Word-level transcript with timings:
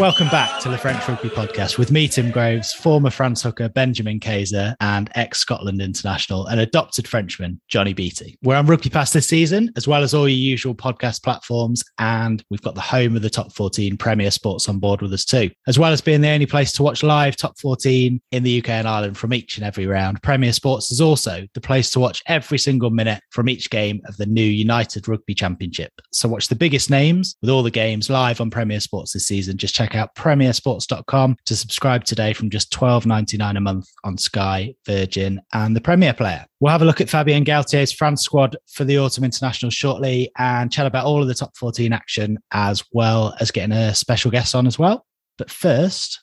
Welcome 0.00 0.28
back 0.28 0.62
to 0.62 0.70
the 0.70 0.78
French 0.78 1.06
Rugby 1.06 1.28
Podcast 1.28 1.76
with 1.76 1.92
me, 1.92 2.08
Tim 2.08 2.30
Groves, 2.30 2.72
former 2.72 3.10
France 3.10 3.42
hooker 3.42 3.68
Benjamin 3.68 4.18
Kayser, 4.18 4.74
and 4.80 5.10
ex 5.14 5.40
Scotland 5.40 5.82
international 5.82 6.46
and 6.46 6.58
adopted 6.58 7.06
Frenchman 7.06 7.60
Johnny 7.68 7.92
Beattie. 7.92 8.38
We're 8.42 8.56
on 8.56 8.64
Rugby 8.64 8.88
Pass 8.88 9.12
this 9.12 9.28
season, 9.28 9.70
as 9.76 9.86
well 9.86 10.02
as 10.02 10.14
all 10.14 10.26
your 10.26 10.38
usual 10.38 10.74
podcast 10.74 11.22
platforms, 11.22 11.84
and 11.98 12.42
we've 12.48 12.62
got 12.62 12.74
the 12.74 12.80
home 12.80 13.14
of 13.14 13.20
the 13.20 13.28
top 13.28 13.52
14 13.52 13.98
Premier 13.98 14.30
Sports 14.30 14.70
on 14.70 14.78
board 14.78 15.02
with 15.02 15.12
us 15.12 15.26
too, 15.26 15.50
as 15.66 15.78
well 15.78 15.92
as 15.92 16.00
being 16.00 16.22
the 16.22 16.30
only 16.30 16.46
place 16.46 16.72
to 16.72 16.82
watch 16.82 17.02
live 17.02 17.36
top 17.36 17.58
14 17.60 18.22
in 18.32 18.42
the 18.42 18.58
UK 18.58 18.70
and 18.70 18.88
Ireland 18.88 19.18
from 19.18 19.34
each 19.34 19.58
and 19.58 19.66
every 19.66 19.86
round. 19.86 20.22
Premier 20.22 20.54
Sports 20.54 20.90
is 20.90 21.02
also 21.02 21.46
the 21.52 21.60
place 21.60 21.90
to 21.90 22.00
watch 22.00 22.22
every 22.26 22.58
single 22.58 22.88
minute 22.88 23.22
from 23.32 23.50
each 23.50 23.68
game 23.68 24.00
of 24.06 24.16
the 24.16 24.24
new 24.24 24.40
United 24.40 25.08
Rugby 25.08 25.34
Championship. 25.34 25.92
So 26.10 26.26
watch 26.26 26.48
the 26.48 26.56
biggest 26.56 26.88
names 26.88 27.36
with 27.42 27.50
all 27.50 27.62
the 27.62 27.70
games 27.70 28.08
live 28.08 28.40
on 28.40 28.48
Premier 28.48 28.80
Sports 28.80 29.12
this 29.12 29.26
season. 29.26 29.58
Just 29.58 29.74
check 29.74 29.89
out 29.94 30.14
premiersports.com 30.14 31.36
to 31.44 31.56
subscribe 31.56 32.04
today 32.04 32.32
from 32.32 32.50
just 32.50 32.72
$12.99 32.72 33.56
a 33.56 33.60
month 33.60 33.88
on 34.04 34.18
Sky, 34.18 34.74
Virgin, 34.86 35.40
and 35.52 35.74
the 35.76 35.80
Premier 35.80 36.12
Player. 36.12 36.44
We'll 36.60 36.72
have 36.72 36.82
a 36.82 36.84
look 36.86 37.00
at 37.00 37.08
Fabien 37.08 37.44
Galthié's 37.44 37.92
France 37.92 38.22
squad 38.22 38.56
for 38.66 38.84
the 38.84 38.98
Autumn 38.98 39.24
International 39.24 39.70
shortly 39.70 40.30
and 40.38 40.72
chat 40.72 40.86
about 40.86 41.06
all 41.06 41.22
of 41.22 41.28
the 41.28 41.34
top 41.34 41.56
14 41.56 41.92
action 41.92 42.38
as 42.52 42.84
well 42.92 43.34
as 43.40 43.50
getting 43.50 43.72
a 43.72 43.94
special 43.94 44.30
guest 44.30 44.54
on 44.54 44.66
as 44.66 44.78
well. 44.78 45.06
But 45.38 45.50
first, 45.50 46.22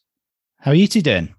how 0.59 0.71
are 0.71 0.75
you 0.75 0.87
two 0.87 1.01
doing? 1.01 1.33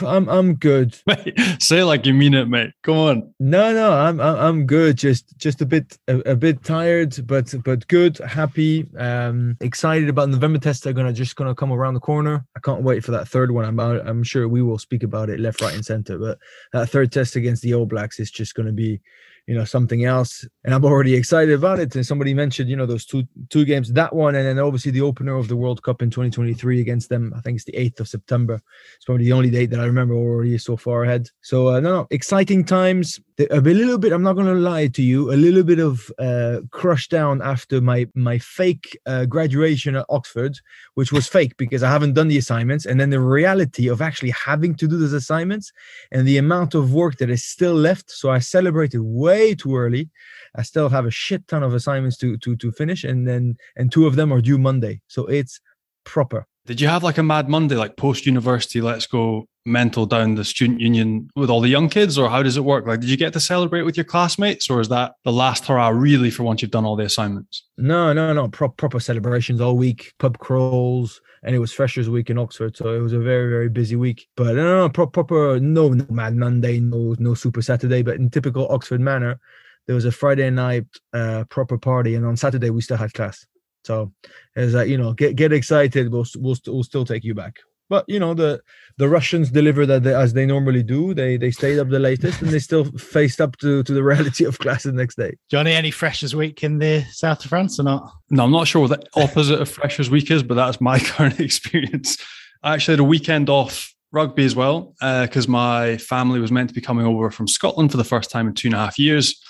I'm 0.00 0.28
I'm 0.28 0.54
good. 0.54 0.96
Mate, 1.06 1.38
say 1.58 1.80
it 1.80 1.84
like 1.84 2.06
you 2.06 2.14
mean 2.14 2.34
it, 2.34 2.48
mate. 2.48 2.70
Come 2.82 2.96
on. 2.96 3.34
No, 3.38 3.72
no, 3.72 3.92
I'm 3.92 4.20
I'm 4.20 4.66
good. 4.66 4.96
Just 4.96 5.36
just 5.38 5.60
a 5.60 5.66
bit 5.66 5.98
a, 6.08 6.18
a 6.30 6.36
bit 6.36 6.62
tired, 6.64 7.26
but 7.26 7.54
but 7.64 7.86
good, 7.88 8.18
happy, 8.18 8.86
um, 8.96 9.56
excited 9.60 10.08
about 10.08 10.28
November 10.30 10.58
tests. 10.58 10.86
Are 10.86 10.92
gonna 10.92 11.12
just 11.12 11.36
gonna 11.36 11.54
come 11.54 11.72
around 11.72 11.94
the 11.94 12.00
corner. 12.00 12.46
I 12.56 12.60
can't 12.60 12.82
wait 12.82 13.04
for 13.04 13.10
that 13.12 13.28
third 13.28 13.50
one. 13.50 13.64
I'm 13.64 13.78
I'm 13.78 14.22
sure 14.22 14.48
we 14.48 14.62
will 14.62 14.78
speak 14.78 15.02
about 15.02 15.28
it 15.28 15.40
left, 15.40 15.60
right, 15.60 15.74
and 15.74 15.84
center. 15.84 16.18
But 16.18 16.38
that 16.72 16.88
third 16.88 17.12
test 17.12 17.36
against 17.36 17.62
the 17.62 17.74
All 17.74 17.86
Blacks 17.86 18.18
is 18.20 18.30
just 18.30 18.54
gonna 18.54 18.72
be 18.72 19.00
you 19.46 19.54
know 19.54 19.64
something 19.64 20.04
else. 20.04 20.46
And 20.64 20.74
i'm 20.74 20.84
already 20.84 21.14
excited 21.14 21.54
about 21.54 21.78
it. 21.78 21.94
And 21.94 22.06
somebody 22.06 22.34
mentioned 22.34 22.68
you 22.68 22.76
know 22.76 22.86
those 22.86 23.06
two 23.06 23.24
two 23.48 23.64
games 23.64 23.92
that 23.92 24.14
one 24.14 24.34
and 24.34 24.46
then 24.46 24.58
obviously 24.58 24.90
the 24.90 25.02
opener 25.02 25.36
of 25.36 25.48
the 25.48 25.56
world 25.56 25.82
cup 25.82 26.02
in 26.02 26.10
2023 26.10 26.80
against 26.80 27.08
them 27.08 27.32
i 27.36 27.40
think 27.40 27.56
it's 27.56 27.64
the 27.64 27.72
8th 27.72 28.00
of 28.00 28.08
september. 28.08 28.60
It's 28.96 29.04
probably 29.04 29.24
the 29.24 29.32
only 29.32 29.50
date 29.50 29.70
that 29.70 29.80
i 29.80 29.84
remember 29.84 30.14
already 30.14 30.58
so 30.58 30.76
far 30.76 31.04
ahead. 31.04 31.28
So 31.42 31.68
uh, 31.68 31.80
no 31.80 31.92
no 31.92 32.06
exciting 32.10 32.64
times. 32.64 33.20
A 33.50 33.60
little 33.60 33.98
bit 33.98 34.12
i'm 34.12 34.22
not 34.22 34.34
going 34.34 34.46
to 34.46 34.54
lie 34.72 34.88
to 34.88 35.02
you 35.02 35.32
a 35.32 35.38
little 35.46 35.64
bit 35.64 35.80
of 35.80 36.12
uh, 36.18 36.60
crush 36.70 37.08
down 37.08 37.42
after 37.42 37.80
my 37.80 38.00
my 38.14 38.38
fake 38.38 38.86
uh, 39.06 39.24
graduation 39.24 39.96
at 39.96 40.06
oxford 40.08 40.54
which 40.94 41.12
was 41.12 41.26
fake 41.26 41.56
because 41.56 41.82
i 41.82 41.90
haven't 41.90 42.14
done 42.18 42.28
the 42.28 42.38
assignments. 42.38 42.84
And 42.86 43.00
then 43.00 43.10
the 43.10 43.20
reality 43.20 43.88
of 43.88 44.00
actually 44.00 44.30
having 44.50 44.74
to 44.76 44.86
do 44.86 44.96
those 44.98 45.12
assignments 45.12 45.72
and 46.12 46.26
the 46.26 46.38
amount 46.38 46.74
of 46.74 46.92
work 46.92 47.16
that 47.18 47.30
is 47.30 47.44
still 47.44 47.74
left. 47.74 48.10
So 48.10 48.30
i 48.30 48.38
celebrated 48.38 49.02
way 49.32 49.54
too 49.54 49.76
early. 49.76 50.10
I 50.54 50.62
still 50.62 50.88
have 50.88 51.06
a 51.06 51.10
shit 51.10 51.42
ton 51.48 51.62
of 51.62 51.74
assignments 51.74 52.16
to 52.18 52.36
to 52.44 52.56
to 52.56 52.72
finish 52.72 53.04
and 53.04 53.26
then 53.28 53.56
and 53.76 53.90
two 53.90 54.06
of 54.06 54.16
them 54.16 54.32
are 54.32 54.42
due 54.48 54.58
monday. 54.58 55.00
So 55.08 55.20
it's 55.26 55.60
proper 56.04 56.46
did 56.66 56.80
you 56.80 56.88
have 56.88 57.02
like 57.02 57.18
a 57.18 57.22
mad 57.22 57.48
Monday, 57.48 57.76
like 57.76 57.96
post 57.96 58.26
university, 58.26 58.80
let's 58.80 59.06
go 59.06 59.46
mental 59.64 60.06
down 60.06 60.34
the 60.34 60.44
student 60.44 60.80
union 60.80 61.28
with 61.36 61.50
all 61.50 61.60
the 61.60 61.68
young 61.68 61.88
kids, 61.88 62.18
or 62.18 62.28
how 62.28 62.42
does 62.42 62.56
it 62.56 62.64
work? 62.64 62.86
Like, 62.86 63.00
did 63.00 63.10
you 63.10 63.16
get 63.16 63.32
to 63.32 63.40
celebrate 63.40 63.82
with 63.82 63.96
your 63.96 64.04
classmates, 64.04 64.68
or 64.70 64.80
is 64.80 64.88
that 64.88 65.14
the 65.24 65.32
last 65.32 65.66
hurrah 65.66 65.88
really 65.88 66.30
for 66.30 66.42
once 66.42 66.62
you've 66.62 66.70
done 66.70 66.84
all 66.84 66.96
the 66.96 67.04
assignments? 67.04 67.64
No, 67.78 68.12
no, 68.12 68.32
no. 68.32 68.48
Pro- 68.48 68.68
proper 68.68 69.00
celebrations 69.00 69.60
all 69.60 69.76
week, 69.76 70.12
pub 70.18 70.38
crawls, 70.38 71.20
and 71.42 71.54
it 71.54 71.58
was 71.58 71.72
Freshers 71.72 72.08
Week 72.08 72.30
in 72.30 72.38
Oxford, 72.38 72.76
so 72.76 72.94
it 72.94 73.00
was 73.00 73.12
a 73.12 73.18
very, 73.18 73.50
very 73.50 73.68
busy 73.68 73.96
week. 73.96 74.26
But 74.36 74.54
no, 74.56 74.82
no, 74.82 74.88
pro- 74.88 75.06
proper, 75.06 75.58
no, 75.60 75.90
no 75.90 76.06
mad 76.10 76.36
Monday, 76.36 76.80
no, 76.80 77.14
no 77.18 77.34
super 77.34 77.62
Saturday, 77.62 78.02
but 78.02 78.16
in 78.16 78.30
typical 78.30 78.68
Oxford 78.68 79.00
manner, 79.00 79.40
there 79.86 79.96
was 79.96 80.04
a 80.04 80.12
Friday 80.12 80.50
night 80.50 80.86
uh, 81.12 81.44
proper 81.50 81.78
party, 81.78 82.14
and 82.14 82.24
on 82.24 82.36
Saturday 82.36 82.70
we 82.70 82.80
still 82.80 82.96
had 82.96 83.12
class. 83.14 83.46
So, 83.84 84.12
as 84.56 84.74
uh, 84.74 84.82
you 84.82 84.98
know, 84.98 85.12
get 85.12 85.36
get 85.36 85.52
excited. 85.52 86.12
We'll 86.12 86.26
we'll, 86.38 86.56
we'll 86.66 86.84
still 86.84 87.04
take 87.04 87.24
you 87.24 87.34
back. 87.34 87.58
But 87.88 88.04
you 88.08 88.18
know 88.18 88.32
the 88.32 88.60
the 88.96 89.08
Russians 89.08 89.50
delivered 89.50 89.86
that 89.86 90.02
they, 90.02 90.14
as 90.14 90.32
they 90.32 90.46
normally 90.46 90.82
do. 90.82 91.12
They 91.12 91.36
they 91.36 91.50
stayed 91.50 91.78
up 91.78 91.90
the 91.90 91.98
latest 91.98 92.40
and 92.40 92.50
they 92.50 92.58
still 92.58 92.84
faced 92.96 93.40
up 93.40 93.56
to 93.58 93.82
to 93.82 93.92
the 93.92 94.02
reality 94.02 94.44
of 94.44 94.58
class 94.58 94.84
the 94.84 94.92
next 94.92 95.16
day. 95.16 95.36
Johnny, 95.50 95.72
any 95.72 95.90
freshers 95.90 96.34
week 96.34 96.62
in 96.62 96.78
the 96.78 97.04
south 97.10 97.44
of 97.44 97.50
France 97.50 97.78
or 97.78 97.82
not? 97.82 98.10
No, 98.30 98.44
I'm 98.44 98.50
not 98.50 98.66
sure 98.66 98.82
what 98.82 98.98
the 98.98 99.06
opposite 99.20 99.60
of 99.60 99.68
freshers 99.68 100.08
week 100.08 100.30
is, 100.30 100.42
but 100.42 100.54
that's 100.54 100.80
my 100.80 100.98
current 101.12 101.40
experience. 101.40 102.16
I 102.62 102.74
actually 102.74 102.92
had 102.92 103.00
a 103.00 103.04
weekend 103.04 103.50
off 103.50 103.92
rugby 104.12 104.44
as 104.44 104.54
well 104.54 104.94
because 105.00 105.48
uh, 105.48 105.50
my 105.50 105.96
family 105.96 106.38
was 106.38 106.52
meant 106.52 106.68
to 106.68 106.74
be 106.74 106.80
coming 106.80 107.04
over 107.04 107.30
from 107.30 107.48
Scotland 107.48 107.90
for 107.90 107.96
the 107.96 108.04
first 108.04 108.30
time 108.30 108.46
in 108.46 108.54
two 108.54 108.68
and 108.68 108.74
a 108.74 108.78
half 108.78 108.98
years. 108.98 109.40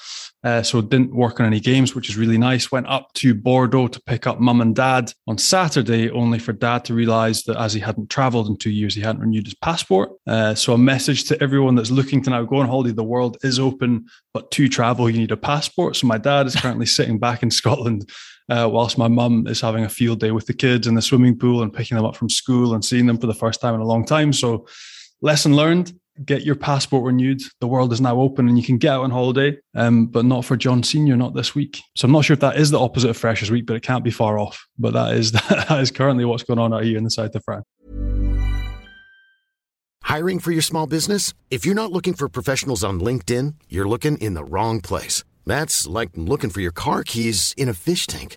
Uh, 0.45 0.63
so 0.63 0.81
didn't 0.81 1.15
work 1.15 1.39
on 1.39 1.47
any 1.47 1.61
games, 1.61 1.95
which 1.95 2.09
is 2.09 2.17
really 2.17 2.39
nice. 2.39 2.73
Went 2.73 2.89
up 2.89 3.13
to 3.15 3.35
Bordeaux 3.35 3.87
to 3.87 4.01
pick 4.03 4.27
up 4.27 4.41
mum 4.41 4.61
and 4.61 4.75
dad 4.75 5.13
on 5.29 5.39
Saturday, 5.39 6.11
only 6.11 6.39
for 6.39 6.53
dad 6.53 6.85
to 6.87 6.95
realise 6.95 7.45
that 7.45 7.57
as 7.57 7.73
he 7.73 7.81
hadn't 7.81 8.11
travelled 8.11 8.49
in 8.49 8.57
two 8.57 8.71
years, 8.71 8.95
he 8.95 9.01
hadn't 9.01 9.21
renewed 9.21 9.47
his 9.47 9.55
passport. 9.55 10.11
Uh, 10.27 10.55
so 10.55 10.73
a 10.73 10.79
message 10.79 11.25
to 11.25 11.41
everyone 11.41 11.77
that's 11.77 11.93
looking 11.93 12.23
to 12.23 12.31
now 12.31 12.43
go 12.43 12.57
on 12.57 12.67
holiday: 12.67 12.93
the 12.93 13.05
world 13.05 13.37
is 13.43 13.61
open, 13.61 14.07
but 14.35 14.51
to 14.51 14.69
travel 14.69 15.09
you 15.09 15.19
need 15.19 15.31
a 15.31 15.37
passport. 15.37 15.95
So 15.95 16.07
my 16.09 16.19
dad 16.19 16.47
is 16.47 16.57
currently 16.57 16.87
sitting 16.99 17.19
back 17.19 17.43
in 17.43 17.51
Scotland. 17.51 18.11
Uh, 18.49 18.69
whilst 18.69 18.99
my 18.99 19.07
mum 19.07 19.47
is 19.47 19.61
having 19.61 19.85
a 19.85 19.89
field 19.89 20.19
day 20.19 20.33
with 20.33 20.47
the 20.47 20.53
kids 20.53 20.88
in 20.88 20.97
the 20.97 21.00
swimming 21.00 21.38
pool 21.38 21.62
and 21.62 21.73
picking 21.73 21.97
them 21.97 22.05
up 22.05 22.17
from 22.17 22.29
school 22.29 22.75
and 22.75 22.85
seeing 22.85 23.06
them 23.06 23.17
for 23.17 23.29
the 23.29 23.33
first 23.33 23.61
time 23.61 23.75
in 23.75 23.81
a 23.81 23.87
long 23.87 24.05
time. 24.05 24.33
So, 24.33 24.67
lesson 25.23 25.55
learned 25.55 25.93
get 26.25 26.43
your 26.43 26.55
passport 26.55 27.05
renewed. 27.05 27.41
The 27.61 27.67
world 27.67 27.93
is 27.93 28.00
now 28.00 28.20
open 28.20 28.49
and 28.49 28.59
you 28.59 28.64
can 28.64 28.79
get 28.79 28.93
out 28.93 29.05
on 29.05 29.11
holiday, 29.11 29.56
um, 29.75 30.06
but 30.06 30.25
not 30.25 30.44
for 30.44 30.56
John 30.56 30.82
Senior, 30.82 31.17
not 31.17 31.35
this 31.35 31.55
week. 31.55 31.81
So 31.97 32.06
I'm 32.06 32.12
not 32.12 32.25
sure 32.25 32.35
if 32.35 32.41
that 32.41 32.56
is 32.56 32.70
the 32.70 32.79
opposite 32.79 33.11
of 33.11 33.17
Freshers 33.17 33.50
Week, 33.50 33.67
but 33.67 33.76
it 33.76 33.82
can't 33.82 34.05
be 34.05 34.11
far 34.11 34.38
off. 34.38 34.67
But 34.79 34.93
that 34.93 35.14
is 35.14 35.32
that 35.49 35.79
is 35.81 35.91
currently 35.91 36.25
what's 36.25 36.43
going 36.43 36.59
on 36.59 36.73
out 36.73 36.85
here 36.85 36.99
in 36.99 37.05
the 37.05 37.11
south 37.11 37.35
of 37.35 37.44
France. 37.44 37.64
Hiring 40.03 40.41
for 40.41 40.50
your 40.50 40.62
small 40.62 40.87
business? 40.87 41.32
If 41.50 41.64
you're 41.64 41.75
not 41.75 41.93
looking 41.93 42.12
for 42.12 42.29
professionals 42.29 42.85
on 42.85 43.00
LinkedIn, 43.00 43.55
you're 43.69 43.88
looking 43.88 44.19
in 44.19 44.35
the 44.35 44.44
wrong 44.44 44.81
place. 44.81 45.25
That's 45.47 45.87
like 45.87 46.11
looking 46.14 46.50
for 46.50 46.61
your 46.61 46.73
car 46.73 47.03
keys 47.03 47.55
in 47.56 47.69
a 47.69 47.75
fish 47.75 48.06
tank. 48.06 48.37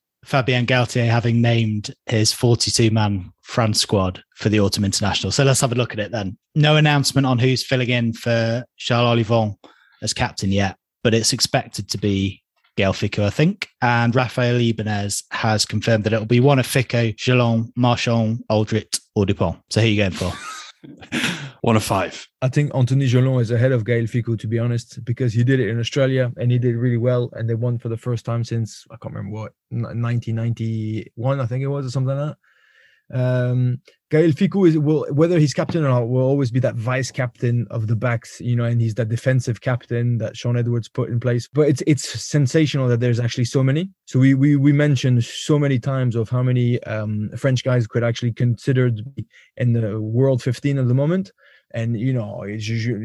Fabien 0.23 0.65
Galthié 0.65 1.07
having 1.07 1.41
named 1.41 1.93
his 2.05 2.31
42 2.31 2.91
man 2.91 3.31
France 3.41 3.81
squad 3.81 4.23
for 4.35 4.49
the 4.49 4.59
Autumn 4.59 4.85
International. 4.85 5.31
So 5.31 5.43
let's 5.43 5.61
have 5.61 5.71
a 5.71 5.75
look 5.75 5.93
at 5.93 5.99
it 5.99 6.11
then. 6.11 6.37
No 6.55 6.75
announcement 6.75 7.27
on 7.27 7.39
who's 7.39 7.65
filling 7.65 7.89
in 7.89 8.13
for 8.13 8.63
Charles 8.77 9.19
Ollivon 9.19 9.55
as 10.01 10.13
captain 10.13 10.51
yet, 10.51 10.77
but 11.03 11.13
it's 11.13 11.33
expected 11.33 11.89
to 11.89 11.97
be 11.97 12.41
Gael 12.77 12.93
Fickou, 12.93 13.23
I 13.23 13.29
think. 13.29 13.67
And 13.81 14.15
Raphael 14.15 14.59
Ibanez 14.59 15.23
has 15.31 15.65
confirmed 15.65 16.03
that 16.03 16.13
it'll 16.13 16.25
be 16.25 16.39
one 16.39 16.59
of 16.59 16.67
Fickou, 16.67 17.15
Jelonch, 17.15 17.71
Marchand, 17.75 18.43
Alldritt, 18.49 18.99
or 19.15 19.25
Dupont. 19.25 19.59
So 19.69 19.81
who 19.81 19.87
are 19.87 19.89
you 19.89 19.97
going 19.97 20.11
for? 20.11 20.31
One 21.61 21.75
of 21.75 21.83
five. 21.83 22.27
I 22.41 22.49
think 22.49 22.73
Anthony 22.73 23.05
Jelonch 23.05 23.41
is 23.41 23.51
ahead 23.51 23.71
of 23.71 23.85
Gael 23.85 24.05
Fickou, 24.05 24.39
to 24.39 24.47
be 24.47 24.57
honest, 24.57 25.03
because 25.05 25.31
he 25.31 25.43
did 25.43 25.59
it 25.59 25.69
in 25.69 25.79
Australia 25.79 26.31
and 26.37 26.51
he 26.51 26.57
did 26.57 26.75
really 26.75 26.97
well. 26.97 27.29
And 27.33 27.47
they 27.47 27.53
won 27.53 27.77
for 27.77 27.87
the 27.87 27.97
first 27.97 28.25
time 28.25 28.43
since, 28.43 28.83
I 28.89 28.95
can't 28.95 29.13
remember 29.13 29.37
what, 29.37 29.53
1991, 29.69 31.39
I 31.39 31.45
think 31.45 31.63
it 31.63 31.67
was, 31.67 31.85
or 31.85 31.91
something 31.91 32.17
like 32.17 32.29
that. 32.29 32.37
Um, 33.13 33.81
Gael 34.09 34.31
Fickou 34.31 34.67
is 34.67 34.77
will 34.77 35.05
whether 35.11 35.37
he's 35.37 35.53
captain 35.53 35.83
or 35.83 35.89
not 35.89 36.07
will 36.07 36.21
always 36.21 36.51
be 36.51 36.59
that 36.61 36.75
vice 36.75 37.11
captain 37.11 37.67
of 37.69 37.87
the 37.87 37.95
backs, 37.95 38.39
you 38.41 38.55
know, 38.55 38.63
and 38.63 38.81
he's 38.81 38.95
that 38.95 39.09
defensive 39.09 39.61
captain 39.61 40.17
that 40.17 40.35
Shaun 40.37 40.57
Edwards 40.57 40.87
put 40.87 41.09
in 41.09 41.19
place. 41.19 41.47
But 41.51 41.67
it's 41.67 41.83
it's 41.87 42.23
sensational 42.23 42.87
that 42.87 42.99
there's 42.99 43.19
actually 43.19 43.45
so 43.45 43.63
many. 43.63 43.89
So 44.05 44.19
we 44.19 44.33
we 44.33 44.55
we 44.55 44.71
mentioned 44.71 45.23
so 45.23 45.59
many 45.59 45.79
times 45.79 46.15
of 46.15 46.29
how 46.29 46.43
many 46.43 46.81
um, 46.83 47.29
French 47.37 47.63
guys 47.63 47.87
could 47.87 48.03
actually 48.03 48.33
considered 48.33 49.01
in 49.57 49.73
the 49.73 49.99
world 49.99 50.41
15 50.41 50.77
at 50.77 50.87
the 50.87 50.93
moment. 50.93 51.31
And 51.73 51.99
you 51.99 52.13
know, 52.13 52.45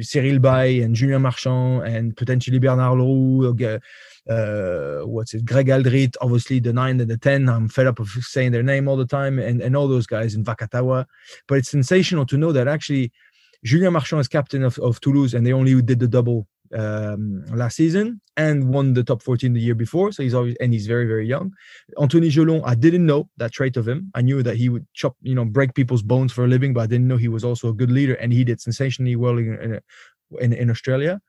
Cyril 0.01 0.39
Baille 0.39 0.83
and 0.83 0.95
Julien 0.95 1.23
Marchand 1.23 1.87
and 1.87 2.17
potentially 2.17 2.59
Bernard 2.59 2.99
Leroux, 2.99 3.81
uh, 4.29 5.07
what's 5.07 5.35
it, 5.35 5.45
Greg 5.45 5.69
Alldritt, 5.69 6.17
obviously 6.21 6.59
the 6.59 6.73
nine 6.73 7.01
and 7.01 7.11
the 7.11 7.17
10. 7.17 7.49
I'm 7.49 7.69
fed 7.69 7.87
up 7.87 8.01
of 8.01 8.09
saying 8.09 8.53
their 8.53 8.63
name 8.63 8.89
all 8.89 8.97
the 8.97 9.07
time, 9.07 9.39
and, 9.39 9.61
and 9.61 9.77
all 9.77 9.89
those 9.89 10.07
guys 10.07 10.35
in 10.35 10.45
Vakatawa. 10.45 11.07
But 11.47 11.59
it's 11.59 11.71
sensational 11.71 12.27
to 12.27 12.37
know 12.37 12.53
that 12.53 12.69
actually 12.69 13.13
Julien 13.65 13.93
Marchand 13.93 14.21
is 14.21 14.29
captain 14.29 14.63
of, 14.63 14.79
of 14.79 15.01
Toulouse, 15.01 15.35
and 15.35 15.47
they 15.47 15.53
only 15.53 15.81
did 15.83 16.01
the 16.01 16.09
double 16.09 16.47
um, 16.75 17.45
last 17.47 17.77
season 17.77 18.21
and 18.37 18.73
won 18.73 18.95
the 18.95 19.05
top 19.05 19.23
14 19.23 19.53
the 19.53 19.61
year 19.61 19.75
before. 19.75 20.13
So 20.13 20.23
he's 20.23 20.35
always 20.35 20.57
and 20.61 20.73
he's 20.73 20.87
very 20.87 21.07
very 21.07 21.27
young. 21.27 21.53
Anthony 22.01 22.29
Jelonch, 22.29 22.63
I 22.65 22.75
didn't 22.75 23.07
know 23.07 23.29
that 23.37 23.53
trait 23.53 23.77
of 23.77 23.87
him. 23.87 24.11
I 24.15 24.23
knew 24.23 24.43
that 24.43 24.57
he 24.57 24.69
would 24.69 24.87
chop, 24.95 25.17
you 25.23 25.35
know, 25.35 25.45
break 25.45 25.75
people's 25.75 26.03
bones 26.03 26.33
for 26.33 26.45
a 26.45 26.49
living, 26.49 26.73
but 26.75 26.83
I 26.83 26.87
didn't 26.87 27.09
know 27.09 27.17
he 27.17 27.29
was 27.29 27.45
also 27.45 27.69
a 27.69 27.75
good 27.75 27.91
leader, 27.91 28.15
and 28.15 28.33
he 28.33 28.45
did 28.45 28.61
sensationally 28.61 29.17
well 29.17 29.39
in 29.39 29.81
in, 30.41 30.53
in 30.53 30.71
Australia. 30.71 31.21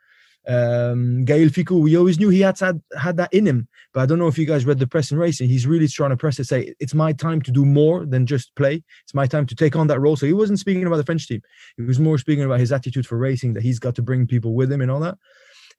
Um, 0.47 1.25
Gael 1.25 1.49
Fickou, 1.49 1.81
we 1.81 1.97
always 1.97 2.19
knew 2.19 2.29
he 2.29 2.39
had, 2.39 2.57
had 2.57 2.81
had 2.97 3.17
that 3.17 3.33
in 3.33 3.45
him, 3.45 3.67
but 3.93 3.99
I 3.99 4.05
don't 4.05 4.17
know 4.17 4.27
if 4.27 4.37
you 4.37 4.45
guys 4.45 4.65
read 4.65 4.79
the 4.79 4.87
press 4.87 5.11
and 5.11 5.19
racing. 5.19 5.49
He's 5.49 5.67
really 5.67 5.89
trying 5.89 6.11
to 6.11 6.17
press 6.17 6.37
to 6.37 6.45
say 6.45 6.73
it's 6.79 6.93
my 6.93 7.11
time 7.11 7.41
to 7.41 7.51
do 7.51 7.65
more 7.65 8.05
than 8.05 8.25
just 8.25 8.55
play. 8.55 8.81
It's 9.03 9.13
my 9.13 9.27
time 9.27 9.45
to 9.47 9.55
take 9.55 9.75
on 9.75 9.87
that 9.87 9.99
role. 9.99 10.15
So 10.15 10.25
he 10.25 10.31
wasn't 10.31 10.59
speaking 10.59 10.85
about 10.85 10.97
the 10.97 11.03
French 11.03 11.27
team. 11.27 11.41
He 11.75 11.83
was 11.83 11.99
more 11.99 12.17
speaking 12.17 12.45
about 12.45 12.61
his 12.61 12.71
attitude 12.71 13.05
for 13.05 13.17
racing 13.17 13.53
that 13.53 13.63
he's 13.63 13.79
got 13.79 13.95
to 13.95 14.01
bring 14.01 14.25
people 14.25 14.53
with 14.53 14.71
him 14.71 14.79
and 14.79 14.89
all 14.89 15.01
that. 15.01 15.17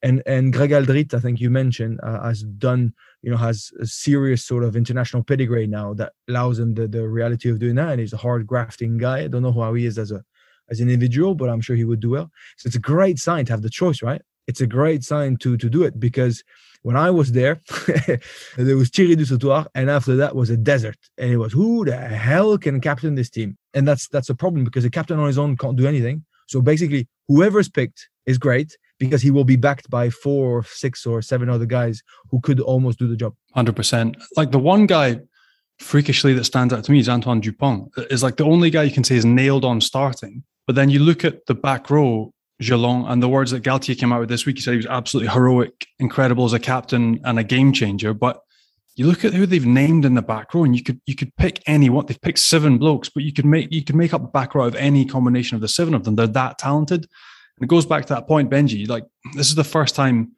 And 0.01 0.21
and 0.25 0.53
Greg 0.53 0.69
Alldritt, 0.69 1.13
I 1.13 1.19
think 1.19 1.41
you 1.41 1.49
mentioned, 1.49 1.99
uh, 2.03 2.23
has 2.23 2.43
done 2.43 2.93
you 3.21 3.31
know 3.31 3.37
has 3.37 3.71
a 3.79 3.87
serious 3.87 4.45
sort 4.45 4.63
of 4.63 4.75
international 4.75 5.23
pedigree 5.23 5.67
now 5.67 5.93
that 5.95 6.13
allows 6.29 6.59
him 6.59 6.75
the 6.75 6.87
the 6.87 7.07
reality 7.07 7.49
of 7.49 7.59
doing 7.59 7.75
that. 7.75 7.89
And 7.89 7.99
he's 7.99 8.13
a 8.13 8.17
hard 8.17 8.45
grafting 8.45 8.97
guy. 8.97 9.21
I 9.21 9.27
don't 9.27 9.41
know 9.41 9.51
how 9.51 9.73
he 9.73 9.85
is 9.85 9.97
as 9.97 10.11
a 10.11 10.23
as 10.69 10.79
an 10.79 10.89
individual, 10.89 11.33
but 11.35 11.49
I'm 11.49 11.61
sure 11.61 11.75
he 11.75 11.85
would 11.85 11.99
do 11.99 12.11
well. 12.11 12.29
So 12.57 12.67
it's 12.67 12.75
a 12.75 12.79
great 12.79 13.17
sign 13.17 13.45
to 13.45 13.53
have 13.53 13.63
the 13.63 13.69
choice, 13.69 14.01
right? 14.03 14.21
It's 14.49 14.61
a 14.61 14.67
great 14.67 15.03
sign 15.03 15.37
to 15.37 15.57
to 15.57 15.69
do 15.69 15.81
it 15.87 15.99
because 15.99 16.43
when 16.81 16.95
I 16.95 17.09
was 17.11 17.33
there, 17.33 17.61
there 18.57 18.77
was 18.77 18.89
Thierry 18.89 19.15
Dusautoir, 19.15 19.67
and 19.75 19.89
after 19.89 20.15
that 20.15 20.35
was 20.35 20.49
a 20.49 20.57
desert, 20.57 20.97
and 21.17 21.29
it 21.31 21.37
was 21.37 21.51
who 21.53 21.85
the 21.85 21.97
hell 21.97 22.57
can 22.57 22.79
captain 22.81 23.15
this 23.15 23.29
team? 23.29 23.57
And 23.73 23.87
that's 23.87 24.07
that's 24.07 24.29
a 24.29 24.35
problem 24.35 24.63
because 24.63 24.85
a 24.85 24.89
captain 24.89 25.19
on 25.19 25.27
his 25.27 25.37
own 25.37 25.57
can't 25.57 25.77
do 25.77 25.87
anything. 25.87 26.25
So 26.47 26.61
basically, 26.61 27.07
whoever's 27.27 27.69
picked 27.69 28.09
is 28.25 28.37
great 28.37 28.75
because 28.97 29.21
he 29.21 29.31
will 29.31 29.43
be 29.43 29.55
backed 29.55 29.89
by 29.89 30.09
four, 30.09 30.59
or 30.59 30.63
six, 30.63 31.05
or 31.05 31.21
seven 31.21 31.49
other 31.49 31.65
guys 31.65 32.01
who 32.31 32.39
could 32.41 32.59
almost 32.59 32.97
do 32.97 33.07
the 33.07 33.15
job. 33.23 33.33
Hundred 33.53 33.75
percent. 33.75 34.17
Like 34.35 34.51
the 34.51 34.59
one 34.73 34.85
guy 34.87 35.19
freakishly 35.79 36.33
that 36.33 36.45
stands 36.45 36.73
out 36.73 36.83
to 36.85 36.91
me 36.91 36.99
is 36.99 37.09
Antoine 37.09 37.41
Dupont. 37.41 37.91
Is 38.09 38.23
like 38.23 38.37
the 38.37 38.45
only 38.45 38.69
guy 38.69 38.83
you 38.83 38.95
can 38.99 39.03
say 39.03 39.15
is 39.15 39.25
nailed 39.25 39.65
on 39.65 39.79
starting. 39.81 40.43
But 40.65 40.75
then 40.75 40.89
you 40.89 40.99
look 40.99 41.25
at 41.25 41.45
the 41.47 41.55
back 41.55 41.89
row 41.89 42.31
Jelonch 42.61 43.09
and 43.09 43.23
the 43.23 43.29
words 43.29 43.51
that 43.51 43.63
Galthié 43.63 43.97
came 43.97 44.11
out 44.11 44.19
with 44.19 44.29
this 44.29 44.45
week. 44.45 44.57
He 44.57 44.61
said 44.61 44.71
he 44.71 44.77
was 44.77 44.85
absolutely 44.85 45.31
heroic, 45.31 45.87
incredible 45.99 46.45
as 46.45 46.53
a 46.53 46.59
captain 46.59 47.19
and 47.23 47.39
a 47.39 47.43
game 47.43 47.71
changer. 47.71 48.13
But 48.13 48.41
you 48.95 49.07
look 49.07 49.23
at 49.23 49.33
who 49.33 49.45
they've 49.45 49.65
named 49.65 50.03
in 50.03 50.15
the 50.15 50.21
back 50.21 50.53
row, 50.53 50.65
and 50.65 50.75
you 50.75 50.83
could 50.83 50.99
you 51.05 51.15
could 51.15 51.35
pick 51.37 51.63
any 51.67 51.89
what 51.89 52.07
they've 52.07 52.21
picked 52.21 52.39
seven 52.39 52.77
blokes, 52.77 53.09
but 53.09 53.23
you 53.23 53.31
could 53.31 53.45
make 53.45 53.73
you 53.73 53.83
could 53.83 53.95
make 53.95 54.13
up 54.13 54.23
a 54.23 54.27
back 54.27 54.55
row 54.55 54.65
of 54.65 54.75
any 54.75 55.05
combination 55.05 55.55
of 55.55 55.61
the 55.61 55.67
seven 55.67 55.93
of 55.93 56.03
them. 56.03 56.15
They're 56.15 56.27
that 56.27 56.57
talented. 56.57 57.07
And 57.57 57.63
it 57.63 57.67
goes 57.67 57.85
back 57.85 58.05
to 58.05 58.13
that 58.13 58.27
point, 58.27 58.49
Benji. 58.49 58.87
Like 58.87 59.05
this 59.35 59.47
is 59.47 59.55
the 59.55 59.63
first 59.63 59.95
time 59.95 60.33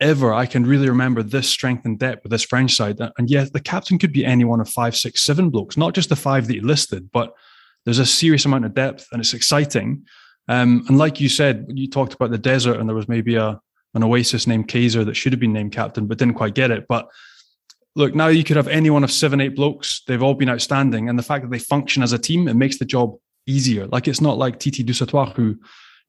ever 0.00 0.32
I 0.32 0.46
can 0.46 0.66
really 0.66 0.88
remember 0.88 1.22
this 1.22 1.48
strength 1.48 1.84
and 1.84 1.98
depth 1.98 2.22
with 2.24 2.30
this 2.30 2.44
French 2.44 2.74
side. 2.74 2.98
And 3.18 3.30
yes, 3.30 3.50
the 3.50 3.60
captain 3.60 3.98
could 3.98 4.12
be 4.12 4.24
any 4.24 4.44
one 4.44 4.60
of 4.60 4.68
five, 4.68 4.96
six, 4.96 5.24
seven 5.24 5.50
blokes, 5.50 5.76
not 5.76 5.94
just 5.94 6.08
the 6.08 6.16
five 6.16 6.46
that 6.46 6.54
you 6.54 6.62
listed, 6.62 7.10
but 7.12 7.32
there's 7.84 7.98
a 7.98 8.06
serious 8.06 8.44
amount 8.44 8.64
of 8.64 8.74
depth 8.74 9.08
and 9.12 9.20
it's 9.20 9.34
exciting. 9.34 10.04
Um, 10.48 10.84
and 10.88 10.98
like 10.98 11.20
you 11.20 11.28
said, 11.28 11.66
you 11.68 11.88
talked 11.88 12.14
about 12.14 12.30
the 12.30 12.38
desert, 12.38 12.78
and 12.78 12.88
there 12.88 12.96
was 12.96 13.08
maybe 13.08 13.36
a 13.36 13.60
an 13.94 14.02
oasis 14.02 14.46
named 14.46 14.68
Kayser 14.68 15.04
that 15.06 15.14
should 15.14 15.32
have 15.32 15.40
been 15.40 15.52
named 15.52 15.72
captain, 15.72 16.06
but 16.06 16.18
didn't 16.18 16.34
quite 16.34 16.54
get 16.54 16.70
it. 16.70 16.86
But 16.88 17.08
look, 17.94 18.14
now 18.14 18.28
you 18.28 18.44
could 18.44 18.56
have 18.56 18.68
any 18.68 18.90
one 18.90 19.04
of 19.04 19.12
seven, 19.12 19.40
eight 19.40 19.54
blokes. 19.54 20.02
They've 20.06 20.22
all 20.22 20.34
been 20.34 20.50
outstanding. 20.50 21.08
And 21.08 21.18
the 21.18 21.22
fact 21.22 21.44
that 21.44 21.50
they 21.50 21.58
function 21.58 22.02
as 22.02 22.12
a 22.12 22.18
team, 22.18 22.48
it 22.48 22.54
makes 22.54 22.78
the 22.78 22.84
job 22.84 23.16
easier. 23.46 23.86
Like 23.86 24.08
it's 24.08 24.20
not 24.20 24.38
like 24.38 24.58
Titi 24.58 24.82
Dusautoir 24.82 25.32
who, 25.34 25.56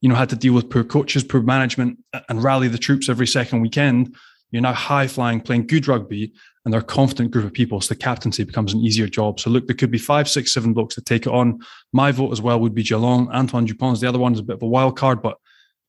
you 0.00 0.08
know, 0.08 0.14
had 0.14 0.30
to 0.30 0.36
deal 0.36 0.52
with 0.52 0.68
poor 0.68 0.84
coaches, 0.84 1.22
poor 1.22 1.42
management 1.42 1.98
and 2.28 2.42
rally 2.42 2.68
the 2.68 2.78
troops 2.78 3.08
every 3.08 3.26
second 3.26 3.60
weekend. 3.60 4.16
You're 4.50 4.62
now 4.62 4.72
high 4.72 5.06
flying, 5.06 5.40
playing 5.40 5.66
good 5.66 5.86
rugby, 5.86 6.32
and 6.66 6.72
they're 6.72 6.80
a 6.80 6.84
confident 6.84 7.30
group 7.30 7.44
of 7.44 7.52
people. 7.52 7.80
So 7.80 7.94
the 7.94 8.00
captaincy 8.00 8.42
becomes 8.42 8.74
an 8.74 8.80
easier 8.80 9.06
job. 9.06 9.38
So 9.38 9.50
look, 9.50 9.68
there 9.68 9.76
could 9.76 9.92
be 9.92 9.98
five, 9.98 10.28
six, 10.28 10.52
seven 10.52 10.72
blokes 10.72 10.96
that 10.96 11.06
take 11.06 11.24
it 11.24 11.32
on. 11.32 11.60
My 11.92 12.10
vote 12.10 12.32
as 12.32 12.42
well 12.42 12.58
would 12.58 12.74
be 12.74 12.82
Jelonch. 12.82 13.32
Antoine 13.32 13.66
Dupont. 13.66 14.00
the 14.00 14.08
other 14.08 14.18
one 14.18 14.32
is 14.32 14.40
a 14.40 14.42
bit 14.42 14.56
of 14.56 14.62
a 14.62 14.66
wild 14.66 14.98
card, 14.98 15.22
but 15.22 15.36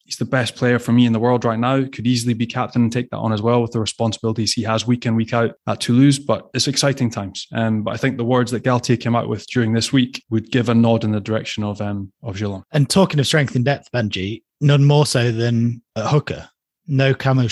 he's 0.06 0.18
the 0.18 0.26
best 0.26 0.56
player 0.56 0.78
for 0.78 0.92
me 0.92 1.08
in 1.08 1.14
the 1.14 1.20
world 1.20 1.46
right 1.46 1.58
now. 1.58 1.84
Could 1.84 2.06
easily 2.06 2.36
be 2.36 2.46
captain 2.46 2.84
and 2.84 2.92
take 2.92 3.10
that 3.10 3.18
on 3.18 3.34
as 3.34 3.42
well 3.42 3.60
with 3.60 3.72
the 3.72 3.80
responsibilities 3.80 4.54
he 4.54 4.62
has 4.64 4.86
week 4.86 5.08
in, 5.08 5.16
week 5.16 5.34
out 5.34 5.56
at 5.66 5.82
Toulouse. 5.82 6.20
But 6.20 6.48
it's 6.54 6.68
exciting 6.68 7.10
times. 7.10 7.48
Um, 7.54 7.82
but 7.82 7.96
I 7.96 7.98
think 7.98 8.18
the 8.18 8.24
words 8.24 8.52
that 8.52 8.64
Galthié 8.64 9.02
came 9.02 9.16
out 9.16 9.30
with 9.30 9.48
during 9.48 9.74
this 9.74 9.92
week 9.92 10.24
would 10.30 10.52
give 10.52 10.70
a 10.70 10.76
nod 10.76 11.04
in 11.04 11.12
the 11.12 11.20
direction 11.20 11.64
of 11.64 11.82
um, 11.82 12.14
of 12.22 12.36
Jelonch. 12.36 12.66
And 12.72 12.88
talking 12.88 13.20
of 13.20 13.26
strength 13.26 13.56
in 13.56 13.64
depth, 13.64 13.90
Benji, 13.92 14.44
none 14.62 14.86
more 14.86 15.08
so 15.08 15.32
than 15.32 15.82
hooker. 15.98 16.48
No 16.86 17.16
Camus 17.16 17.52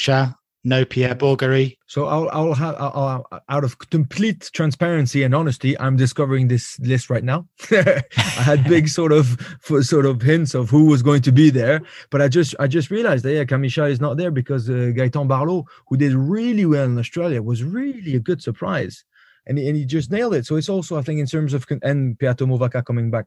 no 0.65 0.83
Pierre 0.83 1.15
Bourgarit. 1.15 1.77
So 1.85 2.07
I'll, 2.07 2.27
I'll 2.29 2.53
have 2.55 2.75
I'll, 2.79 3.25
out 3.47 3.63
of 3.63 3.77
complete 3.91 4.49
transparency 4.51 5.21
and 5.23 5.33
honesty, 5.33 5.79
I'm 5.79 5.95
discovering 5.95 6.47
this 6.47 6.79
list 6.79 7.09
right 7.09 7.23
now. 7.23 7.47
I 7.71 8.03
had 8.17 8.67
big 8.67 8.89
sort 8.99 9.11
of 9.11 9.39
sort 9.61 10.05
of 10.05 10.21
hints 10.21 10.55
of 10.55 10.69
who 10.69 10.85
was 10.87 11.03
going 11.03 11.21
to 11.21 11.31
be 11.31 11.51
there, 11.51 11.81
but 12.09 12.21
I 12.21 12.27
just 12.27 12.55
I 12.59 12.67
just 12.67 12.89
realized 12.89 13.23
that 13.23 13.33
yeah, 13.33 13.45
Camille 13.45 13.85
is 13.85 14.01
not 14.01 14.17
there 14.17 14.31
because 14.31 14.67
uh, 14.69 14.91
Gaetan 14.95 15.27
Barlot, 15.27 15.65
who 15.87 15.97
did 15.97 16.13
really 16.13 16.65
well 16.65 16.85
in 16.85 16.97
Australia, 16.97 17.41
was 17.41 17.63
really 17.63 18.15
a 18.15 18.19
good 18.19 18.41
surprise, 18.41 19.05
and 19.45 19.59
he, 19.59 19.67
and 19.67 19.77
he 19.77 19.85
just 19.85 20.11
nailed 20.11 20.33
it. 20.33 20.47
So 20.47 20.55
it's 20.55 20.69
also 20.69 20.97
I 20.97 21.03
think 21.03 21.19
in 21.19 21.27
terms 21.27 21.53
of 21.53 21.65
and 21.83 22.17
Peato 22.17 22.47
Mauvaka 22.47 22.83
coming 22.83 23.11
back, 23.11 23.25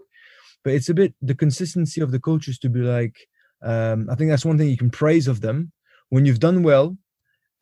but 0.64 0.74
it's 0.74 0.88
a 0.88 0.94
bit 0.94 1.14
the 1.22 1.36
consistency 1.36 2.00
of 2.00 2.10
the 2.10 2.20
coaches 2.20 2.58
to 2.58 2.68
be 2.68 2.80
like. 2.80 3.16
Um, 3.60 4.08
I 4.08 4.14
think 4.14 4.30
that's 4.30 4.44
one 4.44 4.56
thing 4.56 4.68
you 4.68 4.76
can 4.76 4.90
praise 4.90 5.26
of 5.26 5.40
them 5.40 5.72
when 6.10 6.24
you've 6.24 6.38
done 6.38 6.62
well 6.62 6.96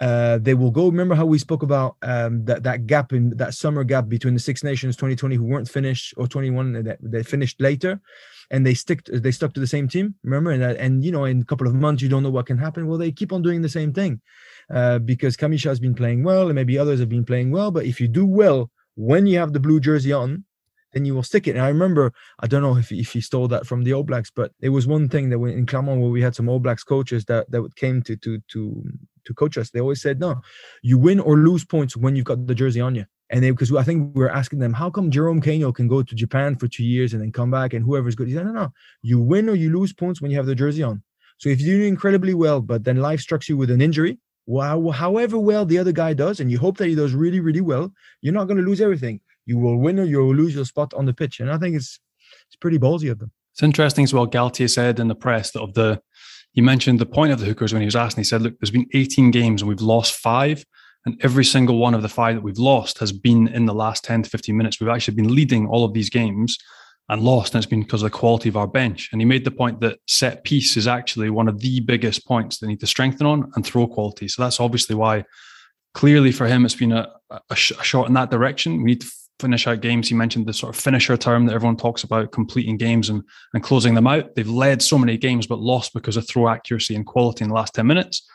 uh, 0.00 0.38
they 0.38 0.54
will 0.54 0.70
go. 0.70 0.86
Remember 0.86 1.14
how 1.14 1.26
we 1.26 1.38
spoke 1.38 1.62
about 1.62 1.96
um, 2.02 2.44
that 2.44 2.62
that 2.64 2.86
gap 2.86 3.12
in 3.12 3.30
that 3.30 3.54
summer 3.54 3.84
gap 3.84 4.08
between 4.08 4.34
the 4.34 4.40
Six 4.40 4.62
Nations 4.62 4.96
2020 4.96 5.36
who 5.36 5.44
weren't 5.44 5.68
finished 5.68 6.14
or 6.16 6.26
21 6.26 6.84
that 6.84 6.98
they 7.00 7.22
finished 7.22 7.60
later, 7.60 8.00
and 8.50 8.66
they 8.66 8.74
stick 8.74 9.04
to, 9.04 9.18
they 9.18 9.30
stuck 9.30 9.54
to 9.54 9.60
the 9.60 9.66
same 9.66 9.88
team. 9.88 10.14
Remember 10.22 10.50
and 10.50 10.62
that, 10.62 10.76
and 10.76 11.04
you 11.04 11.12
know 11.12 11.24
in 11.24 11.40
a 11.40 11.44
couple 11.44 11.66
of 11.66 11.74
months 11.74 12.02
you 12.02 12.08
don't 12.08 12.22
know 12.22 12.30
what 12.30 12.46
can 12.46 12.58
happen. 12.58 12.86
Well, 12.86 12.98
they 12.98 13.12
keep 13.12 13.32
on 13.32 13.42
doing 13.42 13.62
the 13.62 13.68
same 13.68 13.92
thing 13.92 14.20
uh, 14.70 14.98
because 14.98 15.36
Kamisha 15.36 15.68
has 15.68 15.80
been 15.80 15.94
playing 15.94 16.24
well 16.24 16.46
and 16.48 16.54
maybe 16.54 16.78
others 16.78 17.00
have 17.00 17.08
been 17.08 17.24
playing 17.24 17.50
well. 17.50 17.70
But 17.70 17.86
if 17.86 18.00
you 18.00 18.08
do 18.08 18.26
well 18.26 18.70
when 18.96 19.26
you 19.26 19.38
have 19.38 19.52
the 19.52 19.60
blue 19.60 19.80
jersey 19.80 20.12
on, 20.12 20.44
then 20.92 21.04
you 21.04 21.14
will 21.14 21.22
stick 21.22 21.46
it. 21.46 21.56
And 21.56 21.60
I 21.60 21.68
remember, 21.68 22.12
I 22.40 22.46
don't 22.46 22.62
know 22.62 22.76
if, 22.76 22.90
if 22.90 23.12
he 23.12 23.20
stole 23.20 23.48
that 23.48 23.66
from 23.66 23.84
the 23.84 23.92
All 23.92 24.02
Blacks, 24.02 24.30
but 24.30 24.52
it 24.60 24.70
was 24.70 24.86
one 24.86 25.08
thing 25.08 25.28
that 25.30 25.38
in 25.38 25.66
Clermont 25.66 26.00
where 26.00 26.10
we 26.10 26.22
had 26.22 26.34
some 26.34 26.48
All 26.48 26.58
Blacks 26.58 26.84
coaches 26.84 27.24
that 27.26 27.50
that 27.50 27.76
came 27.76 28.02
to 28.02 28.16
to 28.16 28.40
to 28.48 28.84
to 29.26 29.34
coach 29.34 29.58
us. 29.58 29.70
They 29.70 29.80
always 29.80 30.00
said, 30.00 30.18
no, 30.18 30.40
you 30.82 30.98
win 30.98 31.20
or 31.20 31.36
lose 31.36 31.64
points 31.64 31.96
when 31.96 32.16
you've 32.16 32.24
got 32.24 32.46
the 32.46 32.54
jersey 32.54 32.80
on 32.80 32.94
you. 32.94 33.04
And 33.30 33.42
they, 33.42 33.50
because 33.50 33.74
I 33.74 33.82
think 33.82 34.14
we 34.14 34.24
are 34.24 34.30
asking 34.30 34.60
them, 34.60 34.72
how 34.72 34.88
come 34.88 35.10
Jerome 35.10 35.42
Kaino 35.42 35.74
can 35.74 35.88
go 35.88 36.02
to 36.02 36.14
Japan 36.14 36.54
for 36.56 36.68
two 36.68 36.84
years 36.84 37.12
and 37.12 37.20
then 37.20 37.32
come 37.32 37.50
back 37.50 37.72
and 37.74 37.84
whoever's 37.84 38.14
good? 38.14 38.28
He 38.28 38.34
said, 38.34 38.46
no, 38.46 38.52
no, 38.52 38.72
you 39.02 39.20
win 39.20 39.48
or 39.48 39.54
you 39.54 39.76
lose 39.76 39.92
points 39.92 40.22
when 40.22 40.30
you 40.30 40.36
have 40.36 40.46
the 40.46 40.54
jersey 40.54 40.82
on. 40.82 41.02
So 41.38 41.48
if 41.48 41.60
you 41.60 41.76
do 41.76 41.84
incredibly 41.84 42.34
well, 42.34 42.60
but 42.60 42.84
then 42.84 42.96
life 42.98 43.20
strikes 43.20 43.48
you 43.48 43.56
with 43.56 43.70
an 43.70 43.82
injury, 43.82 44.18
well, 44.46 44.90
however 44.92 45.38
well 45.38 45.66
the 45.66 45.78
other 45.78 45.92
guy 45.92 46.14
does, 46.14 46.38
and 46.38 46.50
you 46.50 46.58
hope 46.58 46.76
that 46.78 46.86
he 46.86 46.94
does 46.94 47.14
really, 47.14 47.40
really 47.40 47.60
well, 47.60 47.92
you're 48.22 48.32
not 48.32 48.44
going 48.44 48.58
to 48.58 48.62
lose 48.62 48.80
everything. 48.80 49.20
You 49.44 49.58
will 49.58 49.76
win 49.76 49.98
or 49.98 50.04
you 50.04 50.18
will 50.18 50.34
lose 50.34 50.54
your 50.54 50.64
spot 50.64 50.94
on 50.94 51.04
the 51.04 51.12
pitch. 51.12 51.40
And 51.40 51.50
I 51.50 51.58
think 51.58 51.74
it's 51.74 51.98
it's 52.46 52.56
pretty 52.56 52.78
ballsy 52.78 53.10
of 53.10 53.18
them. 53.18 53.32
It's 53.52 53.62
interesting 53.62 54.04
as 54.04 54.14
well. 54.14 54.26
Galthié 54.26 54.70
said 54.70 55.00
in 55.00 55.08
the 55.08 55.14
press 55.14 55.50
that 55.52 55.62
of 55.62 55.74
the 55.74 56.00
he 56.56 56.62
mentioned 56.62 56.98
the 56.98 57.06
point 57.06 57.32
of 57.32 57.38
the 57.38 57.44
hookers 57.44 57.74
when 57.74 57.82
he 57.82 57.86
was 57.86 57.94
asked, 57.94 58.16
and 58.16 58.24
he 58.24 58.28
said, 58.28 58.40
Look, 58.40 58.58
there's 58.58 58.70
been 58.70 58.88
18 58.94 59.30
games 59.30 59.60
and 59.60 59.68
we've 59.68 59.80
lost 59.82 60.14
five. 60.14 60.64
And 61.04 61.20
every 61.22 61.44
single 61.44 61.76
one 61.76 61.94
of 61.94 62.02
the 62.02 62.08
five 62.08 62.34
that 62.34 62.42
we've 62.42 62.58
lost 62.58 62.98
has 62.98 63.12
been 63.12 63.46
in 63.46 63.66
the 63.66 63.74
last 63.74 64.02
10 64.04 64.24
to 64.24 64.30
15 64.30 64.56
minutes. 64.56 64.80
We've 64.80 64.88
actually 64.88 65.14
been 65.14 65.32
leading 65.32 65.68
all 65.68 65.84
of 65.84 65.92
these 65.92 66.10
games 66.10 66.58
and 67.10 67.22
lost, 67.22 67.54
and 67.54 67.62
it's 67.62 67.70
been 67.70 67.82
because 67.82 68.02
of 68.02 68.10
the 68.10 68.18
quality 68.18 68.48
of 68.48 68.56
our 68.56 68.66
bench. 68.66 69.10
And 69.12 69.20
he 69.20 69.26
made 69.26 69.44
the 69.44 69.50
point 69.50 69.80
that 69.80 70.00
set 70.08 70.44
piece 70.44 70.76
is 70.78 70.88
actually 70.88 71.28
one 71.28 71.46
of 71.46 71.60
the 71.60 71.80
biggest 71.80 72.26
points 72.26 72.58
they 72.58 72.66
need 72.66 72.80
to 72.80 72.86
strengthen 72.86 73.26
on 73.26 73.52
and 73.54 73.64
throw 73.64 73.86
quality. 73.86 74.26
So 74.26 74.42
that's 74.42 74.58
obviously 74.58 74.96
why, 74.96 75.24
clearly 75.94 76.32
for 76.32 76.46
him, 76.46 76.64
it's 76.64 76.74
been 76.74 76.92
a, 76.92 77.12
a, 77.30 77.40
a 77.50 77.54
shot 77.54 78.08
in 78.08 78.14
that 78.14 78.30
direction. 78.30 78.78
We 78.78 78.92
need 78.92 79.02
to 79.02 79.12
finish 79.38 79.66
out 79.66 79.80
games. 79.80 80.08
He 80.08 80.14
mentioned 80.14 80.46
the 80.46 80.52
sort 80.52 80.74
of 80.74 80.80
finisher 80.80 81.16
term 81.16 81.46
that 81.46 81.54
everyone 81.54 81.76
talks 81.76 82.02
about, 82.02 82.32
completing 82.32 82.76
games 82.76 83.08
and, 83.08 83.22
and 83.54 83.62
closing 83.62 83.94
them 83.94 84.06
out. 84.06 84.34
They've 84.34 84.48
led 84.48 84.82
so 84.82 84.98
many 84.98 85.16
games, 85.16 85.46
but 85.46 85.60
lost 85.60 85.92
because 85.92 86.16
of 86.16 86.26
throw 86.26 86.48
accuracy 86.48 86.94
and 86.94 87.06
quality 87.06 87.44
in 87.44 87.48
the 87.48 87.54
last 87.54 87.74
10 87.74 87.86
minutes. 87.86 88.26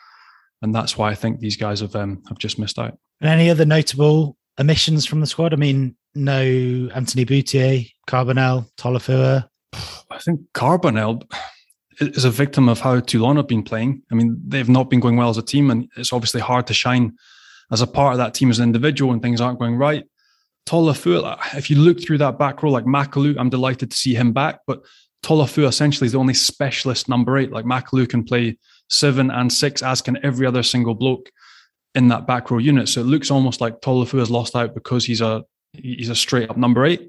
And 0.62 0.74
that's 0.74 0.96
why 0.96 1.10
I 1.10 1.14
think 1.14 1.40
these 1.40 1.56
guys 1.56 1.80
have 1.80 1.96
um, 1.96 2.22
have 2.28 2.38
just 2.38 2.58
missed 2.58 2.78
out. 2.78 2.96
And 3.20 3.28
any 3.28 3.50
other 3.50 3.64
notable 3.64 4.36
omissions 4.60 5.04
from 5.06 5.20
the 5.20 5.26
squad? 5.26 5.52
I 5.52 5.56
mean, 5.56 5.96
no 6.14 6.88
Anthony 6.94 7.24
Bouthier, 7.24 7.84
Carbonel, 8.06 8.70
Tolofua. 8.76 9.48
I 10.10 10.18
think 10.18 10.40
Carbonel 10.54 11.22
is 12.00 12.24
a 12.24 12.30
victim 12.30 12.68
of 12.68 12.80
how 12.80 13.00
Toulon 13.00 13.36
have 13.36 13.48
been 13.48 13.62
playing. 13.62 14.02
I 14.12 14.14
mean, 14.14 14.40
they've 14.46 14.68
not 14.68 14.88
been 14.88 15.00
going 15.00 15.16
well 15.16 15.30
as 15.30 15.38
a 15.38 15.42
team, 15.42 15.70
and 15.70 15.88
it's 15.96 16.12
obviously 16.12 16.40
hard 16.40 16.66
to 16.68 16.74
shine 16.74 17.16
as 17.70 17.80
a 17.80 17.86
part 17.86 18.12
of 18.12 18.18
that 18.18 18.34
team 18.34 18.50
as 18.50 18.58
an 18.58 18.64
individual 18.64 19.10
when 19.10 19.20
things 19.20 19.40
aren't 19.40 19.58
going 19.58 19.76
right. 19.76 20.04
Tolofua, 20.66 21.38
if 21.56 21.70
you 21.70 21.76
look 21.76 22.00
through 22.02 22.18
that 22.18 22.38
back 22.38 22.62
row, 22.62 22.70
like 22.70 22.84
Macalou, 22.84 23.36
I'm 23.38 23.50
delighted 23.50 23.90
to 23.90 23.96
see 23.96 24.14
him 24.14 24.32
back. 24.32 24.60
But 24.66 24.82
Tolofua 25.24 25.68
essentially 25.68 26.06
is 26.06 26.12
the 26.12 26.18
only 26.18 26.34
specialist 26.34 27.08
number 27.08 27.38
eight. 27.38 27.52
Like 27.52 27.64
Macalou 27.64 28.08
can 28.08 28.24
play 28.24 28.58
seven 28.88 29.30
and 29.30 29.52
six, 29.52 29.82
as 29.82 30.02
can 30.02 30.24
every 30.24 30.46
other 30.46 30.62
single 30.62 30.94
bloke 30.94 31.30
in 31.94 32.08
that 32.08 32.26
back 32.26 32.50
row 32.50 32.58
unit. 32.58 32.88
So 32.88 33.00
it 33.00 33.04
looks 33.04 33.30
almost 33.30 33.60
like 33.60 33.80
Tolofua 33.80 34.20
has 34.20 34.30
lost 34.30 34.56
out 34.56 34.74
because 34.74 35.04
he's 35.04 35.20
a 35.20 35.44
he's 35.72 36.08
a 36.08 36.14
straight 36.14 36.50
up 36.50 36.56
number 36.56 36.84
eight. 36.84 37.08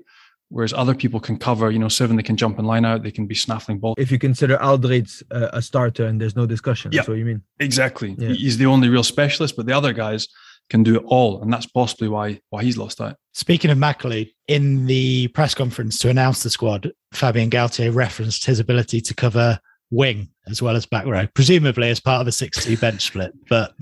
Whereas 0.49 0.73
other 0.73 0.93
people 0.93 1.19
can 1.19 1.37
cover, 1.37 1.71
you 1.71 1.79
know, 1.79 1.87
seven, 1.87 2.15
they 2.15 2.21
can 2.21 2.37
jump 2.37 2.59
and 2.59 2.67
line 2.67 2.85
out, 2.85 3.01
they 3.01 3.09
can 3.09 3.25
be 3.25 3.33
snaffling 3.33 3.79
ball. 3.79 3.95
If 3.97 4.11
you 4.11 4.19
consider 4.19 4.57
Alldritt 4.57 5.23
uh, 5.31 5.49
a 5.51 5.63
starter 5.63 6.05
and 6.05 6.21
there's 6.21 6.35
no 6.35 6.45
discussion, 6.45 6.91
yeah, 6.91 6.99
that's 6.99 7.09
what 7.09 7.17
you 7.17 7.25
mean. 7.25 7.41
Exactly. 7.59 8.15
Yeah. 8.19 8.29
He's 8.29 8.59
the 8.59 8.67
only 8.67 8.87
real 8.87 9.03
specialist, 9.03 9.55
but 9.55 9.65
the 9.65 9.73
other 9.73 9.93
guys, 9.93 10.27
can 10.69 10.83
do 10.83 10.95
it 10.95 11.03
all, 11.05 11.41
and 11.41 11.51
that's 11.51 11.65
possibly 11.65 12.07
why 12.07 12.39
why 12.49 12.63
he's 12.63 12.77
lost 12.77 13.01
out. 13.01 13.17
Speaking 13.33 13.71
of 13.71 13.77
Macalou, 13.77 14.29
in 14.47 14.85
the 14.85 15.27
press 15.29 15.53
conference 15.55 15.97
to 15.99 16.09
announce 16.09 16.43
the 16.43 16.49
squad, 16.49 16.91
Fabian 17.13 17.49
Galthié 17.49 17.93
referenced 17.93 18.45
his 18.45 18.59
ability 18.59 19.01
to 19.01 19.13
cover 19.13 19.59
wing 19.91 20.27
as 20.47 20.61
well 20.61 20.75
as 20.75 20.85
back 20.85 21.05
row, 21.05 21.27
presumably 21.33 21.89
as 21.89 21.99
part 21.99 22.19
of 22.19 22.27
a 22.27 22.31
6-2 22.31 22.79
bench 22.81 23.01
split. 23.03 23.31
But 23.47 23.73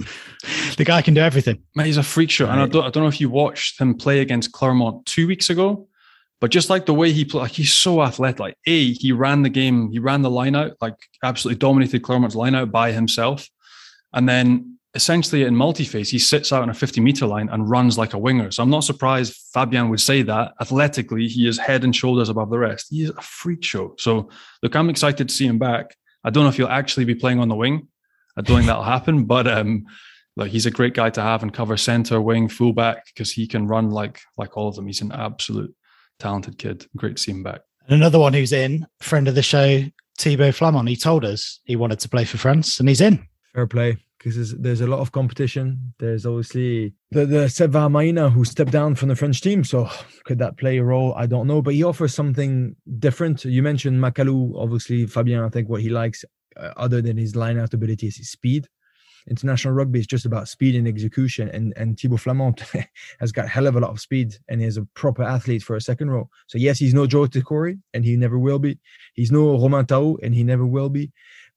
the 0.78 0.84
guy 0.84 1.02
can 1.02 1.14
do 1.14 1.22
everything. 1.22 1.64
Mate, 1.76 1.88
he's 1.88 1.98
a 1.98 2.04
freak 2.04 2.30
show. 2.30 2.48
And 2.48 2.60
I 2.60 2.68
don't, 2.68 2.86
I 2.86 2.90
don't 2.90 3.04
know 3.04 3.10
if 3.10 3.20
you 3.20 3.30
watched 3.30 3.80
him 3.80 3.96
play 3.96 4.20
against 4.20 4.52
Clermont 4.52 5.06
two 5.06 5.26
weeks 5.26 5.50
ago, 5.50 5.88
but 6.40 6.52
just 6.52 6.70
like 6.70 6.86
the 6.86 6.94
way 6.94 7.12
he 7.12 7.26
played, 7.26 7.42
like 7.42 7.52
he's 7.52 7.74
so 7.74 8.04
athletic. 8.04 8.40
Like, 8.40 8.58
A, 8.68 8.94
he 8.94 9.12
ran 9.12 9.42
the 9.42 9.50
game, 9.50 9.90
he 9.92 10.00
ran 10.00 10.22
the 10.22 10.30
line 10.30 10.56
out, 10.56 10.74
like 10.82 10.96
absolutely 11.24 11.60
dominated 11.60 12.04
Clermont's 12.04 12.36
line 12.36 12.56
out 12.56 12.72
by 12.72 12.92
himself. 12.92 13.48
And 14.14 14.28
then 14.28 14.78
essentially 14.94 15.44
in 15.44 15.56
multi-phase, 15.56 16.10
he 16.10 16.20
sits 16.20 16.52
out 16.52 16.62
on 16.62 16.70
a 16.70 16.74
50 16.74 17.00
meter 17.02 17.26
line 17.26 17.50
and 17.50 17.70
runs 17.70 17.98
like 17.98 18.14
a 18.14 18.18
winger. 18.18 18.52
So 18.52 18.62
I'm 18.62 18.70
not 18.70 18.84
surprised 18.84 19.36
Fabian 19.54 19.90
would 19.90 20.02
say 20.02 20.22
that. 20.24 20.54
Athletically, 20.60 21.28
he 21.28 21.48
is 21.48 21.58
head 21.58 21.84
and 21.84 21.96
shoulders 21.96 22.30
above 22.30 22.50
the 22.50 22.60
rest. 22.60 22.88
He 22.90 23.04
is 23.04 23.12
a 23.12 23.22
freak 23.22 23.64
show. 23.64 23.96
So 23.98 24.30
look, 24.62 24.76
I'm 24.76 24.90
excited 24.90 25.30
to 25.30 25.34
see 25.34 25.48
him 25.48 25.60
back. 25.60 25.96
I 26.24 26.30
don't 26.30 26.44
know 26.44 26.50
if 26.50 26.58
he'll 26.58 26.68
actually 26.68 27.06
be 27.06 27.16
playing 27.16 27.40
on 27.40 27.48
the 27.48 27.56
wing. 27.56 27.88
I 28.38 28.42
don't 28.42 28.58
think 28.58 28.68
that'll 28.68 28.84
happen, 28.84 29.26
but 29.26 29.48
um, 29.48 29.86
like 30.36 30.52
he's 30.52 30.66
a 30.66 30.72
great 30.72 30.94
guy 30.94 31.10
to 31.12 31.22
have 31.22 31.42
and 31.42 31.54
cover 31.54 31.78
center, 31.78 32.22
wing, 32.22 32.48
fullback 32.48 33.06
because 33.08 33.32
he 33.32 33.48
can 33.48 33.68
run 33.68 33.92
like 33.92 34.20
like 34.38 34.58
all 34.58 34.68
of 34.68 34.76
them. 34.76 34.88
He's 34.88 35.02
an 35.02 35.12
absolute 35.12 35.74
talented 36.20 36.58
kid. 36.58 36.86
Great 36.96 37.18
to 37.18 37.22
see 37.22 37.32
him 37.32 37.44
back. 37.44 37.62
And 37.88 37.96
another 37.96 38.20
one 38.20 38.34
who's 38.34 38.54
in, 38.54 38.86
friend 39.00 39.28
of 39.28 39.36
the 39.36 39.42
show, 39.42 39.84
Thibaut 40.20 40.54
Flament. 40.54 40.88
He 40.88 40.96
told 40.96 41.26
us 41.26 41.60
he 41.66 41.76
wanted 41.76 42.00
to 42.02 42.10
play 42.10 42.26
for 42.26 42.38
France, 42.38 42.80
and 42.80 42.88
he's 42.88 43.02
in. 43.02 43.28
Fair 43.54 43.68
play 43.68 43.98
because 44.24 44.54
there's, 44.54 44.82
a 44.82 44.88
lot 44.88 45.00
of 45.00 45.12
competition. 45.12 45.94
There's 45.98 46.28
obviously 46.28 46.94
the, 47.10 47.26
the 47.26 47.46
Seva 47.46 47.90
Maina 47.90 48.30
who 48.30 48.46
stepped 48.46 48.72
down 48.72 48.94
from 48.94 49.10
the 49.10 49.16
French 49.16 49.42
team. 49.42 49.64
So 49.64 49.90
could 50.26 50.38
that 50.40 50.58
play 50.58 50.78
a 50.78 50.84
role? 50.84 51.16
I 51.16 51.26
don't 51.26 51.48
know. 51.48 51.62
But 51.62 51.74
he 51.74 51.84
offers 51.84 52.14
something 52.14 52.76
different. 53.00 53.44
You 53.46 53.64
mentioned 53.64 54.00
Macalou. 54.00 54.54
Obviously, 54.56 55.08
Fabien, 55.08 55.44
I 55.44 55.50
think 55.50 55.70
what 55.70 55.82
he 55.82 55.90
likes, 55.90 56.24
uh, 56.56 56.72
other 56.78 57.02
than 57.02 57.18
his 57.18 57.36
line 57.36 57.58
out 57.58 57.74
ability, 57.74 58.08
is 58.08 58.18
his 58.18 58.30
speed. 58.30 58.68
International 59.30 59.74
rugby 59.74 60.00
is 60.00 60.08
just 60.08 60.26
about 60.26 60.48
speed 60.48 60.76
and 60.76 60.88
execution. 60.88 61.50
And, 61.50 61.74
and 61.76 62.00
Thibaut 62.00 62.20
Flament 62.20 62.64
has 63.20 63.32
got 63.32 63.50
hell 63.50 63.68
of 63.68 63.76
a 63.76 63.80
lot 63.80 63.92
of 63.92 64.00
speed 64.00 64.36
and 64.50 64.62
is 64.62 64.78
a 64.78 64.86
proper 64.94 65.24
athlete 65.24 65.64
for 65.64 65.76
a 65.76 65.82
second 65.82 66.12
row. 66.12 66.30
So, 66.48 66.60
yes, 66.60 66.78
he's 66.78 66.94
no 66.94 67.08
Joe 67.08 67.26
Tekori 67.26 67.80
and 67.94 68.06
he 68.06 68.18
never 68.18 68.38
will 68.38 68.60
be. 68.60 68.80
He's 69.16 69.32
no 69.32 69.60
Romain 69.60 69.86
Tau 69.86 70.18
and 70.22 70.36
he 70.36 70.44
never 70.44 70.66
will 70.66 70.90
be 70.90 71.12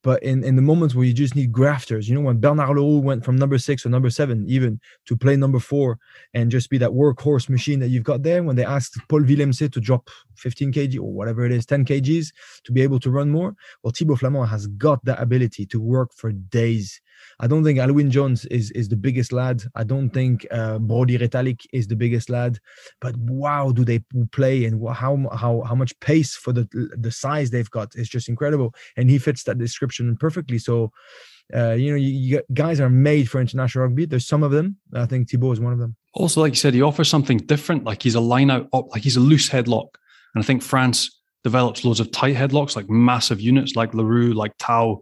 But 0.05 0.21
in, 0.21 0.43
in 0.43 0.55
the 0.55 0.61
moments 0.61 0.93
where 0.93 1.03
you 1.03 1.13
just 1.13 1.35
need 1.35 1.51
grafters, 1.51 2.07
you 2.07 2.13
know, 2.13 2.21
when 2.21 2.39
Bernard 2.39 2.77
Leroux 2.77 2.99
went 2.99 3.25
from 3.25 3.37
number 3.37 3.57
six 3.57 3.87
or 3.87 3.89
number 3.89 4.11
seven 4.11 4.45
even 4.47 4.79
to 5.07 5.17
play 5.17 5.35
number 5.35 5.57
four 5.57 5.97
and 6.35 6.51
just 6.51 6.69
be 6.69 6.77
that 6.77 6.91
workhorse 6.91 7.49
machine 7.49 7.79
that 7.79 7.87
you've 7.87 8.03
got 8.03 8.21
there, 8.21 8.43
when 8.43 8.55
they 8.55 8.63
asked 8.63 8.99
Paul 9.09 9.21
Willemse 9.21 9.71
to 9.71 9.81
drop 9.81 10.11
15 10.35 10.73
kg 10.73 10.99
or 10.99 11.11
whatever 11.11 11.43
it 11.43 11.51
is, 11.51 11.65
10 11.65 11.85
kgs 11.85 12.27
to 12.65 12.71
be 12.71 12.83
able 12.83 12.99
to 12.99 13.09
run 13.09 13.31
more, 13.31 13.55
well, 13.81 13.91
Thibaut 13.91 14.19
Flament 14.19 14.47
has 14.47 14.67
got 14.67 15.03
that 15.05 15.19
ability 15.19 15.65
to 15.65 15.81
work 15.81 16.13
for 16.13 16.31
days. 16.31 17.01
I 17.39 17.47
don't 17.47 17.63
think 17.63 17.79
Alun 17.79 17.95
Wyn 17.95 18.11
Jones 18.11 18.45
is, 18.45 18.71
is 18.71 18.89
the 18.89 18.95
biggest 18.95 19.31
lad. 19.31 19.63
I 19.75 19.83
don't 19.83 20.09
think 20.09 20.45
uh, 20.51 20.79
Brodie 20.79 21.17
Retallick 21.17 21.65
is 21.73 21.87
the 21.87 21.95
biggest 21.95 22.29
lad. 22.29 22.59
But 23.01 23.15
wow, 23.17 23.71
do 23.71 23.83
they 23.83 23.99
play 24.31 24.65
and 24.65 24.81
how 24.89 25.27
how 25.33 25.61
how 25.61 25.75
much 25.75 25.97
pace 25.99 26.35
for 26.35 26.53
the 26.53 26.67
the 26.97 27.11
size 27.11 27.51
they've 27.51 27.69
got 27.69 27.95
is 27.95 28.09
just 28.09 28.29
incredible. 28.29 28.73
And 28.97 29.09
he 29.09 29.17
fits 29.17 29.43
that 29.43 29.57
description 29.57 30.15
perfectly. 30.17 30.57
So, 30.57 30.91
uh, 31.53 31.73
you 31.73 31.91
know, 31.91 31.97
you, 31.97 32.09
you, 32.09 32.41
guys 32.53 32.79
are 32.79 32.89
made 32.89 33.29
for 33.29 33.39
international 33.39 33.85
rugby. 33.85 34.05
There's 34.05 34.27
some 34.27 34.43
of 34.43 34.51
them. 34.51 34.77
I 34.93 35.05
think 35.05 35.29
Thibaut 35.29 35.53
is 35.53 35.59
one 35.59 35.73
of 35.73 35.79
them. 35.79 35.95
Also, 36.13 36.41
like 36.41 36.53
you 36.53 36.57
said, 36.57 36.73
he 36.73 36.81
offers 36.81 37.09
something 37.09 37.37
different. 37.37 37.83
Like 37.83 38.01
he's 38.01 38.15
a 38.15 38.19
line 38.19 38.49
out 38.49 38.67
up, 38.73 38.89
like 38.91 39.03
he's 39.03 39.17
a 39.17 39.19
loose 39.19 39.49
headlock. 39.49 39.89
And 40.33 40.43
I 40.43 40.45
think 40.45 40.63
France 40.63 41.21
develops 41.43 41.85
loads 41.85 41.99
of 41.99 42.11
tight 42.11 42.35
headlocks, 42.35 42.75
like 42.75 42.89
massive 42.89 43.39
units, 43.39 43.75
like 43.75 43.93
Leroux, 43.93 44.33
like 44.33 44.53
Tau, 44.57 45.01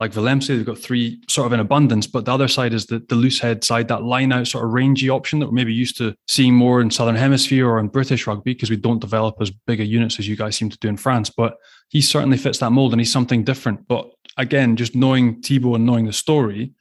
like 0.00 0.12
Willemse. 0.12 0.48
They've 0.48 0.64
got 0.64 0.78
three 0.78 1.20
sort 1.28 1.46
of 1.46 1.52
in 1.52 1.60
abundance. 1.60 2.06
But 2.06 2.24
the 2.24 2.32
other 2.32 2.48
side 2.48 2.72
is 2.72 2.86
the, 2.86 3.00
the 3.08 3.14
loose 3.14 3.38
head 3.38 3.64
side, 3.64 3.88
that 3.88 4.02
line 4.02 4.32
out 4.32 4.46
sort 4.46 4.64
of 4.64 4.72
rangy 4.72 5.08
option 5.08 5.38
that 5.38 5.46
we're 5.46 5.52
maybe 5.52 5.74
used 5.74 5.96
to 5.98 6.14
seeing 6.26 6.54
more 6.54 6.80
in 6.80 6.90
Southern 6.90 7.16
Hemisphere 7.16 7.68
or 7.68 7.78
in 7.78 7.88
British 7.88 8.26
rugby 8.26 8.54
because 8.54 8.70
we 8.70 8.76
don't 8.76 9.00
develop 9.00 9.36
as 9.40 9.50
big 9.50 9.80
a 9.80 9.84
units 9.84 10.18
as 10.18 10.28
you 10.28 10.36
guys 10.36 10.56
seem 10.56 10.70
to 10.70 10.78
do 10.78 10.88
in 10.88 10.96
France. 10.96 11.30
But 11.30 11.56
he 11.88 12.00
certainly 12.00 12.36
fits 12.36 12.58
that 12.58 12.70
mold 12.70 12.92
and 12.92 13.00
he's 13.00 13.12
something 13.12 13.44
different. 13.44 13.86
But 13.88 14.10
again, 14.36 14.76
just 14.76 14.94
knowing 14.94 15.40
Thibaut 15.42 15.76
and 15.76 15.86
knowing 15.86 16.06
the 16.06 16.12
story 16.12 16.72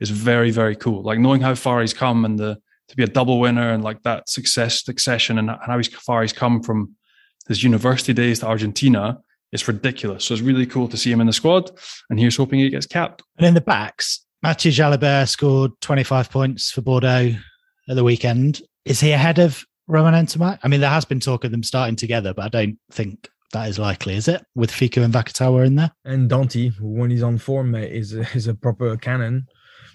is 0.00 0.10
very, 0.10 0.50
very 0.50 0.76
cool. 0.76 1.02
Like 1.02 1.18
knowing 1.18 1.40
how 1.40 1.54
far 1.54 1.80
he's 1.80 1.94
come 1.94 2.24
and 2.24 2.38
the 2.38 2.60
to 2.88 2.96
be 2.96 3.04
a 3.04 3.08
double 3.08 3.40
winner 3.40 3.72
and 3.72 3.82
like 3.82 4.02
that 4.02 4.28
success 4.28 4.84
succession 4.84 5.38
and 5.38 5.48
how 5.48 5.80
far 5.82 6.20
he's 6.20 6.32
come 6.32 6.62
from 6.62 6.94
his 7.48 7.62
university 7.62 8.12
days 8.12 8.40
to 8.40 8.46
Argentina 8.46 9.18
is 9.52 9.68
ridiculous. 9.68 10.24
So 10.24 10.34
it's 10.34 10.42
really 10.42 10.66
cool 10.66 10.88
to 10.88 10.96
see 10.96 11.12
him 11.12 11.20
in 11.20 11.26
the 11.26 11.32
squad, 11.32 11.70
and 12.10 12.18
here's 12.18 12.36
hoping 12.36 12.60
he 12.60 12.70
gets 12.70 12.86
capped. 12.86 13.22
And 13.38 13.46
in 13.46 13.54
the 13.54 13.60
backs, 13.60 14.24
Mathieu 14.42 14.72
Jalibert 14.72 15.28
scored 15.28 15.72
25 15.80 16.30
points 16.30 16.70
for 16.70 16.80
Bordeaux 16.80 17.34
at 17.88 17.96
the 17.96 18.04
weekend. 18.04 18.62
Is 18.84 19.00
he 19.00 19.12
ahead 19.12 19.38
of 19.38 19.64
Romain 19.86 20.14
Ntamack? 20.14 20.58
I 20.62 20.68
mean, 20.68 20.80
there 20.80 20.90
has 20.90 21.04
been 21.04 21.20
talk 21.20 21.44
of 21.44 21.50
them 21.50 21.62
starting 21.62 21.96
together, 21.96 22.34
but 22.34 22.46
I 22.46 22.48
don't 22.48 22.78
think 22.90 23.28
that 23.52 23.68
is 23.68 23.78
likely, 23.78 24.16
is 24.16 24.28
it? 24.28 24.44
With 24.54 24.70
Fickou 24.70 25.04
and 25.04 25.14
Vakatawa 25.14 25.66
in 25.66 25.76
there? 25.76 25.92
And 26.04 26.30
Danty, 26.30 26.72
when 26.80 27.10
he's 27.10 27.22
on 27.22 27.38
form, 27.38 27.74
is 27.74 28.14
a, 28.14 28.20
is 28.34 28.48
a 28.48 28.54
proper 28.54 28.96
cannon. 28.96 29.46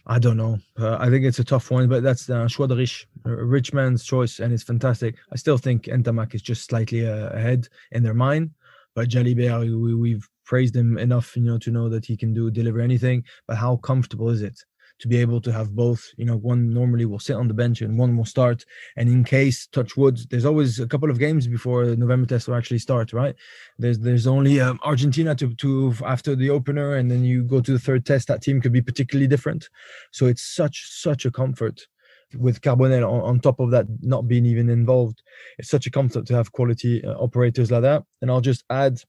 I 0.09 0.19
don't 0.19 0.37
know. 0.37 0.57
Uh, 0.79 0.95
I 0.99 1.09
think 1.09 1.25
it's 1.25 1.39
a 1.39 1.43
tough 1.43 1.69
one, 1.69 1.89
but 1.89 2.01
that's 2.01 2.29
uh, 2.29 2.47
choix 2.47 2.67
de 2.67 2.75
rich, 2.75 3.05
a 3.25 3.29
rich 3.29 3.73
man's 3.73 4.05
choice, 4.05 4.39
and 4.39 4.53
it's 4.53 4.63
fantastic. 4.63 5.15
I 5.33 5.35
still 5.35 5.57
think 5.57 5.83
Ntamack 5.83 6.33
is 6.33 6.41
just 6.41 6.69
slightly 6.69 7.05
uh, 7.05 7.29
ahead 7.31 7.67
in 7.91 8.03
their 8.03 8.13
mind, 8.13 8.51
but 8.97 9.09
Jalibert, 9.09 9.61
we, 9.79 9.93
we've 9.93 10.27
praised 10.43 10.75
him 10.75 10.97
enough, 10.97 11.35
you 11.35 11.43
know, 11.43 11.59
to 11.59 11.69
know 11.69 11.87
that 11.87 12.03
he 12.03 12.17
can 12.17 12.33
do 12.33 12.49
deliver 12.49 12.81
anything. 12.81 13.23
But 13.47 13.57
how 13.57 13.77
comfortable 13.77 14.29
is 14.29 14.41
it? 14.41 14.59
to 14.99 15.07
be 15.07 15.17
able 15.17 15.39
to 15.39 15.51
have 15.51 15.75
both. 15.75 16.03
You 16.17 16.25
know, 16.25 16.37
one 16.37 16.73
normally 16.73 17.05
will 17.05 17.19
sit 17.19 17.35
on 17.35 17.47
the 17.47 17.53
bench 17.53 17.81
and 17.81 17.99
one 17.99 18.17
will 18.17 18.25
start. 18.25 18.65
And 18.95 19.07
in 19.07 19.23
case 19.23 19.67
touch 19.67 19.95
wood, 19.95 20.17
there's 20.31 20.43
always 20.43 20.79
a 20.79 20.87
couple 20.87 21.11
of 21.11 21.19
games 21.19 21.45
before 21.45 21.85
November 21.95 22.25
test 22.25 22.47
will 22.47 22.55
actually 22.55 22.79
start, 22.79 23.13
right? 23.13 23.35
There's 23.77 23.99
there's 23.99 24.25
only 24.25 24.59
um, 24.59 24.79
Argentina 24.83 25.35
to 25.35 25.53
to 25.53 25.93
after 26.03 26.35
the 26.35 26.49
opener, 26.49 26.95
and 26.95 27.11
then 27.11 27.23
you 27.23 27.43
go 27.43 27.61
to 27.61 27.73
the 27.73 27.77
third 27.77 28.07
test. 28.07 28.27
That 28.27 28.41
team 28.41 28.59
could 28.59 28.73
be 28.73 28.81
particularly 28.81 29.27
different. 29.27 29.69
So 30.11 30.25
it's 30.25 30.41
such 30.41 30.89
such 30.89 31.25
a 31.25 31.29
comfort 31.29 31.85
with 32.35 32.61
Carbonel 32.61 33.07
on, 33.09 33.21
on, 33.21 33.39
top 33.39 33.59
of 33.59 33.71
that 33.71 33.85
not 34.01 34.27
being 34.27 34.45
even 34.45 34.69
involved. 34.69 35.21
It's 35.57 35.69
such 35.69 35.87
a 35.87 35.91
comfort 35.91 36.25
to 36.27 36.35
have 36.35 36.51
quality 36.51 37.03
uh, 37.03 37.13
operators 37.13 37.71
like 37.71 37.83
that. 37.83 38.03
And 38.21 38.29
I'll 38.29 38.41
just 38.41 38.63
add 38.69 38.99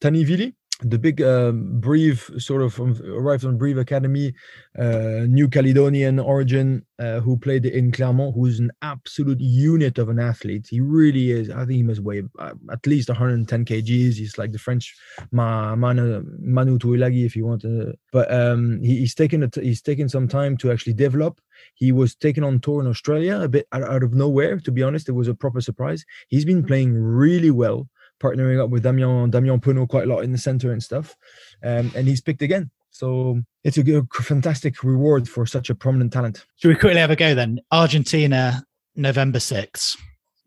Tani 0.00 0.24
Vili, 0.24 0.54
the 0.82 0.98
big 0.98 1.22
um, 1.22 1.80
Brive 1.80 2.30
sort 2.36 2.60
of 2.60 2.78
arrived 2.78 3.42
from 3.42 3.56
Brive 3.56 3.78
Academy, 3.78 4.34
uh, 4.78 5.24
New 5.26 5.48
Caledonian 5.48 6.18
origin, 6.18 6.84
uh, 6.98 7.20
who 7.20 7.38
played 7.38 7.64
in 7.64 7.92
Clermont, 7.92 8.34
who's 8.34 8.58
an 8.58 8.70
absolute 8.82 9.40
unit 9.40 9.96
of 9.96 10.10
an 10.10 10.18
athlete. 10.18 10.66
He 10.68 10.80
really 10.80 11.30
is. 11.30 11.48
I 11.48 11.60
think 11.60 11.72
he 11.72 11.82
must 11.82 12.02
weigh 12.02 12.24
uh, 12.38 12.52
at 12.70 12.86
least 12.86 13.08
110 13.08 13.64
kgs. 13.64 14.14
He's 14.14 14.36
like 14.36 14.52
the 14.52 14.58
French 14.58 14.94
Ma, 15.32 15.74
Manu, 15.76 16.22
Manu 16.40 16.78
Tuilagi, 16.78 17.24
if 17.24 17.34
you 17.34 17.46
want 17.46 17.62
to. 17.62 17.94
But 18.12 18.30
um, 18.32 18.80
he, 18.82 18.98
he's 18.98 19.14
taken 19.14 19.42
a 19.42 19.48
t- 19.48 19.64
he's 19.64 19.80
taken 19.80 20.10
some 20.10 20.28
time 20.28 20.58
to 20.58 20.70
actually 20.70 20.94
develop. 20.94 21.40
He 21.74 21.90
was 21.90 22.14
taken 22.14 22.44
on 22.44 22.60
tour 22.60 22.82
in 22.82 22.86
Australia 22.86 23.40
a 23.40 23.48
bit 23.48 23.66
out, 23.72 23.84
out 23.84 24.02
of 24.02 24.12
nowhere. 24.12 24.58
To 24.60 24.70
be 24.70 24.82
honest, 24.82 25.08
it 25.08 25.12
was 25.12 25.28
a 25.28 25.34
proper 25.34 25.62
surprise. 25.62 26.04
He's 26.28 26.44
been 26.44 26.64
playing 26.64 26.94
really 26.94 27.50
well 27.50 27.88
partnering 28.22 28.62
up 28.62 28.70
with 28.70 28.82
Damien 28.82 29.30
Damien 29.30 29.60
Penaud 29.60 29.88
quite 29.88 30.04
a 30.04 30.06
lot 30.06 30.24
in 30.24 30.32
the 30.32 30.38
center 30.38 30.72
and 30.72 30.82
stuff, 30.82 31.16
um, 31.62 31.90
and 31.94 32.08
he's 32.08 32.20
picked 32.20 32.42
again. 32.42 32.70
So 32.90 33.42
it's 33.62 33.76
a 33.76 33.82
good, 33.82 34.06
fantastic 34.10 34.82
reward 34.82 35.28
for 35.28 35.44
such 35.44 35.68
a 35.68 35.74
prominent 35.74 36.14
talent. 36.14 36.46
Should 36.56 36.68
we 36.68 36.76
quickly 36.76 37.00
have 37.00 37.10
a 37.10 37.16
go 37.16 37.34
then? 37.34 37.60
Argentina, 37.70 38.64
November 38.94 39.38
6th. 39.38 39.98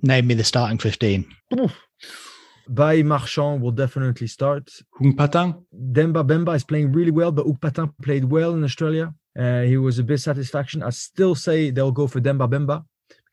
Name 0.01 0.25
me 0.25 0.33
the 0.33 0.43
starting 0.43 0.79
15. 0.79 1.31
By 2.69 3.03
Marchand 3.03 3.61
will 3.61 3.71
definitely 3.71 4.25
start. 4.27 4.69
Huang 4.93 5.15
Patin? 5.15 5.63
Demba 5.91 6.23
Bamba 6.23 6.55
is 6.55 6.63
playing 6.63 6.91
really 6.91 7.11
well, 7.11 7.31
but 7.31 7.43
Huang 7.43 7.57
Patin 7.57 7.93
played 8.01 8.25
well 8.25 8.53
in 8.53 8.63
Australia. 8.63 9.13
Uh, 9.37 9.61
he 9.61 9.77
was 9.77 9.99
a 9.99 10.03
bit 10.03 10.19
satisfaction. 10.19 10.81
I 10.81 10.89
still 10.89 11.35
say 11.35 11.69
they'll 11.69 11.91
go 11.91 12.07
for 12.07 12.19
Demba 12.19 12.47
Bamba 12.47 12.83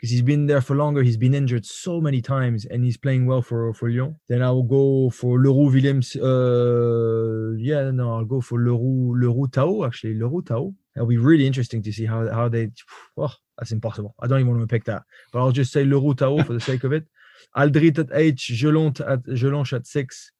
because 0.07 0.13
he's 0.13 0.23
been 0.23 0.47
there 0.47 0.61
for 0.61 0.77
longer. 0.77 1.03
He's 1.03 1.17
been 1.17 1.35
injured 1.35 1.67
so 1.67 2.01
many 2.01 2.23
times, 2.23 2.65
and 2.65 2.85
he's 2.85 2.97
playing 2.97 3.27
well 3.27 3.43
for 3.43 3.75
for 3.75 3.91
Lyon. 3.91 4.15
Then 4.29 4.41
I 4.41 4.51
will 4.53 4.63
go 4.63 5.11
for 5.11 5.41
Leroux 5.41 5.73
Williams. 5.73 6.15
Uh, 6.15 7.57
yeah, 7.59 7.91
no, 7.91 8.15
I'll 8.15 8.25
go 8.25 8.41
for 8.41 8.61
Leroux 8.61 9.19
Leroux 9.21 9.49
Tau. 9.49 9.85
Actually, 9.85 10.15
Leroux 10.15 10.43
Tau. 10.43 10.73
It'll 10.95 11.09
be 11.09 11.17
really 11.17 11.47
interesting 11.47 11.83
to 11.83 11.93
see 11.93 12.07
how 12.07 12.31
how 12.31 12.49
they. 12.49 12.71
Oh, 13.17 13.35
that's 13.59 13.73
impossible. 13.73 14.15
I 14.21 14.29
don't 14.29 14.41
even 14.41 14.53
want 14.53 14.63
to 14.63 14.73
pick 14.73 14.85
that, 14.85 15.03
but 15.33 15.41
I'll 15.41 15.51
just 15.61 15.73
say 15.73 15.85
Leroux 15.85 16.15
Tau 16.15 16.41
for 16.45 16.53
the 16.53 16.61
sake 16.61 16.85
of 16.85 16.93
it. 16.93 17.05
Aldrit 17.57 17.99
at 17.99 18.11
eight, 18.13 18.37
Jelonch 18.37 19.01
at 19.01 19.25
Jelonch 19.25 19.73
at 19.73 19.87
six, 19.87 20.31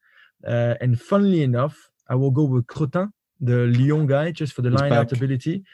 uh, 0.47 0.75
and 0.81 1.01
funnily 1.01 1.43
enough, 1.43 1.77
I 2.09 2.15
will 2.15 2.31
go 2.31 2.45
with 2.45 2.67
Cretin, 2.69 3.13
the 3.41 3.67
Lyon 3.67 4.07
guy, 4.07 4.31
just 4.31 4.53
for 4.53 4.63
the 4.63 4.71
line 4.71 4.93
out 4.93 5.13
ability. 5.13 5.65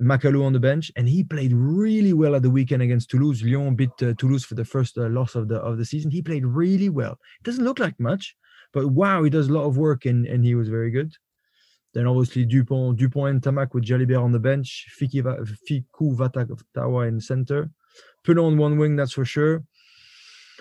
Macalou 0.00 0.44
on 0.44 0.52
the 0.52 0.60
bench, 0.60 0.92
and 0.96 1.08
he 1.08 1.24
played 1.24 1.52
really 1.52 2.12
well 2.12 2.34
at 2.34 2.42
the 2.42 2.50
weekend 2.50 2.82
against 2.82 3.10
Toulouse. 3.10 3.42
Lyon 3.42 3.74
beat 3.74 3.90
uh, 4.02 4.14
Toulouse 4.18 4.44
for 4.44 4.54
the 4.54 4.64
first 4.64 4.96
uh, 4.96 5.08
loss 5.08 5.34
of 5.34 5.48
the 5.48 5.56
of 5.56 5.76
the 5.78 5.84
season. 5.84 6.10
He 6.10 6.22
played 6.22 6.46
really 6.46 6.88
well. 6.88 7.12
It 7.40 7.44
doesn't 7.44 7.64
look 7.64 7.78
like 7.78 7.98
much, 7.98 8.36
but 8.72 8.88
wow, 8.88 9.22
he 9.22 9.30
does 9.30 9.48
a 9.48 9.52
lot 9.52 9.66
of 9.66 9.76
work, 9.76 10.04
and 10.04 10.26
and 10.26 10.44
he 10.44 10.54
was 10.54 10.68
very 10.68 10.90
good. 10.90 11.12
Then 11.94 12.06
obviously 12.06 12.44
Dupont, 12.44 12.98
Dupont 12.98 13.28
and 13.30 13.42
Ntamack 13.42 13.74
with 13.74 13.84
Jalibert 13.84 14.22
on 14.22 14.32
the 14.32 14.38
bench, 14.38 14.86
Fickou 15.00 16.16
Vakatawa 16.16 17.08
in 17.08 17.20
center. 17.20 17.70
Penaud 18.24 18.46
on 18.46 18.58
one 18.58 18.78
wing, 18.78 18.94
that's 18.94 19.12
for 19.12 19.24
sure 19.24 19.64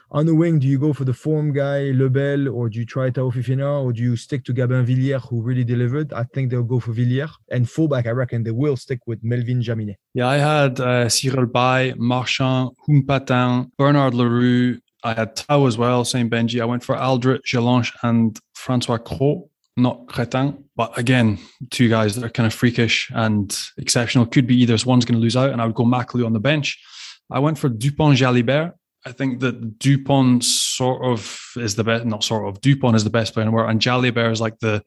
on 0.10 0.26
the 0.26 0.34
wing, 0.34 0.60
do 0.60 0.68
you 0.68 0.80
go 0.80 0.94
for 0.94 1.04
the 1.04 1.14
form 1.14 1.52
guy, 1.52 1.92
Lebel, 1.92 2.48
or 2.48 2.70
do 2.70 2.80
you 2.80 2.86
try 2.86 3.10
Tao 3.10 3.30
Fifina, 3.30 3.84
or 3.84 3.92
do 3.92 4.02
you 4.02 4.16
stick 4.16 4.46
to 4.46 4.54
Gabin 4.54 4.86
Villiers, 4.86 5.24
who 5.30 5.42
really 5.42 5.66
delivered? 5.66 6.14
I 6.14 6.24
think 6.24 6.50
they'll 6.50 6.64
go 6.64 6.80
for 6.80 6.94
Villiers. 6.94 7.32
And 7.52 7.70
fullback, 7.70 8.08
I 8.08 8.12
reckon 8.12 8.44
they 8.44 8.52
will 8.52 8.78
stick 8.78 9.00
with 9.06 9.22
Melvin 9.24 9.62
Jaminet. 9.62 9.96
Yeah, 10.14 10.28
I 10.28 10.38
had 10.38 10.80
uh, 10.80 11.10
Cyril 11.10 11.46
Baille, 11.46 11.96
Marchand, 11.98 12.72
Huang 12.86 13.04
Patin, 13.06 13.72
Bernard 13.78 14.14
Leroux. 14.14 14.80
I 15.04 15.14
had 15.14 15.36
Tau 15.36 15.66
as 15.66 15.78
well, 15.78 16.06
same 16.06 16.30
Benji. 16.30 16.62
I 16.62 16.66
went 16.66 16.84
for 16.84 16.96
Alldritt, 16.96 17.42
Jelonch, 17.44 17.94
and 18.02 18.40
Francois 18.54 18.98
Cros, 18.98 19.44
not 19.76 20.08
Cretin. 20.08 20.64
But 20.76 20.98
again, 20.98 21.38
two 21.70 21.90
guys 21.90 22.16
that 22.16 22.24
are 22.24 22.30
kind 22.30 22.48
of 22.48 22.54
freakish 22.54 23.12
and 23.14 23.58
exceptional. 23.78 24.26
Could 24.26 24.48
be 24.48 24.56
either 24.62 24.78
one's 24.86 25.06
going 25.06 25.20
to 25.20 25.22
lose 25.22 25.36
out, 25.36 25.52
and 25.52 25.62
I 25.62 25.66
would 25.66 25.76
go 25.76 25.84
Macalou 25.84 26.26
on 26.26 26.34
the 26.34 26.40
bench. 26.40 26.82
I 27.30 27.40
went 27.40 27.58
for 27.60 27.68
Dupont 27.68 28.18
Jalibert 28.18 28.74
I 29.06 29.12
think 29.12 29.40
that 29.40 29.80
Dupont 29.80 30.44
sort 30.44 31.04
of 31.04 31.40
is 31.56 31.76
the 31.76 31.84
best, 31.84 32.06
not 32.06 32.24
sort 32.24 32.48
of, 32.48 32.62
Dupont 32.62 32.96
is 32.96 33.04
the 33.04 33.10
best 33.10 33.34
player 33.34 33.46
in 33.46 33.52
the 33.52 33.56
world. 33.56 33.70
And 33.70 33.80
Jalibert 33.80 34.32
is 34.32 34.42
like 34.42 34.60
the, 34.60 34.84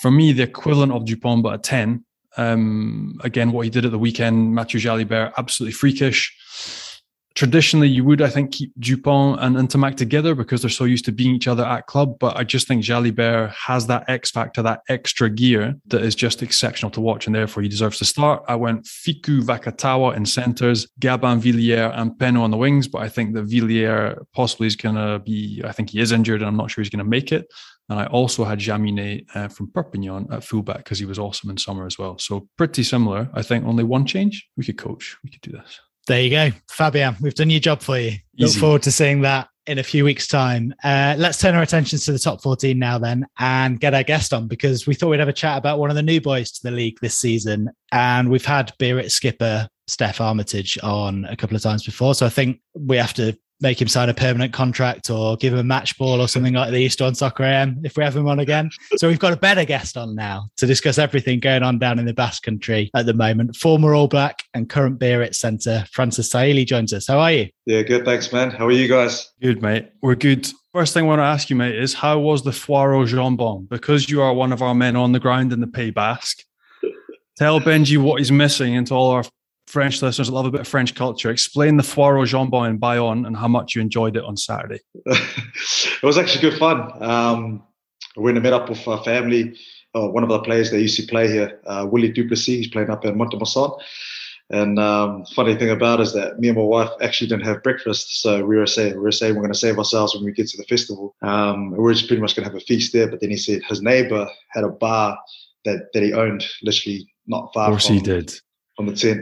for 0.00 0.10
me, 0.10 0.32
the 0.32 0.42
equivalent 0.42 0.92
of 0.92 1.06
Dupont, 1.06 1.42
but 1.42 1.54
a 1.54 1.58
10. 1.58 2.04
Um, 2.36 3.18
again, 3.24 3.52
what 3.52 3.62
he 3.62 3.70
did 3.70 3.84
at 3.84 3.90
the 3.90 3.98
weekend, 3.98 4.54
Mathieu 4.54 4.80
Jalibert, 4.80 5.32
absolutely 5.36 5.72
freakish. 5.72 6.36
Traditionally 7.34 7.88
you 7.88 8.04
would, 8.04 8.22
I 8.22 8.28
think, 8.28 8.52
keep 8.52 8.72
Dupont 8.78 9.40
and 9.40 9.56
Ntamack 9.56 9.96
together 9.96 10.34
because 10.34 10.62
they're 10.62 10.70
so 10.70 10.84
used 10.84 11.04
to 11.06 11.12
being 11.12 11.34
each 11.34 11.48
other 11.48 11.64
at 11.64 11.86
club. 11.86 12.18
But 12.18 12.36
I 12.36 12.44
just 12.44 12.66
think 12.66 12.84
Jalibert 12.84 13.50
has 13.52 13.86
that 13.86 14.08
X 14.08 14.30
factor, 14.30 14.62
that 14.62 14.80
extra 14.88 15.30
gear 15.30 15.76
that 15.86 16.02
is 16.02 16.14
just 16.14 16.42
exceptional 16.42 16.90
to 16.92 17.00
watch, 17.00 17.26
and 17.26 17.34
therefore 17.34 17.62
he 17.62 17.68
deserves 17.68 17.98
to 17.98 18.04
start. 18.04 18.42
I 18.48 18.56
went 18.56 18.84
Fickou 18.84 19.42
Vakatawa 19.42 20.16
in 20.16 20.26
centres, 20.26 20.88
Gabin 20.98 21.40
Villiers 21.40 21.92
and 21.94 22.12
Penaud 22.12 22.42
on 22.42 22.50
the 22.50 22.56
wings, 22.56 22.88
but 22.88 23.02
I 23.02 23.08
think 23.08 23.34
that 23.34 23.44
Villiers 23.44 24.18
possibly 24.34 24.66
is 24.66 24.76
going 24.76 24.96
to 24.96 25.20
be, 25.20 25.62
I 25.64 25.72
think 25.72 25.90
he 25.90 26.00
is 26.00 26.12
injured 26.12 26.40
and 26.40 26.48
I'm 26.48 26.56
not 26.56 26.70
sure 26.70 26.82
he's 26.82 26.90
going 26.90 27.04
to 27.04 27.04
make 27.04 27.32
it. 27.32 27.46
And 27.88 27.98
I 27.98 28.06
also 28.06 28.44
had 28.44 28.60
Jaminet 28.60 29.26
uh, 29.34 29.48
from 29.48 29.68
Perpignan 29.72 30.28
at 30.32 30.44
fullback 30.44 30.78
because 30.78 31.00
he 31.00 31.06
was 31.06 31.18
awesome 31.18 31.50
in 31.50 31.56
summer 31.56 31.86
as 31.86 31.98
well. 31.98 32.18
So 32.18 32.48
pretty 32.56 32.84
similar. 32.84 33.28
I 33.34 33.42
think 33.42 33.66
only 33.66 33.82
one 33.82 34.06
change. 34.06 34.48
We 34.56 34.64
could 34.64 34.78
coach. 34.78 35.16
We 35.24 35.30
could 35.30 35.40
do 35.40 35.50
this. 35.50 35.80
There 36.10 36.22
you 36.22 36.30
go. 36.30 36.50
Fabian, 36.68 37.14
we've 37.20 37.36
done 37.36 37.50
your 37.50 37.60
job 37.60 37.82
for 37.82 37.96
you. 37.96 38.08
Easy. 38.08 38.20
Look 38.36 38.52
forward 38.54 38.82
to 38.82 38.90
seeing 38.90 39.20
that 39.20 39.46
in 39.68 39.78
a 39.78 39.82
few 39.84 40.04
weeks' 40.04 40.26
time. 40.26 40.74
Uh, 40.82 41.14
let's 41.16 41.38
turn 41.38 41.54
our 41.54 41.62
attentions 41.62 42.04
to 42.06 42.10
the 42.10 42.18
top 42.18 42.42
14 42.42 42.76
now, 42.76 42.98
then, 42.98 43.24
and 43.38 43.78
get 43.78 43.94
our 43.94 44.02
guest 44.02 44.34
on 44.34 44.48
because 44.48 44.88
we 44.88 44.94
thought 44.94 45.10
we'd 45.10 45.20
have 45.20 45.28
a 45.28 45.32
chat 45.32 45.56
about 45.56 45.78
one 45.78 45.88
of 45.88 45.94
the 45.94 46.02
new 46.02 46.20
boys 46.20 46.50
to 46.50 46.64
the 46.64 46.72
league 46.72 46.98
this 47.00 47.16
season. 47.16 47.70
And 47.92 48.28
we've 48.28 48.44
had 48.44 48.72
Biarritz 48.80 49.12
skipper 49.12 49.68
Steph 49.86 50.20
Armitage 50.20 50.76
on 50.82 51.26
a 51.26 51.36
couple 51.36 51.54
of 51.54 51.62
times 51.62 51.84
before. 51.84 52.16
So 52.16 52.26
I 52.26 52.30
think 52.30 52.60
we 52.74 52.96
have 52.96 53.14
to 53.14 53.38
make 53.60 53.80
him 53.80 53.88
sign 53.88 54.08
a 54.08 54.14
permanent 54.14 54.52
contract 54.52 55.10
or 55.10 55.36
give 55.36 55.52
him 55.52 55.58
a 55.58 55.64
match 55.64 55.96
ball 55.98 56.20
or 56.20 56.28
something 56.28 56.54
like 56.54 56.70
the 56.70 56.78
East 56.78 57.02
on 57.02 57.14
Soccer 57.14 57.44
AM 57.44 57.80
if 57.84 57.96
we 57.96 58.04
have 58.04 58.16
him 58.16 58.26
on 58.26 58.40
again. 58.40 58.70
So 58.96 59.08
we've 59.08 59.18
got 59.18 59.32
a 59.32 59.36
better 59.36 59.64
guest 59.64 59.96
on 59.96 60.14
now 60.14 60.48
to 60.56 60.66
discuss 60.66 60.98
everything 60.98 61.40
going 61.40 61.62
on 61.62 61.78
down 61.78 61.98
in 61.98 62.06
the 62.06 62.14
Basque 62.14 62.42
Country 62.42 62.90
at 62.94 63.06
the 63.06 63.14
moment. 63.14 63.56
Former 63.56 63.94
All 63.94 64.08
Black 64.08 64.42
and 64.54 64.68
current 64.68 64.98
Biarritz 64.98 65.36
centre 65.36 65.84
Francis 65.92 66.32
Saili 66.32 66.66
joins 66.66 66.92
us. 66.92 67.06
How 67.06 67.18
are 67.18 67.32
you? 67.32 67.48
Yeah, 67.66 67.82
good. 67.82 68.04
Thanks, 68.04 68.32
man. 68.32 68.50
How 68.50 68.66
are 68.66 68.72
you 68.72 68.88
guys? 68.88 69.30
Good, 69.42 69.62
mate. 69.62 69.90
We're 70.02 70.14
good. 70.14 70.48
First 70.72 70.94
thing 70.94 71.04
I 71.04 71.08
want 71.08 71.18
to 71.18 71.24
ask 71.24 71.50
you, 71.50 71.56
mate, 71.56 71.74
is 71.74 71.94
how 71.94 72.18
was 72.20 72.42
the 72.42 72.52
foire 72.52 72.94
au 72.94 73.04
jambon? 73.04 73.68
Because 73.68 74.08
you 74.08 74.22
are 74.22 74.32
one 74.32 74.52
of 74.52 74.62
our 74.62 74.74
men 74.74 74.96
on 74.96 75.12
the 75.12 75.20
ground 75.20 75.52
in 75.52 75.60
the 75.60 75.66
Pays 75.66 75.92
Basque. 75.92 76.44
Tell 77.36 77.58
Benji 77.58 77.98
what 77.98 78.18
he's 78.18 78.30
missing 78.30 78.74
into 78.74 78.94
all 78.94 79.10
our 79.10 79.24
French 79.70 80.02
listeners 80.02 80.28
love 80.28 80.46
a 80.46 80.50
bit 80.50 80.62
of 80.62 80.68
French 80.68 80.96
culture, 80.96 81.30
explain 81.30 81.76
the 81.76 81.82
foire 81.84 82.18
au 82.18 82.24
jambon 82.24 82.68
in 82.68 82.78
Bayonne 82.78 83.24
and 83.24 83.36
how 83.36 83.46
much 83.46 83.76
you 83.76 83.80
enjoyed 83.80 84.16
it 84.16 84.24
on 84.24 84.36
Saturday. 84.36 84.80
it 85.06 86.02
was 86.02 86.18
actually 86.18 86.50
good 86.50 86.58
fun. 86.58 86.90
Um, 87.00 87.62
we 88.16 88.24
went 88.24 88.36
and 88.36 88.42
met 88.42 88.52
up 88.52 88.68
with 88.68 88.86
our 88.88 89.02
family. 89.04 89.56
Uh, 89.94 90.08
one 90.08 90.24
of 90.24 90.28
the 90.28 90.40
players 90.40 90.72
that 90.72 90.80
used 90.80 90.96
to 90.96 91.06
play 91.06 91.28
here, 91.28 91.60
uh, 91.66 91.86
Willie 91.88 92.10
Duplessis, 92.10 92.46
he's 92.46 92.68
playing 92.68 92.90
up 92.90 93.04
in 93.04 93.16
Mont-de-Marsan. 93.16 93.80
And 94.50 94.80
um, 94.80 95.24
funny 95.36 95.54
thing 95.54 95.70
about 95.70 96.00
it 96.00 96.04
is 96.04 96.12
that 96.14 96.40
me 96.40 96.48
and 96.48 96.56
my 96.56 96.64
wife 96.64 96.90
actually 97.00 97.28
didn't 97.28 97.46
have 97.46 97.62
breakfast, 97.62 98.20
so 98.20 98.44
we 98.44 98.56
were 98.56 98.66
saying 98.66 98.94
we 98.94 99.00
were 99.00 99.12
saying 99.12 99.36
we're 99.36 99.42
going 99.42 99.52
to 99.52 99.58
save 99.58 99.78
ourselves 99.78 100.16
when 100.16 100.24
we 100.24 100.32
get 100.32 100.48
to 100.48 100.56
the 100.56 100.64
festival. 100.64 101.14
Um, 101.22 101.70
we 101.70 101.78
we're 101.78 101.94
just 101.94 102.08
pretty 102.08 102.20
much 102.20 102.34
going 102.34 102.44
to 102.44 102.52
have 102.52 102.60
a 102.60 102.64
feast 102.64 102.92
there. 102.92 103.06
But 103.06 103.20
then 103.20 103.30
he 103.30 103.36
said 103.36 103.62
his 103.68 103.80
neighbor 103.80 104.28
had 104.48 104.64
a 104.64 104.68
bar 104.68 105.16
that, 105.64 105.92
that 105.94 106.02
he 106.02 106.12
owned 106.12 106.44
literally 106.64 107.08
not 107.28 107.52
far. 107.54 107.66
Of 107.66 107.74
course, 107.74 107.86
from, 107.86 107.94
he 107.94 108.02
did 108.02 108.34
on 108.80 108.86
the 108.86 108.94
tin. 108.94 109.18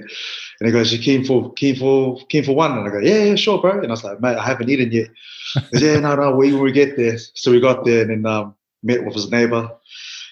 And 0.61 0.67
he 0.67 0.73
goes, 0.73 0.93
You 0.93 0.99
keen 0.99 1.25
for 1.25 1.53
keen 1.55 1.77
for 1.77 2.19
keen 2.29 2.45
for 2.45 2.55
one? 2.55 2.77
And 2.77 2.89
I 2.89 2.91
go, 2.91 2.99
Yeah, 3.01 3.25
yeah, 3.25 3.35
sure, 3.35 3.61
bro. 3.61 3.79
And 3.79 3.87
I 3.87 3.91
was 3.91 4.05
like, 4.05 4.21
mate, 4.21 4.37
I 4.37 4.45
haven't 4.45 4.71
eaten 4.71 4.91
yet. 4.91 5.09
Goes, 5.55 5.83
yeah, 5.83 6.01
no, 6.01 6.15
no, 6.17 6.35
we 6.35 6.55
we 6.55 6.73
get 6.73 6.97
there. 6.97 7.19
So 7.35 7.51
we 7.51 7.61
got 7.61 7.85
there 7.85 8.03
and 8.03 8.11
then 8.11 8.27
um, 8.27 8.55
met 8.83 9.05
with 9.05 9.15
his 9.15 9.31
neighbor. 9.31 9.71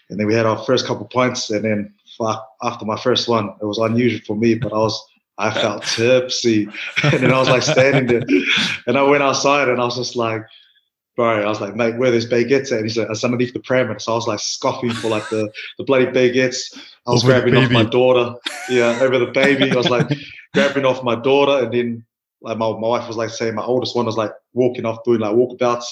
And 0.08 0.18
then 0.18 0.26
we 0.26 0.34
had 0.34 0.46
our 0.46 0.58
first 0.64 0.86
couple 0.86 1.06
pints. 1.06 1.50
And 1.50 1.64
then 1.64 1.94
fuck, 2.16 2.46
after 2.62 2.84
my 2.84 2.96
first 2.98 3.28
one, 3.28 3.54
it 3.60 3.64
was 3.64 3.78
unusual 3.78 4.20
for 4.26 4.36
me, 4.36 4.54
but 4.54 4.72
I 4.72 4.78
was 4.78 5.06
I 5.38 5.50
felt 5.50 5.82
tipsy. 5.96 6.68
and 7.02 7.20
then 7.20 7.32
I 7.32 7.38
was 7.38 7.48
like 7.48 7.62
standing 7.62 8.06
there. 8.06 8.26
And 8.86 8.96
I 8.96 9.02
went 9.02 9.22
outside 9.22 9.68
and 9.68 9.80
I 9.80 9.84
was 9.84 9.96
just 9.96 10.16
like, 10.16 10.42
bro, 11.16 11.42
I 11.42 11.48
was 11.48 11.60
like, 11.60 11.74
mate, 11.74 11.96
where 11.96 12.10
this 12.10 12.26
baguettes 12.26 12.66
at? 12.66 12.78
And 12.78 12.84
he's 12.84 12.98
like, 12.98 13.08
it's 13.10 13.24
underneath 13.24 13.54
the 13.54 13.60
pram. 13.60 13.90
And 13.90 14.00
so 14.00 14.12
I 14.12 14.14
was 14.14 14.28
like 14.28 14.38
scoffing 14.38 14.90
for 14.90 15.08
like 15.08 15.28
the, 15.30 15.50
the 15.78 15.84
bloody 15.84 16.06
baguettes. 16.06 16.78
I 17.06 17.10
was 17.10 17.24
over 17.24 17.32
grabbing 17.32 17.56
off 17.56 17.70
my 17.70 17.84
daughter. 17.84 18.34
Yeah, 18.68 18.98
over 19.00 19.18
the 19.18 19.26
baby. 19.26 19.70
I 19.70 19.74
was 19.74 19.88
like 19.88 20.08
grabbing 20.54 20.84
off 20.84 21.02
my 21.02 21.16
daughter. 21.16 21.64
And 21.64 21.72
then 21.72 22.04
like 22.42 22.58
my, 22.58 22.70
my 22.70 22.88
wife 22.88 23.08
was 23.08 23.16
like 23.16 23.30
saying 23.30 23.54
my 23.54 23.64
oldest 23.64 23.96
one 23.96 24.06
was 24.06 24.16
like 24.16 24.32
walking 24.52 24.84
off 24.84 25.04
doing 25.04 25.20
like 25.20 25.34
walkabouts. 25.34 25.86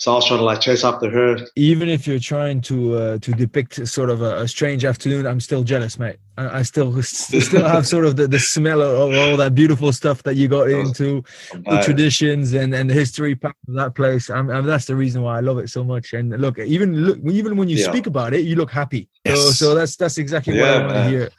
So 0.00 0.12
I 0.12 0.14
was 0.14 0.24
trying 0.24 0.38
to 0.38 0.44
like 0.44 0.62
chase 0.62 0.82
after 0.82 1.10
her. 1.10 1.46
Even 1.56 1.90
if 1.90 2.06
you're 2.06 2.18
trying 2.18 2.62
to 2.62 2.94
uh, 2.96 3.18
to 3.18 3.32
depict 3.32 3.86
sort 3.86 4.08
of 4.08 4.22
a, 4.22 4.38
a, 4.38 4.48
strange 4.48 4.82
afternoon, 4.82 5.26
I'm 5.26 5.40
still 5.40 5.62
jealous, 5.62 5.98
mate. 5.98 6.16
I, 6.38 6.60
I 6.60 6.62
still 6.62 7.02
still 7.02 7.68
have 7.68 7.86
sort 7.86 8.06
of 8.06 8.16
the, 8.16 8.26
the 8.26 8.38
smell 8.38 8.80
of 8.80 9.14
all 9.14 9.36
that 9.36 9.54
beautiful 9.54 9.92
stuff 9.92 10.22
that 10.22 10.36
you 10.36 10.48
got 10.48 10.70
into, 10.70 11.22
the 11.52 11.82
traditions 11.84 12.54
and, 12.54 12.74
and 12.74 12.88
the 12.88 12.94
history 12.94 13.38
of 13.42 13.52
that 13.74 13.94
place. 13.94 14.30
I 14.30 14.40
mean, 14.40 14.64
that's 14.64 14.86
the 14.86 14.96
reason 14.96 15.20
why 15.20 15.36
I 15.36 15.40
love 15.40 15.58
it 15.58 15.68
so 15.68 15.84
much. 15.84 16.14
And 16.14 16.30
look, 16.40 16.58
even 16.58 16.96
look, 16.96 17.18
even 17.30 17.58
when 17.58 17.68
you 17.68 17.76
yeah. 17.76 17.90
speak 17.90 18.06
about 18.06 18.32
it, 18.32 18.46
you 18.46 18.56
look 18.56 18.70
happy. 18.70 19.06
Yes. 19.26 19.38
So, 19.38 19.50
so 19.50 19.74
that's 19.74 19.96
that's 19.96 20.16
exactly 20.16 20.56
yeah, 20.56 20.62
what 20.62 20.70
I 20.70 20.86
want 20.86 20.94
to 20.94 21.10
hear. 21.10 21.30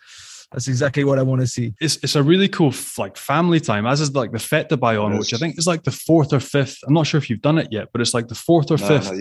That's 0.52 0.68
exactly 0.68 1.06
what 1.06 1.18
I 1.18 1.24
want 1.24 1.40
to 1.42 1.48
see. 1.48 1.74
It's 1.80 1.98
it's 2.04 2.16
a 2.16 2.24
really 2.24 2.50
cool 2.50 2.74
like 2.98 3.16
family 3.16 3.62
time, 3.62 3.86
as 3.86 4.02
is 4.02 4.14
like 4.14 4.32
the 4.32 4.38
Fête 4.38 4.68
de 4.68 4.76
Bayonne, 4.76 5.18
which 5.18 5.34
I 5.34 5.38
think 5.38 5.58
is 5.58 5.66
like 5.66 5.84
the 5.84 5.92
fourth 5.92 6.34
or 6.34 6.42
fifth. 6.42 6.80
I'm 6.86 6.94
not 6.94 7.08
sure 7.08 7.18
if 7.18 7.30
you've 7.30 7.42
done 7.42 7.58
it 7.58 7.70
yet, 7.72 7.88
but 7.94 8.02
it's 8.02 8.14
like 8.14 8.28
the 8.28 8.36
fourth 8.36 8.70
or 8.70 8.78
fifth 8.78 9.12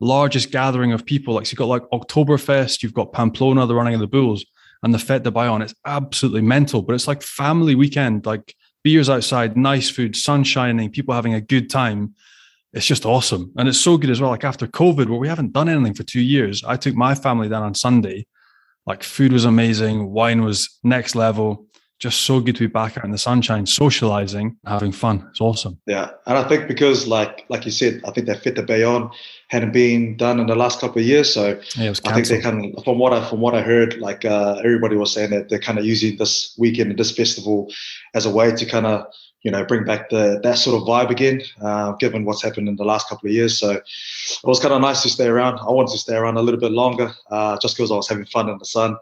largest 0.00 0.50
gathering 0.50 0.92
of 0.92 1.06
people. 1.06 1.34
Like 1.34 1.46
so 1.46 1.52
you've 1.52 1.58
got 1.58 1.68
like 1.68 1.82
Oktoberfest, 1.92 2.82
you've 2.82 2.92
got 2.92 3.12
Pamplona, 3.12 3.66
the 3.66 3.74
running 3.74 3.94
of 3.94 4.00
the 4.00 4.06
bulls, 4.06 4.44
and 4.82 4.92
the 4.92 4.98
Fête 4.98 5.22
de 5.22 5.30
Bayonne. 5.30 5.62
It's 5.62 5.74
absolutely 5.86 6.42
mental, 6.42 6.82
but 6.82 6.94
it's 6.94 7.08
like 7.08 7.22
family 7.22 7.74
weekend, 7.74 8.26
like 8.26 8.54
beers 8.84 9.08
outside, 9.08 9.56
nice 9.56 9.88
food, 9.88 10.14
sun 10.14 10.44
shining, 10.44 10.90
people 10.90 11.14
having 11.14 11.32
a 11.32 11.40
good 11.40 11.70
time. 11.70 12.14
It's 12.74 12.86
just 12.86 13.06
awesome. 13.06 13.50
And 13.56 13.66
it's 13.66 13.80
so 13.80 13.96
good 13.96 14.10
as 14.10 14.20
well. 14.20 14.30
Like 14.30 14.44
after 14.44 14.66
COVID, 14.66 15.08
where 15.08 15.18
we 15.18 15.28
haven't 15.28 15.54
done 15.54 15.70
anything 15.70 15.94
for 15.94 16.02
two 16.02 16.20
years, 16.20 16.62
I 16.64 16.76
took 16.76 16.94
my 16.94 17.14
family 17.14 17.48
down 17.48 17.62
on 17.62 17.74
Sunday 17.74 18.26
like 18.86 19.02
food 19.02 19.32
was 19.32 19.44
amazing, 19.44 20.10
wine 20.12 20.42
was 20.42 20.78
next 20.82 21.14
level. 21.14 21.66
Just 21.98 22.22
so 22.24 22.40
good 22.40 22.54
to 22.56 22.60
be 22.60 22.66
back 22.66 22.98
out 22.98 23.06
in 23.06 23.10
the 23.10 23.16
sunshine, 23.16 23.64
socializing, 23.64 24.58
having 24.66 24.92
fun. 24.92 25.26
It's 25.30 25.40
awesome. 25.40 25.80
Yeah, 25.86 26.10
and 26.26 26.36
I 26.36 26.46
think 26.46 26.68
because, 26.68 27.06
like, 27.06 27.46
like 27.48 27.64
you 27.64 27.70
said, 27.70 28.02
I 28.06 28.10
think 28.10 28.26
that 28.26 28.42
Fête 28.42 28.56
de 28.56 28.62
Bayonne 28.62 29.08
hadn't 29.48 29.72
been 29.72 30.14
done 30.18 30.38
in 30.38 30.46
the 30.46 30.54
last 30.54 30.78
couple 30.78 31.00
of 31.00 31.06
years. 31.06 31.32
So 31.32 31.58
yeah, 31.74 31.94
I 32.04 32.12
think 32.12 32.26
they 32.26 32.38
kind 32.38 32.76
of, 32.76 32.84
from 32.84 32.98
what 32.98 33.14
I 33.14 33.26
from 33.26 33.40
what 33.40 33.54
I 33.54 33.62
heard, 33.62 33.96
like 33.96 34.26
uh, 34.26 34.60
everybody 34.62 34.96
was 34.96 35.10
saying 35.10 35.30
that 35.30 35.48
they're 35.48 35.58
kind 35.58 35.78
of 35.78 35.86
using 35.86 36.18
this 36.18 36.54
weekend 36.58 36.90
and 36.90 36.98
this 36.98 37.12
festival 37.12 37.72
as 38.12 38.26
a 38.26 38.30
way 38.30 38.54
to 38.54 38.66
kind 38.66 38.84
of 38.84 39.06
you 39.46 39.52
know, 39.52 39.64
bring 39.64 39.84
back 39.84 40.10
the 40.10 40.40
that 40.42 40.58
sort 40.58 40.74
of 40.74 40.88
vibe 40.88 41.08
again, 41.08 41.40
uh, 41.62 41.92
given 41.92 42.24
what's 42.24 42.42
happened 42.42 42.68
in 42.68 42.74
the 42.74 42.84
last 42.84 43.08
couple 43.08 43.28
of 43.28 43.32
years. 43.32 43.56
So 43.56 43.70
it 43.70 43.84
was 44.42 44.58
kind 44.58 44.74
of 44.74 44.80
nice 44.80 45.04
to 45.04 45.08
stay 45.08 45.28
around. 45.28 45.60
I 45.60 45.70
wanted 45.70 45.92
to 45.92 45.98
stay 45.98 46.16
around 46.16 46.36
a 46.36 46.42
little 46.42 46.58
bit 46.58 46.72
longer, 46.72 47.12
uh, 47.30 47.56
just 47.62 47.76
because 47.76 47.92
I 47.92 47.94
was 47.94 48.08
having 48.08 48.24
fun 48.24 48.48
in 48.48 48.58
the 48.58 48.64
sun. 48.64 48.96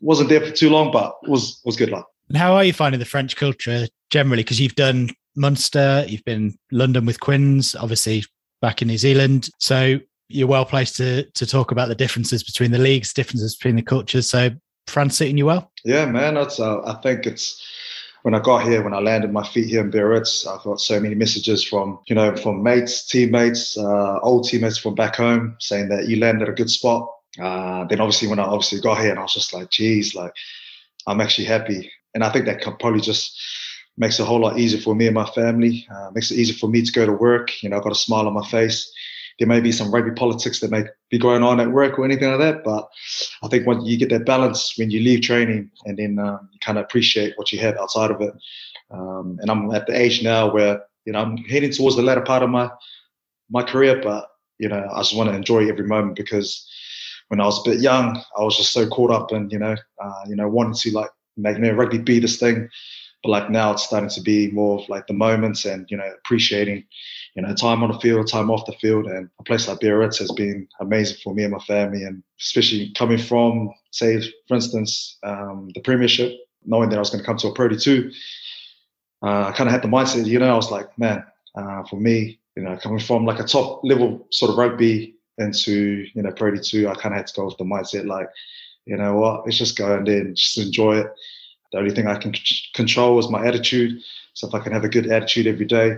wasn't 0.00 0.30
there 0.30 0.40
for 0.40 0.52
too 0.52 0.70
long, 0.70 0.90
but 0.90 1.16
was 1.28 1.60
was 1.66 1.76
good 1.76 1.90
luck. 1.90 2.08
And 2.30 2.38
how 2.38 2.54
are 2.54 2.64
you 2.64 2.72
finding 2.72 2.98
the 2.98 3.04
French 3.04 3.36
culture 3.36 3.86
generally? 4.08 4.42
Because 4.42 4.58
you've 4.58 4.74
done 4.74 5.10
Munster, 5.36 6.06
you've 6.08 6.24
been 6.24 6.56
London 6.72 7.04
with 7.04 7.20
Quins, 7.20 7.74
obviously 7.74 8.24
back 8.62 8.80
in 8.80 8.88
New 8.88 8.96
Zealand. 8.96 9.50
So 9.58 10.00
you're 10.30 10.48
well 10.48 10.64
placed 10.64 10.96
to 10.96 11.24
to 11.30 11.44
talk 11.44 11.72
about 11.72 11.88
the 11.88 11.94
differences 11.94 12.42
between 12.42 12.70
the 12.70 12.78
leagues, 12.78 13.12
differences 13.12 13.54
between 13.54 13.76
the 13.76 13.82
cultures. 13.82 14.30
So 14.30 14.48
France 14.86 15.18
suiting 15.18 15.36
you 15.36 15.44
well? 15.44 15.70
Yeah, 15.84 16.06
man. 16.06 16.36
That's 16.36 16.58
uh, 16.58 16.80
I 16.86 16.94
think 17.02 17.26
it's 17.26 17.62
when 18.24 18.34
I 18.34 18.38
got 18.38 18.66
here, 18.66 18.82
when 18.82 18.94
I 18.94 19.00
landed 19.00 19.34
my 19.34 19.46
feet 19.46 19.68
here 19.68 19.82
in 19.82 19.90
Biarritz, 19.90 20.46
I 20.46 20.58
got 20.64 20.80
so 20.80 20.98
many 20.98 21.14
messages 21.14 21.62
from, 21.62 21.98
you 22.06 22.14
know, 22.14 22.34
from 22.34 22.62
mates, 22.62 23.06
teammates, 23.06 23.76
uh, 23.76 24.18
old 24.20 24.48
teammates 24.48 24.78
from 24.78 24.94
back 24.94 25.16
home 25.16 25.56
saying 25.60 25.90
that 25.90 26.08
you 26.08 26.16
landed 26.16 26.48
a 26.48 26.52
good 26.52 26.70
spot. 26.70 27.06
Uh, 27.38 27.84
then 27.84 28.00
obviously 28.00 28.26
when 28.26 28.38
I 28.38 28.44
obviously 28.44 28.80
got 28.80 28.98
here 28.98 29.10
and 29.10 29.18
I 29.18 29.22
was 29.22 29.34
just 29.34 29.52
like, 29.52 29.68
geez, 29.68 30.14
like 30.14 30.32
I'm 31.06 31.20
actually 31.20 31.44
happy. 31.44 31.92
And 32.14 32.24
I 32.24 32.32
think 32.32 32.46
that 32.46 32.62
probably 32.80 33.02
just 33.02 33.38
makes 33.98 34.18
it 34.18 34.22
a 34.22 34.24
whole 34.24 34.40
lot 34.40 34.58
easier 34.58 34.80
for 34.80 34.94
me 34.94 35.04
and 35.06 35.14
my 35.14 35.26
family. 35.26 35.86
Uh, 35.94 36.10
makes 36.14 36.30
it 36.30 36.38
easier 36.38 36.56
for 36.56 36.70
me 36.70 36.80
to 36.80 36.92
go 36.92 37.04
to 37.04 37.12
work. 37.12 37.62
You 37.62 37.68
know, 37.68 37.76
I've 37.76 37.82
got 37.82 37.92
a 37.92 37.94
smile 37.94 38.26
on 38.26 38.32
my 38.32 38.48
face 38.48 38.90
there 39.38 39.48
may 39.48 39.60
be 39.60 39.72
some 39.72 39.92
rugby 39.92 40.12
politics 40.12 40.60
that 40.60 40.70
may 40.70 40.84
be 41.10 41.18
going 41.18 41.42
on 41.42 41.60
at 41.60 41.72
work 41.72 41.98
or 41.98 42.04
anything 42.04 42.30
like 42.30 42.38
that. 42.38 42.64
But 42.64 42.88
I 43.42 43.48
think 43.48 43.66
when 43.66 43.84
you 43.84 43.96
get 43.96 44.10
that 44.10 44.26
balance 44.26 44.74
when 44.76 44.90
you 44.90 45.00
leave 45.00 45.22
training 45.22 45.70
and 45.84 45.98
then 45.98 46.18
um, 46.18 46.48
you 46.52 46.58
kind 46.60 46.78
of 46.78 46.84
appreciate 46.84 47.36
what 47.36 47.52
you 47.52 47.58
have 47.60 47.76
outside 47.76 48.10
of 48.10 48.20
it. 48.20 48.34
Um, 48.90 49.38
and 49.40 49.50
I'm 49.50 49.70
at 49.72 49.86
the 49.86 49.98
age 49.98 50.22
now 50.22 50.52
where, 50.52 50.82
you 51.04 51.12
know, 51.12 51.20
I'm 51.20 51.36
heading 51.36 51.72
towards 51.72 51.96
the 51.96 52.02
latter 52.02 52.20
part 52.20 52.42
of 52.42 52.50
my, 52.50 52.70
my 53.50 53.62
career, 53.62 54.00
but, 54.02 54.28
you 54.58 54.68
know, 54.68 54.88
I 54.92 54.98
just 55.00 55.16
want 55.16 55.30
to 55.30 55.36
enjoy 55.36 55.68
every 55.68 55.86
moment 55.86 56.16
because 56.16 56.70
when 57.28 57.40
I 57.40 57.46
was 57.46 57.58
a 57.60 57.70
bit 57.70 57.80
young, 57.80 58.22
I 58.38 58.42
was 58.42 58.56
just 58.56 58.72
so 58.72 58.86
caught 58.88 59.10
up 59.10 59.32
in, 59.32 59.50
you 59.50 59.58
know, 59.58 59.76
uh, 60.02 60.22
you 60.28 60.36
know, 60.36 60.48
wanting 60.48 60.74
to 60.74 60.90
like 60.92 61.10
make, 61.36 61.56
you 61.56 61.62
know, 61.62 61.72
rugby 61.72 61.98
be 61.98 62.20
this 62.20 62.38
thing. 62.38 62.68
But 63.24 63.30
like 63.30 63.50
now 63.50 63.72
it's 63.72 63.84
starting 63.84 64.10
to 64.10 64.20
be 64.20 64.50
more 64.50 64.80
of 64.80 64.88
like 64.90 65.06
the 65.06 65.14
moments 65.14 65.64
and, 65.64 65.90
you 65.90 65.96
know, 65.96 66.08
appreciating, 66.24 66.84
you 67.34 67.42
know, 67.42 67.54
time 67.54 67.82
on 67.82 67.90
the 67.90 67.98
field, 67.98 68.28
time 68.28 68.50
off 68.50 68.66
the 68.66 68.74
field. 68.74 69.06
And 69.06 69.30
a 69.40 69.42
place 69.44 69.66
like 69.66 69.80
Biarritz 69.80 70.18
has 70.18 70.30
been 70.32 70.68
amazing 70.78 71.16
for 71.24 71.34
me 71.34 71.42
and 71.44 71.52
my 71.52 71.58
family. 71.60 72.04
And 72.04 72.22
especially 72.38 72.92
coming 72.92 73.16
from, 73.16 73.72
say, 73.92 74.20
for 74.46 74.56
instance, 74.56 75.16
um, 75.22 75.70
the 75.74 75.80
Premiership, 75.80 76.32
knowing 76.66 76.90
that 76.90 76.96
I 76.96 77.00
was 77.00 77.08
going 77.08 77.22
to 77.22 77.26
come 77.26 77.38
to 77.38 77.48
a 77.48 77.54
Pro 77.54 77.70
D2, 77.70 78.12
uh, 79.22 79.48
I 79.48 79.52
kind 79.52 79.68
of 79.68 79.72
had 79.72 79.82
the 79.82 79.88
mindset, 79.88 80.26
you 80.26 80.38
know, 80.38 80.52
I 80.52 80.56
was 80.56 80.70
like, 80.70 80.98
man, 80.98 81.24
uh, 81.56 81.82
for 81.84 81.96
me, 81.96 82.38
you 82.56 82.62
know, 82.62 82.76
coming 82.76 82.98
from 82.98 83.24
like 83.24 83.40
a 83.40 83.44
top 83.44 83.80
level 83.84 84.28
sort 84.32 84.50
of 84.50 84.58
rugby 84.58 85.16
into, 85.38 86.06
you 86.14 86.22
know, 86.22 86.30
Pro 86.30 86.52
D2, 86.52 86.90
I 86.90 86.94
kind 86.94 87.14
of 87.14 87.18
had 87.18 87.26
to 87.28 87.34
go 87.34 87.46
with 87.46 87.56
the 87.56 87.64
mindset 87.64 88.06
like, 88.06 88.28
you 88.84 88.98
know 88.98 89.14
what, 89.14 89.46
let's 89.46 89.56
just 89.56 89.78
go 89.78 89.96
and 89.96 90.36
just 90.36 90.58
enjoy 90.58 90.98
it. 90.98 91.06
The 91.74 91.80
only 91.80 91.90
thing 91.92 92.06
I 92.06 92.14
can 92.14 92.32
control 92.72 93.18
is 93.18 93.28
my 93.28 93.44
attitude. 93.44 94.00
So 94.34 94.46
if 94.46 94.54
I 94.54 94.60
can 94.60 94.72
have 94.72 94.84
a 94.84 94.88
good 94.88 95.08
attitude 95.08 95.48
every 95.48 95.66
day, 95.66 95.96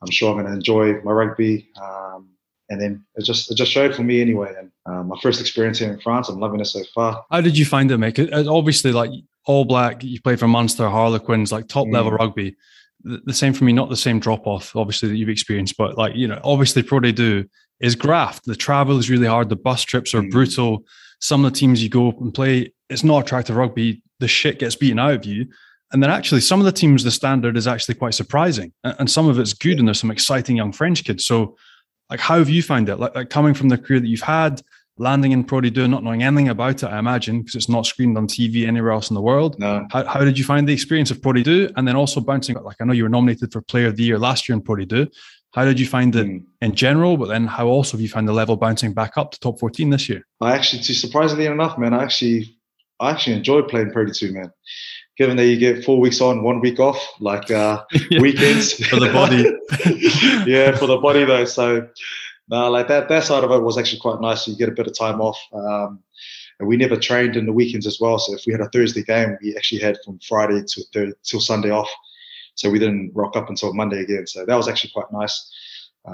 I'm 0.00 0.10
sure 0.10 0.30
I'm 0.30 0.36
going 0.36 0.46
to 0.46 0.54
enjoy 0.54 1.02
my 1.02 1.12
rugby. 1.12 1.68
Um, 1.78 2.30
and 2.70 2.80
then 2.80 3.04
it 3.14 3.24
just 3.24 3.50
it 3.50 3.56
just 3.56 3.70
showed 3.70 3.94
for 3.94 4.02
me 4.02 4.22
anyway. 4.22 4.54
And 4.58 4.72
um, 4.86 5.08
my 5.08 5.18
first 5.20 5.38
experience 5.38 5.80
here 5.80 5.92
in 5.92 6.00
France, 6.00 6.30
I'm 6.30 6.40
loving 6.40 6.60
it 6.60 6.64
so 6.64 6.80
far. 6.94 7.26
How 7.30 7.42
did 7.42 7.58
you 7.58 7.66
find 7.66 7.90
it, 7.90 7.98
mate? 7.98 8.18
Obviously, 8.32 8.90
like 8.90 9.10
All 9.44 9.66
Black, 9.66 10.02
you 10.02 10.18
played 10.18 10.38
for 10.38 10.48
Munster, 10.48 10.88
Harlequins, 10.88 11.52
like 11.52 11.68
top 11.68 11.88
mm. 11.88 11.92
level 11.92 12.12
rugby. 12.12 12.56
The, 13.04 13.20
the, 13.26 13.34
same 13.34 13.52
for 13.52 13.64
me, 13.64 13.74
not 13.74 13.90
the 13.90 13.96
same 13.98 14.20
drop 14.20 14.46
off, 14.46 14.74
obviously 14.74 15.10
that 15.10 15.16
you've 15.16 15.28
experienced, 15.28 15.76
but 15.76 15.98
like 15.98 16.14
you 16.14 16.26
know, 16.26 16.40
obviously 16.42 16.82
Pro 16.82 17.00
D2 17.00 17.46
is 17.80 17.94
graft. 17.94 18.46
The 18.46 18.56
travel 18.56 18.98
is 18.98 19.10
really 19.10 19.26
hard. 19.26 19.50
The 19.50 19.56
bus 19.56 19.82
trips 19.82 20.14
are 20.14 20.22
mm. 20.22 20.30
brutal. 20.30 20.84
Some 21.20 21.44
of 21.44 21.52
the 21.52 21.58
teams 21.58 21.82
you 21.82 21.90
go 21.90 22.12
and 22.12 22.32
play, 22.32 22.72
it's 22.88 23.04
not 23.04 23.24
attractive 23.24 23.56
rugby. 23.56 24.02
The 24.20 24.28
shit 24.28 24.58
gets 24.58 24.76
beaten 24.76 24.98
out 24.98 25.14
of 25.14 25.24
you. 25.24 25.46
And 25.92 26.02
then 26.02 26.10
actually, 26.10 26.42
some 26.42 26.60
of 26.60 26.66
the 26.66 26.72
teams, 26.72 27.02
the 27.02 27.10
standard 27.10 27.56
is 27.56 27.66
actually 27.66 27.94
quite 27.94 28.14
surprising, 28.14 28.72
and 28.84 29.10
some 29.10 29.26
of 29.26 29.38
it's 29.38 29.54
good. 29.54 29.78
And 29.78 29.88
there's 29.88 30.00
some 30.00 30.10
exciting 30.10 30.56
young 30.56 30.72
French 30.72 31.04
kids. 31.04 31.24
So 31.24 31.56
like, 32.10 32.20
how 32.20 32.38
have 32.38 32.48
you 32.48 32.62
found 32.62 32.88
it? 32.88 32.96
Like, 32.96 33.14
like 33.14 33.30
coming 33.30 33.54
from 33.54 33.68
the 33.68 33.78
career 33.78 34.00
that 34.00 34.08
you've 34.08 34.20
had, 34.20 34.62
landing 34.96 35.32
in 35.32 35.44
Pro 35.44 35.60
D2, 35.60 35.88
not 35.88 36.02
knowing 36.02 36.22
anything 36.22 36.48
about 36.48 36.82
it, 36.82 36.86
I 36.86 36.98
imagine, 36.98 37.40
because 37.40 37.54
it's 37.54 37.68
not 37.68 37.86
screened 37.86 38.16
on 38.16 38.26
TV 38.26 38.66
anywhere 38.66 38.92
else 38.92 39.10
in 39.10 39.14
the 39.14 39.22
world. 39.22 39.58
No. 39.58 39.86
How, 39.90 40.04
how 40.04 40.24
did 40.24 40.38
you 40.38 40.44
find 40.44 40.66
the 40.66 40.72
experience 40.72 41.10
of 41.10 41.22
Pro 41.22 41.32
D2? 41.32 41.72
And 41.76 41.86
then 41.86 41.96
also 41.96 42.20
bouncing, 42.20 42.56
like, 42.56 42.76
I 42.80 42.84
know 42.84 42.92
you 42.92 43.04
were 43.04 43.08
nominated 43.08 43.52
for 43.52 43.60
Player 43.62 43.88
of 43.88 43.96
the 43.96 44.04
Year 44.04 44.18
last 44.18 44.48
year 44.48 44.54
in 44.54 44.62
Pro 44.62 44.76
D2. 44.76 45.08
How 45.52 45.64
did 45.64 45.80
you 45.80 45.86
find 45.86 46.14
it 46.14 46.26
mm. 46.26 46.44
in 46.60 46.74
general? 46.74 47.16
But 47.16 47.28
then 47.28 47.46
how 47.46 47.68
also 47.68 47.92
have 47.92 48.00
you 48.02 48.08
found 48.08 48.28
the 48.28 48.32
level 48.32 48.56
bouncing 48.56 48.92
back 48.92 49.16
up 49.16 49.30
to 49.32 49.40
top 49.40 49.58
14 49.60 49.90
this 49.90 50.08
year? 50.08 50.26
I 50.40 50.54
actually, 50.54 50.82
surprisingly 50.82 51.46
enough, 51.46 51.78
man, 51.78 51.94
I 51.94 52.02
actually, 52.02 52.57
I 53.00 53.10
actually 53.10 53.36
enjoyed 53.36 53.68
playing 53.68 53.92
Pro 53.92 54.04
D2, 54.04 54.32
man 54.32 54.52
given 55.18 55.36
that 55.36 55.46
you 55.46 55.58
get 55.58 55.84
four 55.84 55.98
weeks 56.00 56.20
on, 56.20 56.44
one 56.44 56.60
week 56.60 56.78
off, 56.78 57.04
like 57.18 57.50
uh, 57.50 57.82
yeah. 58.10 58.20
weekends 58.20 58.72
for 58.86 59.00
the 59.00 59.12
body. 59.12 59.42
yeah, 60.50 60.74
for 60.76 60.86
the 60.86 60.96
body 60.96 61.24
though. 61.24 61.44
So 61.44 61.88
no, 62.48 62.70
like 62.70 62.88
that 62.88 63.08
that 63.08 63.24
side 63.24 63.44
of 63.44 63.50
it 63.50 63.58
was 63.58 63.76
actually 63.76 64.00
quite 64.00 64.20
nice. 64.20 64.44
So 64.44 64.52
you 64.52 64.56
get 64.56 64.68
a 64.68 64.72
bit 64.72 64.86
of 64.86 64.96
time 64.96 65.20
off. 65.20 65.38
Um, 65.52 66.02
and 66.60 66.68
we 66.68 66.76
never 66.76 66.96
trained 66.96 67.36
in 67.36 67.46
the 67.46 67.52
weekends 67.52 67.86
as 67.86 68.00
well. 68.00 68.18
So 68.18 68.34
if 68.34 68.44
we 68.46 68.52
had 68.52 68.60
a 68.60 68.68
Thursday 68.70 69.02
game, 69.02 69.36
we 69.42 69.54
actually 69.56 69.80
had 69.80 69.98
from 70.04 70.18
Friday 70.20 70.62
to 70.66 70.82
thir- 70.92 71.14
till 71.22 71.40
Sunday 71.40 71.70
off. 71.70 71.90
So 72.54 72.68
we 72.68 72.80
didn't 72.80 73.12
rock 73.14 73.36
up 73.36 73.48
until 73.48 73.72
Monday 73.74 74.00
again. 74.00 74.26
So 74.26 74.44
that 74.44 74.56
was 74.56 74.68
actually 74.68 74.90
quite 74.92 75.12
nice. 75.12 75.52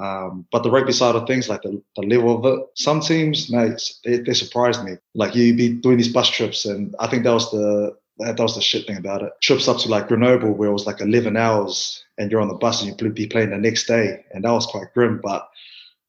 Um, 0.00 0.46
but 0.50 0.62
the 0.62 0.70
rugby 0.70 0.92
side 0.92 1.14
of 1.14 1.26
things, 1.26 1.48
like 1.48 1.62
the, 1.62 1.83
the 1.96 2.02
level 2.02 2.38
of 2.38 2.44
it, 2.44 2.66
some 2.74 3.00
teams, 3.00 3.50
mate, 3.50 3.80
they, 4.04 4.18
they 4.18 4.35
surprised 4.35 4.85
me. 4.85 4.96
Like 5.14 5.35
you'd 5.35 5.57
be 5.57 5.70
doing 5.74 5.96
these 5.96 6.12
bus 6.12 6.28
trips, 6.28 6.64
and 6.64 6.94
I 6.98 7.07
think 7.07 7.24
that 7.24 7.33
was 7.33 7.50
the 7.50 7.96
that, 8.18 8.38
was 8.38 8.54
the 8.54 8.61
shit 8.61 8.87
thing 8.87 8.96
about 8.96 9.22
it. 9.22 9.33
Trips 9.42 9.68
up 9.68 9.78
to 9.78 9.88
like 9.88 10.09
Grenoble, 10.09 10.52
where 10.52 10.68
it 10.68 10.72
was 10.72 10.87
like 10.87 11.00
11 11.00 11.37
hours, 11.37 12.04
and 12.18 12.30
you're 12.30 12.40
on 12.40 12.48
the 12.48 12.54
bus 12.54 12.83
and 12.83 13.00
you'd 13.00 13.14
be 13.14 13.26
playing 13.26 13.50
the 13.50 13.59
next 13.59 13.87
day, 13.87 14.24
and 14.33 14.44
that 14.44 14.52
was 14.52 14.66
quite 14.66 14.92
grim. 14.94 15.20
But 15.22 15.48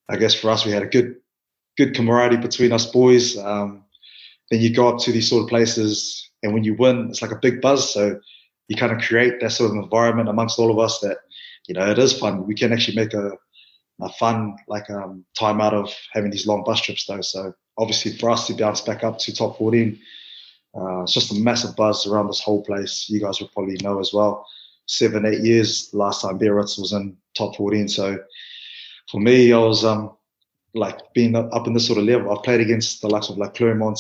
I 0.09 0.17
guess 0.17 0.33
for 0.33 0.49
us, 0.49 0.65
we 0.65 0.71
had 0.71 0.83
a 0.83 0.87
good, 0.87 1.15
good 1.77 1.95
camaraderie 1.95 2.41
between 2.41 2.71
us 2.71 2.85
boys. 2.85 3.37
Um, 3.37 3.85
then 4.51 4.61
you 4.61 4.73
go 4.73 4.87
up 4.89 4.99
to 5.01 5.11
these 5.11 5.29
sort 5.29 5.43
of 5.43 5.49
places, 5.49 6.29
and 6.43 6.53
when 6.53 6.63
you 6.63 6.75
win, 6.75 7.09
it's 7.09 7.21
like 7.21 7.31
a 7.31 7.39
big 7.41 7.61
buzz. 7.61 7.91
So 7.91 8.19
you 8.67 8.75
kind 8.75 8.91
of 8.91 9.01
create 9.01 9.39
that 9.41 9.51
sort 9.51 9.71
of 9.71 9.77
environment 9.77 10.29
amongst 10.29 10.59
all 10.59 10.71
of 10.71 10.79
us 10.79 10.99
that, 10.99 11.17
you 11.67 11.73
know, 11.73 11.89
it 11.89 11.99
is 11.99 12.17
fun. 12.17 12.45
We 12.45 12.55
can 12.55 12.73
actually 12.73 12.97
make 12.97 13.13
a, 13.13 13.31
a 14.01 14.09
fun 14.09 14.55
like 14.67 14.89
um, 14.89 15.25
time 15.37 15.61
out 15.61 15.73
of 15.73 15.93
having 16.11 16.31
these 16.31 16.47
long 16.47 16.63
bus 16.63 16.81
trips, 16.81 17.05
though. 17.05 17.21
So 17.21 17.53
obviously, 17.77 18.17
for 18.17 18.29
us 18.29 18.47
to 18.47 18.53
bounce 18.53 18.81
back 18.81 19.03
up 19.03 19.17
to 19.19 19.33
top 19.33 19.57
14, 19.57 19.99
uh, 20.77 21.03
it's 21.03 21.13
just 21.13 21.31
a 21.31 21.35
massive 21.35 21.75
buzz 21.75 22.05
around 22.05 22.27
this 22.27 22.41
whole 22.41 22.63
place. 22.63 23.09
You 23.09 23.21
guys 23.21 23.39
will 23.39 23.49
probably 23.49 23.77
know 23.81 23.99
as 23.99 24.13
well. 24.13 24.45
Seven, 24.87 25.25
eight 25.25 25.41
years 25.41 25.89
last 25.93 26.21
time 26.21 26.37
Biarritz 26.37 26.77
was 26.77 26.91
in 26.93 27.17
top 27.35 27.55
14. 27.55 27.87
So 27.87 28.19
for 29.09 29.19
me, 29.19 29.53
I 29.53 29.57
was 29.57 29.85
um, 29.85 30.15
like 30.73 30.99
being 31.13 31.35
up 31.35 31.65
in 31.65 31.73
this 31.73 31.87
sort 31.87 31.97
of 31.97 32.05
level. 32.05 32.31
I've 32.31 32.43
played 32.43 32.61
against 32.61 33.01
the 33.01 33.07
likes 33.07 33.29
of 33.29 33.37
like 33.37 33.55
Clermont 33.55 33.99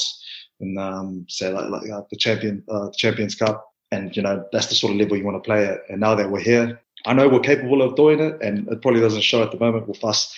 and 0.59 0.77
um, 0.77 1.25
say 1.27 1.51
like, 1.51 1.69
like 1.69 1.89
uh, 1.89 2.01
the 2.09 2.17
champion 2.17 2.63
uh, 2.69 2.89
Champions 2.95 3.35
Cup, 3.35 3.65
and 3.91 4.15
you 4.15 4.21
know 4.21 4.45
that's 4.51 4.67
the 4.67 4.75
sort 4.75 4.93
of 4.93 4.99
level 4.99 5.17
you 5.17 5.25
want 5.25 5.41
to 5.41 5.47
play 5.47 5.65
at. 5.65 5.79
And 5.89 5.99
now 5.99 6.15
that 6.15 6.29
we're 6.29 6.39
here, 6.39 6.81
I 7.05 7.13
know 7.13 7.29
we're 7.29 7.39
capable 7.39 7.81
of 7.81 7.95
doing 7.95 8.19
it, 8.19 8.41
and 8.41 8.67
it 8.67 8.81
probably 8.81 9.01
doesn't 9.01 9.21
show 9.21 9.43
at 9.43 9.51
the 9.51 9.59
moment 9.59 9.87
with 9.87 10.03
us 10.03 10.33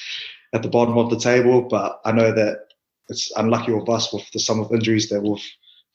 at 0.53 0.63
the 0.63 0.69
bottom 0.69 0.97
of 0.97 1.09
the 1.09 1.19
table. 1.19 1.61
But 1.61 1.99
I 2.05 2.11
know 2.11 2.33
that 2.33 2.67
it's 3.09 3.31
unlucky 3.35 3.73
with 3.73 3.89
us 3.89 4.13
with 4.13 4.29
the 4.31 4.39
sum 4.39 4.59
of 4.59 4.71
injuries 4.71 5.09
that 5.09 5.21
we've 5.21 5.43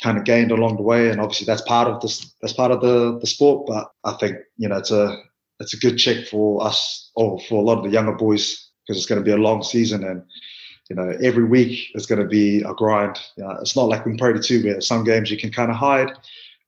kind 0.02 0.18
of 0.18 0.24
gained 0.24 0.50
along 0.50 0.76
the 0.76 0.82
way, 0.82 1.10
and 1.10 1.20
obviously 1.20 1.46
that's 1.46 1.62
part 1.62 1.88
of 1.88 2.00
this. 2.00 2.34
That's 2.40 2.54
part 2.54 2.72
of 2.72 2.80
the 2.80 3.18
the 3.20 3.26
sport. 3.26 3.66
But 3.66 3.90
I 4.04 4.12
think 4.14 4.38
you 4.56 4.68
know 4.68 4.78
it's 4.78 4.90
a 4.90 5.16
it's 5.60 5.74
a 5.74 5.78
good 5.78 5.96
check 5.96 6.26
for 6.26 6.64
us 6.64 7.10
or 7.14 7.40
for 7.40 7.62
a 7.62 7.64
lot 7.64 7.78
of 7.78 7.84
the 7.84 7.90
younger 7.90 8.12
boys 8.12 8.68
because 8.82 8.98
it's 8.98 9.06
going 9.06 9.20
to 9.20 9.24
be 9.24 9.30
a 9.30 9.36
long 9.36 9.62
season 9.62 10.02
and 10.02 10.24
you 10.90 10.96
know 10.96 11.16
every 11.22 11.44
week 11.44 11.88
is 11.94 12.06
going 12.06 12.20
to 12.20 12.26
be 12.26 12.62
a 12.62 12.74
grind. 12.74 13.18
You 13.36 13.44
know, 13.44 13.56
it's 13.60 13.76
not 13.76 13.88
like 13.88 14.06
in 14.06 14.16
Pro 14.16 14.32
D2 14.32 14.64
where 14.64 14.80
some 14.80 15.04
games 15.04 15.30
you 15.30 15.38
can 15.38 15.52
kind 15.52 15.70
of 15.70 15.76
hide, 15.76 16.12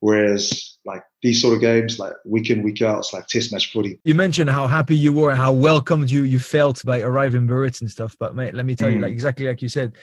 whereas 0.01 0.77
like 0.85 1.03
these 1.25 1.41
sort 1.41 1.55
of 1.55 1.63
games, 1.63 1.99
like 1.99 2.13
week 2.27 2.51
in, 2.51 2.63
week 2.63 2.83
out, 2.83 2.99
it's 2.99 3.15
like 3.15 3.27
test 3.27 3.51
match 3.51 3.73
footy. 3.73 3.99
You 4.05 4.15
mentioned 4.15 4.51
how 4.51 4.67
happy 4.67 4.95
you 4.95 5.11
were, 5.11 5.31
and 5.31 5.39
how 5.39 5.53
welcomed 5.53 6.11
you 6.11 6.25
you 6.25 6.39
felt 6.39 6.85
by 6.85 7.01
arriving 7.01 7.47
Biarritz 7.49 7.81
and 7.81 7.91
stuff. 7.91 8.15
But 8.21 8.37
mate, 8.37 8.53
let 8.53 8.67
me 8.67 8.77
tell 8.77 8.91
mm. 8.91 8.97
you, 8.97 9.01
like 9.01 9.13
exactly 9.13 9.47
like 9.47 9.63
you 9.63 9.71
said, 9.71 9.95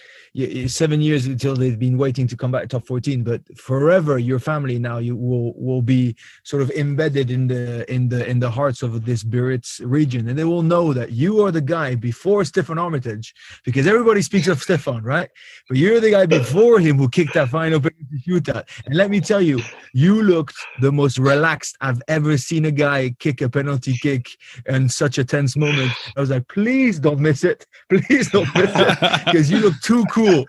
seven 0.67 1.01
years 1.01 1.25
until 1.25 1.55
they've 1.55 1.77
been 1.77 1.97
waiting 1.97 2.25
to 2.25 2.37
come 2.37 2.51
back 2.51 2.69
top 2.69 2.87
14 2.87 3.21
but 3.21 3.41
forever 3.57 4.17
your 4.17 4.39
family 4.39 4.79
now 4.79 4.97
you 4.97 5.13
will 5.13 5.53
will 5.57 5.81
be 5.81 6.15
sort 6.43 6.61
of 6.61 6.71
embedded 6.71 7.29
in 7.29 7.47
the 7.47 7.91
in 7.93 8.07
the 8.07 8.25
in 8.29 8.39
the 8.39 8.49
hearts 8.49 8.81
of 8.81 9.03
this 9.03 9.25
Biarritz 9.25 9.81
region 9.83 10.29
and 10.29 10.39
they 10.39 10.45
will 10.45 10.63
know 10.63 10.93
that 10.93 11.11
you 11.11 11.43
are 11.45 11.51
the 11.51 11.59
guy 11.59 11.95
before 11.95 12.43
Steffon 12.43 12.79
Armitage 12.79 13.33
because 13.65 13.85
everybody 13.85 14.21
speaks 14.21 14.47
of 14.47 14.61
Steffon 14.61 15.03
right 15.03 15.29
but 15.67 15.77
you're 15.77 15.99
the 15.99 16.11
guy 16.11 16.25
before 16.25 16.79
him 16.79 16.97
who 16.97 17.09
kicked 17.09 17.33
that 17.33 17.49
final 17.49 17.81
penalty 17.81 18.23
shootout 18.25 18.69
and 18.85 18.95
let 18.95 19.09
me 19.09 19.19
tell 19.19 19.41
you 19.41 19.59
you 19.93 20.23
looked 20.23 20.55
the 20.79 20.93
most 20.93 21.10
relaxed 21.19 21.77
I've 21.81 22.01
ever 22.07 22.37
seen 22.37 22.65
a 22.65 22.71
guy 22.71 23.15
kick 23.19 23.41
a 23.41 23.49
penalty 23.49 23.97
kick 23.97 24.27
in 24.67 24.89
such 24.89 25.17
a 25.17 25.25
tense 25.25 25.55
moment 25.55 25.91
I 26.15 26.19
was 26.19 26.29
like 26.29 26.47
please 26.47 26.99
don't 26.99 27.19
miss 27.19 27.43
it 27.43 27.65
please 27.89 28.29
don't 28.31 28.53
miss 28.55 28.71
it 28.73 28.97
because 29.25 29.51
you 29.51 29.59
look 29.59 29.79
too 29.81 30.05
cool. 30.11 30.45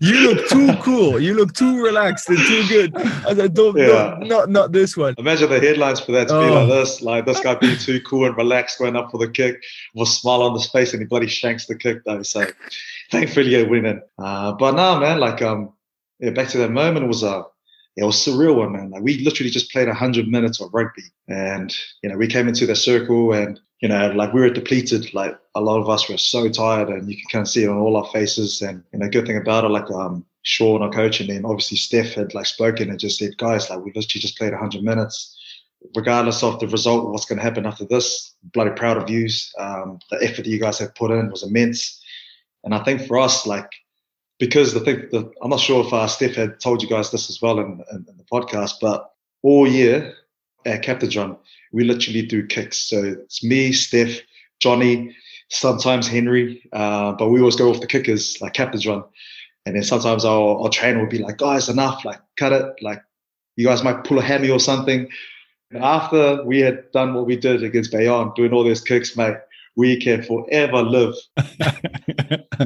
You 0.00 0.20
look 0.20 0.48
too 0.48 0.74
cool. 0.82 1.20
You 1.20 1.34
look 1.34 1.52
too 1.54 1.82
relaxed 1.82 2.28
and 2.28 2.38
too 2.38 2.66
good. 2.68 2.96
I 2.96 3.34
said, 3.34 3.54
don't, 3.54 3.76
yeah. 3.76 3.86
don't 3.86 4.28
not 4.28 4.50
not 4.50 4.72
this 4.72 4.96
one. 4.96 5.14
Imagine 5.18 5.50
the 5.50 5.60
headlines 5.60 6.00
for 6.00 6.12
that 6.12 6.28
to 6.28 6.36
oh. 6.36 6.46
be 6.46 6.50
like 6.50 6.68
this, 6.68 7.02
like 7.02 7.26
this 7.26 7.40
guy 7.40 7.54
being 7.54 7.78
too 7.78 8.00
cool 8.02 8.26
and 8.26 8.36
relaxed, 8.36 8.78
going 8.78 8.96
up 8.96 9.10
for 9.10 9.18
the 9.18 9.30
kick, 9.30 9.62
with 9.94 10.08
a 10.08 10.10
smile 10.10 10.42
on 10.42 10.54
his 10.54 10.68
face, 10.68 10.92
and 10.92 11.02
he 11.02 11.06
bloody 11.06 11.26
shanks 11.26 11.66
the 11.66 11.76
kick 11.76 12.04
though. 12.04 12.22
So 12.22 12.46
thankfully 13.10 13.50
you're 13.50 13.68
winning. 13.68 14.00
Uh, 14.18 14.52
but 14.52 14.72
no, 14.72 14.98
man, 14.98 15.20
like 15.20 15.42
um, 15.42 15.72
yeah, 16.18 16.30
back 16.30 16.48
to 16.48 16.58
that 16.58 16.70
moment, 16.70 17.08
was 17.08 17.22
a 17.22 17.28
uh, 17.28 17.42
it 17.96 18.04
was 18.04 18.16
surreal 18.16 18.56
one, 18.56 18.72
man. 18.72 18.90
Like 18.90 19.02
we 19.02 19.18
literally 19.18 19.50
just 19.50 19.72
played 19.72 19.88
hundred 19.88 20.28
minutes 20.28 20.60
of 20.60 20.72
rugby, 20.72 21.04
and 21.28 21.74
you 22.02 22.10
know 22.10 22.16
we 22.16 22.26
came 22.26 22.46
into 22.46 22.66
the 22.66 22.76
circle, 22.76 23.32
and 23.32 23.58
you 23.80 23.88
know 23.88 24.10
like 24.12 24.34
we 24.34 24.40
were 24.40 24.50
depleted. 24.50 25.14
Like 25.14 25.38
a 25.54 25.62
lot 25.62 25.80
of 25.80 25.88
us 25.88 26.08
were 26.08 26.18
so 26.18 26.48
tired, 26.50 26.90
and 26.90 27.08
you 27.08 27.16
can 27.16 27.24
kind 27.32 27.42
of 27.42 27.48
see 27.48 27.64
it 27.64 27.70
on 27.70 27.78
all 27.78 27.96
our 27.96 28.10
faces. 28.12 28.60
And 28.60 28.84
you 28.92 28.98
know, 28.98 29.08
good 29.08 29.26
thing 29.26 29.38
about 29.38 29.64
it, 29.64 29.68
like 29.68 29.90
um, 29.90 30.26
Sean, 30.42 30.82
our 30.82 30.90
coach, 30.90 31.20
and 31.20 31.30
then 31.30 31.46
obviously 31.46 31.78
Steph 31.78 32.12
had 32.12 32.34
like 32.34 32.46
spoken 32.46 32.90
and 32.90 33.00
just 33.00 33.18
said, 33.18 33.38
guys, 33.38 33.70
like 33.70 33.78
we 33.78 33.92
literally 33.94 34.20
just 34.20 34.36
played 34.38 34.52
hundred 34.52 34.82
minutes. 34.82 35.32
Regardless 35.94 36.42
of 36.42 36.58
the 36.58 36.66
result, 36.68 37.10
what's 37.10 37.26
going 37.26 37.38
to 37.38 37.44
happen 37.44 37.64
after 37.64 37.84
this, 37.84 38.34
bloody 38.52 38.72
proud 38.72 38.96
of 38.96 39.08
you. 39.08 39.28
Um, 39.58 40.00
the 40.10 40.18
effort 40.22 40.42
that 40.42 40.46
you 40.46 40.58
guys 40.58 40.78
have 40.80 40.94
put 40.96 41.12
in 41.12 41.30
was 41.30 41.44
immense, 41.44 42.02
and 42.64 42.74
I 42.74 42.84
think 42.84 43.06
for 43.06 43.18
us, 43.18 43.46
like 43.46 43.70
because 44.38 44.74
the 44.74 44.80
thing 44.80 45.08
that 45.12 45.30
I'm 45.42 45.50
not 45.50 45.60
sure 45.60 45.84
if 45.86 45.92
uh, 45.92 46.06
Steph 46.06 46.34
had 46.34 46.60
told 46.60 46.82
you 46.82 46.88
guys 46.88 47.10
this 47.10 47.30
as 47.30 47.40
well 47.40 47.58
in, 47.58 47.82
in, 47.90 48.06
in 48.08 48.16
the 48.16 48.24
podcast, 48.30 48.74
but 48.80 49.10
all 49.42 49.66
year 49.66 50.14
at 50.64 50.82
captain's 50.82 51.16
run, 51.16 51.36
we 51.72 51.84
literally 51.84 52.22
do 52.22 52.46
kicks. 52.46 52.78
So 52.78 53.02
it's 53.04 53.42
me, 53.42 53.72
Steph, 53.72 54.20
Johnny, 54.60 55.14
sometimes 55.48 56.08
Henry, 56.08 56.68
uh, 56.72 57.12
but 57.12 57.28
we 57.28 57.40
always 57.40 57.56
go 57.56 57.70
off 57.70 57.80
the 57.80 57.86
kickers 57.86 58.40
like 58.40 58.54
captain's 58.54 58.86
run. 58.86 59.04
And 59.64 59.74
then 59.74 59.82
sometimes 59.82 60.24
our, 60.24 60.58
our 60.58 60.68
trainer 60.68 61.00
would 61.00 61.10
be 61.10 61.18
like, 61.18 61.38
guys, 61.38 61.68
enough, 61.68 62.04
like 62.04 62.20
cut 62.36 62.52
it. 62.52 62.66
Like 62.82 63.02
you 63.56 63.66
guys 63.66 63.82
might 63.82 64.04
pull 64.04 64.18
a 64.18 64.22
hammy 64.22 64.50
or 64.50 64.60
something. 64.60 65.08
And 65.72 65.82
after 65.82 66.44
we 66.44 66.60
had 66.60 66.90
done 66.92 67.14
what 67.14 67.26
we 67.26 67.36
did 67.36 67.64
against 67.64 67.90
Bayonne, 67.90 68.32
doing 68.36 68.52
all 68.52 68.62
those 68.62 68.80
kicks, 68.80 69.16
mate, 69.16 69.36
we 69.76 70.00
can 70.00 70.22
forever 70.22 70.82
live. 70.82 71.14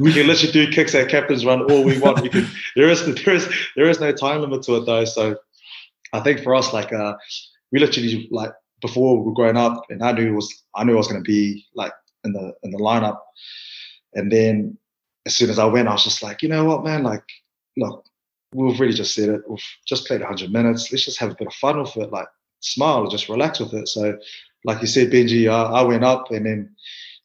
we 0.01 0.13
can 0.13 0.27
literally 0.27 0.51
do 0.51 0.71
kicks 0.71 0.95
at 0.95 1.09
captain's 1.09 1.45
run 1.45 1.69
all 1.69 1.83
we 1.83 1.99
want. 1.99 2.21
We 2.21 2.29
can. 2.29 2.47
There 2.75 2.89
is 2.89 3.05
there 3.05 3.35
is 3.35 3.53
there 3.75 3.89
is 3.89 3.99
no 3.99 4.11
time 4.11 4.41
limit 4.41 4.63
to 4.63 4.77
it 4.77 4.85
though. 4.85 5.05
So 5.05 5.35
I 6.13 6.21
think 6.21 6.41
for 6.41 6.55
us, 6.55 6.73
like 6.73 6.93
uh, 6.93 7.15
we 7.71 7.79
literally 7.79 8.27
like 8.31 8.51
before 8.81 9.17
we 9.17 9.25
were 9.25 9.33
growing 9.33 9.57
up, 9.57 9.83
and 9.89 10.01
I 10.03 10.13
knew 10.13 10.29
it 10.29 10.35
was 10.35 10.63
I 10.75 10.83
knew 10.83 10.93
I 10.93 10.97
was 10.97 11.07
going 11.07 11.21
to 11.21 11.27
be 11.27 11.65
like 11.75 11.93
in 12.23 12.33
the 12.33 12.53
in 12.63 12.71
the 12.71 12.77
lineup. 12.77 13.19
And 14.13 14.31
then 14.31 14.77
as 15.25 15.35
soon 15.35 15.49
as 15.49 15.59
I 15.59 15.65
went, 15.65 15.87
I 15.87 15.93
was 15.93 16.03
just 16.03 16.23
like, 16.23 16.41
you 16.41 16.49
know 16.49 16.65
what, 16.65 16.83
man, 16.83 17.03
like, 17.03 17.23
look, 17.77 18.05
we've 18.53 18.79
really 18.79 18.93
just 18.93 19.13
said 19.13 19.29
it. 19.29 19.41
We've 19.47 19.63
just 19.87 20.07
played 20.07 20.21
100 20.21 20.51
minutes. 20.51 20.91
Let's 20.91 21.05
just 21.05 21.19
have 21.19 21.31
a 21.31 21.35
bit 21.35 21.47
of 21.47 21.53
fun 21.53 21.79
with 21.79 21.95
it. 21.97 22.11
Like, 22.11 22.27
smile, 22.59 23.01
and 23.01 23.11
just 23.11 23.29
relax 23.29 23.59
with 23.59 23.73
it. 23.73 23.87
So, 23.87 24.17
like 24.65 24.81
you 24.81 24.87
said, 24.87 25.11
Benji, 25.11 25.49
I, 25.49 25.79
I 25.79 25.81
went 25.83 26.03
up 26.03 26.31
and 26.31 26.45
then 26.45 26.75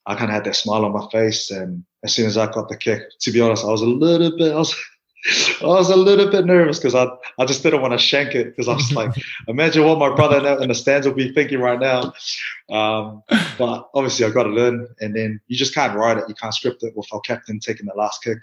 I 0.06 0.14
kind 0.14 0.30
of 0.30 0.34
had 0.34 0.44
that 0.44 0.56
smile 0.56 0.84
on 0.84 0.92
my 0.92 1.06
face. 1.10 1.50
And 1.50 1.84
as 2.04 2.14
soon 2.14 2.26
as 2.26 2.36
I 2.36 2.50
got 2.50 2.68
the 2.68 2.76
kick, 2.76 3.02
to 3.20 3.32
be 3.32 3.40
honest, 3.40 3.64
I 3.64 3.68
was 3.68 3.82
a 3.82 3.86
little 3.86 4.36
bit, 4.36 4.52
I 4.52 4.56
was, 4.56 4.74
I 5.60 5.66
was 5.66 5.90
a 5.90 5.96
little 5.96 6.30
bit 6.30 6.46
nervous 6.46 6.78
because 6.78 6.94
I, 6.94 7.08
I 7.38 7.44
just 7.44 7.62
didn't 7.62 7.82
want 7.82 7.92
to 7.92 7.98
shank 7.98 8.34
it 8.34 8.50
because 8.50 8.68
I 8.68 8.74
was 8.74 8.92
like, 8.92 9.10
imagine 9.48 9.84
what 9.84 9.98
my 9.98 10.14
brother 10.14 10.62
in 10.62 10.68
the 10.68 10.74
stands 10.74 11.06
will 11.06 11.14
be 11.14 11.32
thinking 11.32 11.58
right 11.58 11.80
now. 11.80 12.12
Um, 12.70 13.22
but 13.58 13.88
obviously, 13.94 14.24
I 14.24 14.30
got 14.30 14.44
to 14.44 14.50
learn. 14.50 14.86
and 15.00 15.16
then 15.16 15.40
you 15.48 15.56
just 15.56 15.74
can't 15.74 15.96
write 15.96 16.18
it, 16.18 16.28
you 16.28 16.34
can't 16.34 16.54
script 16.54 16.84
it 16.84 16.96
with 16.96 17.08
our 17.12 17.20
captain 17.20 17.58
taking 17.58 17.86
the 17.86 17.94
last 17.94 18.22
kick, 18.22 18.38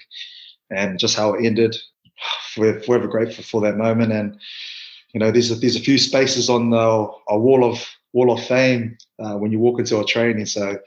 and 0.70 1.00
just 1.00 1.16
how 1.16 1.34
it 1.34 1.46
ended. 1.46 1.76
We're 2.58 2.82
forever 2.82 3.08
grateful 3.08 3.44
for 3.44 3.62
that 3.62 3.78
moment, 3.78 4.12
and 4.12 4.38
you 5.14 5.20
know, 5.20 5.32
there's 5.32 5.52
a, 5.52 5.56
there's 5.56 5.76
a 5.76 5.82
few 5.82 5.98
spaces 5.98 6.50
on 6.50 6.72
the 6.72 6.78
our 6.78 7.40
wall 7.40 7.64
of 7.64 7.88
wall 8.14 8.32
of 8.32 8.44
fame 8.44 8.98
uh, 9.20 9.36
when 9.36 9.52
you 9.52 9.60
walk 9.60 9.80
into 9.80 9.98
our 9.98 10.04
training. 10.04 10.46
So 10.46 10.78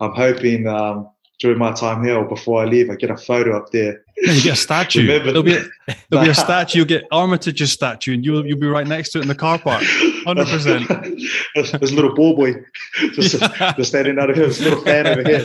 I'm 0.00 0.12
hoping 0.12 0.66
um, 0.66 1.10
during 1.38 1.58
my 1.58 1.72
time 1.72 2.02
here 2.02 2.16
or 2.16 2.24
before 2.24 2.62
I 2.62 2.64
leave, 2.64 2.88
I 2.88 2.94
get 2.94 3.10
a 3.10 3.16
photo 3.16 3.56
up 3.56 3.70
there. 3.70 4.02
You 4.18 4.42
get 4.42 4.54
a 4.54 4.56
statue. 4.56 5.06
There'll 5.06 5.42
be 5.42 5.56
a, 5.56 5.64
there'll 6.08 6.24
be 6.24 6.30
a 6.30 6.34
statue. 6.46 6.78
You'll 6.78 6.86
get 6.86 7.04
Armitage's 7.12 7.70
statue, 7.70 8.14
and 8.14 8.24
you'll 8.24 8.46
you'll 8.46 8.58
be 8.58 8.66
right 8.66 8.86
next 8.86 9.10
to 9.10 9.18
it 9.18 9.22
in 9.22 9.28
the 9.28 9.34
car 9.34 9.58
park. 9.58 9.84
Hundred 10.24 10.48
percent. 10.48 10.88
There's 11.54 11.92
a 11.92 11.94
little 11.94 12.14
ball 12.14 12.34
boy 12.34 12.54
just, 13.12 13.38
just 13.38 13.90
standing 13.90 14.18
out 14.18 14.30
of 14.30 14.36
here. 14.36 14.46
This 14.46 14.60
little 14.60 14.80
fan 14.80 15.06
over 15.06 15.22
here. 15.22 15.44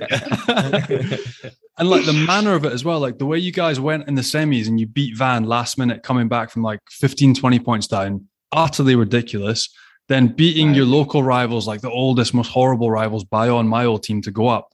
and 1.77 1.89
like 1.89 2.05
the 2.05 2.23
manner 2.25 2.55
of 2.55 2.63
it 2.63 2.71
as 2.71 2.85
well, 2.85 3.01
like 3.01 3.17
the 3.17 3.25
way 3.25 3.39
you 3.39 3.51
guys 3.51 3.77
went 3.77 4.07
in 4.07 4.15
the 4.15 4.21
semis 4.21 4.69
and 4.69 4.79
you 4.79 4.87
beat 4.87 5.17
Vannes 5.17 5.47
last 5.47 5.77
minute, 5.77 6.01
coming 6.01 6.29
back 6.29 6.49
from 6.49 6.63
like 6.63 6.79
15, 6.91 7.35
20 7.35 7.59
points 7.59 7.87
down, 7.87 8.25
utterly 8.53 8.95
ridiculous. 8.95 9.67
Then 10.11 10.27
beating 10.27 10.67
right. 10.67 10.75
your 10.77 10.85
local 10.85 11.23
rivals, 11.23 11.67
like 11.67 11.81
the 11.81 11.89
oldest, 11.89 12.33
most 12.33 12.49
horrible 12.49 12.91
rivals, 12.91 13.23
Bayonne, 13.23 13.67
my 13.67 13.85
old 13.85 14.03
team, 14.03 14.21
to 14.23 14.31
go 14.31 14.47
up 14.47 14.71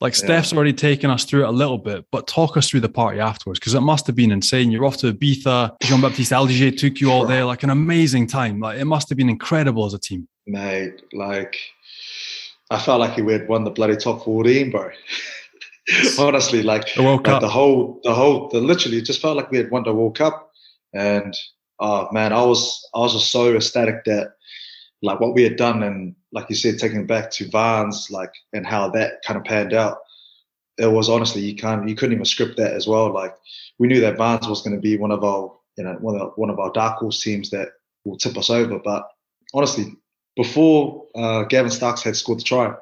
like 0.00 0.12
yeah. 0.14 0.24
Steph's 0.24 0.52
already 0.52 0.72
taken 0.72 1.10
us 1.10 1.24
through 1.24 1.44
it 1.44 1.48
a 1.48 1.52
little 1.52 1.78
bit, 1.78 2.04
but 2.12 2.26
talk 2.26 2.56
us 2.56 2.68
through 2.68 2.80
the 2.80 2.88
party 2.88 3.18
afterwards 3.18 3.58
because 3.58 3.74
it 3.74 3.80
must 3.80 4.06
have 4.06 4.16
been 4.16 4.30
insane. 4.30 4.70
You're 4.70 4.84
off 4.84 4.98
to 4.98 5.12
Ibiza. 5.12 5.76
Jean 5.82 6.00
Baptiste 6.00 6.32
Aldigé 6.32 6.76
took 6.76 7.00
you 7.00 7.10
all 7.10 7.26
there, 7.26 7.44
like 7.44 7.62
an 7.62 7.70
amazing 7.70 8.26
time. 8.26 8.60
Like 8.60 8.78
it 8.78 8.84
must 8.84 9.08
have 9.08 9.16
been 9.16 9.30
incredible 9.30 9.86
as 9.86 9.94
a 9.94 9.98
team. 9.98 10.28
Mate, 10.46 11.02
like 11.12 11.56
I 12.70 12.78
felt 12.78 13.00
like 13.00 13.16
we 13.16 13.32
had 13.32 13.48
won 13.48 13.64
the 13.64 13.70
bloody 13.70 13.96
top 13.96 14.24
14, 14.24 14.70
bro. 14.70 14.90
Honestly, 16.18 16.62
like 16.62 16.94
the 16.94 17.02
World 17.02 17.24
Cup. 17.24 17.40
the 17.40 17.48
whole, 17.48 18.00
the 18.02 18.12
whole, 18.12 18.48
the 18.48 18.60
literally, 18.60 18.98
it 18.98 19.04
just 19.04 19.22
felt 19.22 19.36
like 19.36 19.50
we 19.50 19.56
had 19.56 19.70
won 19.70 19.84
the 19.84 19.94
World 19.94 20.18
Cup. 20.18 20.50
And 20.92 21.34
oh 21.80 22.08
man, 22.12 22.34
I 22.34 22.42
was, 22.42 22.86
I 22.94 22.98
was 22.98 23.14
just 23.14 23.30
so 23.30 23.54
ecstatic 23.54 24.04
that 24.04 24.32
like 25.02 25.20
what 25.20 25.34
we 25.34 25.42
had 25.42 25.56
done 25.56 25.82
and 25.82 26.14
like 26.32 26.50
you 26.50 26.56
said, 26.56 26.78
taking 26.78 27.06
back 27.06 27.30
to 27.32 27.48
Vannes, 27.48 28.10
like 28.10 28.32
and 28.52 28.66
how 28.66 28.90
that 28.90 29.22
kind 29.26 29.38
of 29.38 29.44
panned 29.44 29.72
out. 29.72 29.98
It 30.78 30.90
was 30.90 31.08
honestly 31.08 31.42
you 31.42 31.56
can't 31.56 31.88
you 31.88 31.94
couldn't 31.94 32.14
even 32.14 32.24
script 32.24 32.56
that 32.58 32.74
as 32.74 32.86
well. 32.86 33.12
Like 33.12 33.34
we 33.78 33.88
knew 33.88 34.00
that 34.00 34.18
Vannes 34.18 34.48
was 34.48 34.62
going 34.62 34.76
to 34.76 34.80
be 34.80 34.96
one 34.96 35.10
of 35.10 35.24
our 35.24 35.52
you 35.76 35.84
know 35.84 35.94
one 36.00 36.20
of 36.20 36.32
one 36.36 36.50
of 36.50 36.58
our 36.58 36.70
dark 36.72 36.98
horse 36.98 37.22
teams 37.22 37.50
that 37.50 37.70
will 38.04 38.18
tip 38.18 38.36
us 38.36 38.50
over. 38.50 38.78
But 38.78 39.08
honestly, 39.54 39.94
before 40.36 41.06
uh, 41.14 41.44
Gavin 41.44 41.70
Starks 41.70 42.02
had 42.02 42.16
scored 42.16 42.40
the 42.40 42.44
try, 42.44 42.74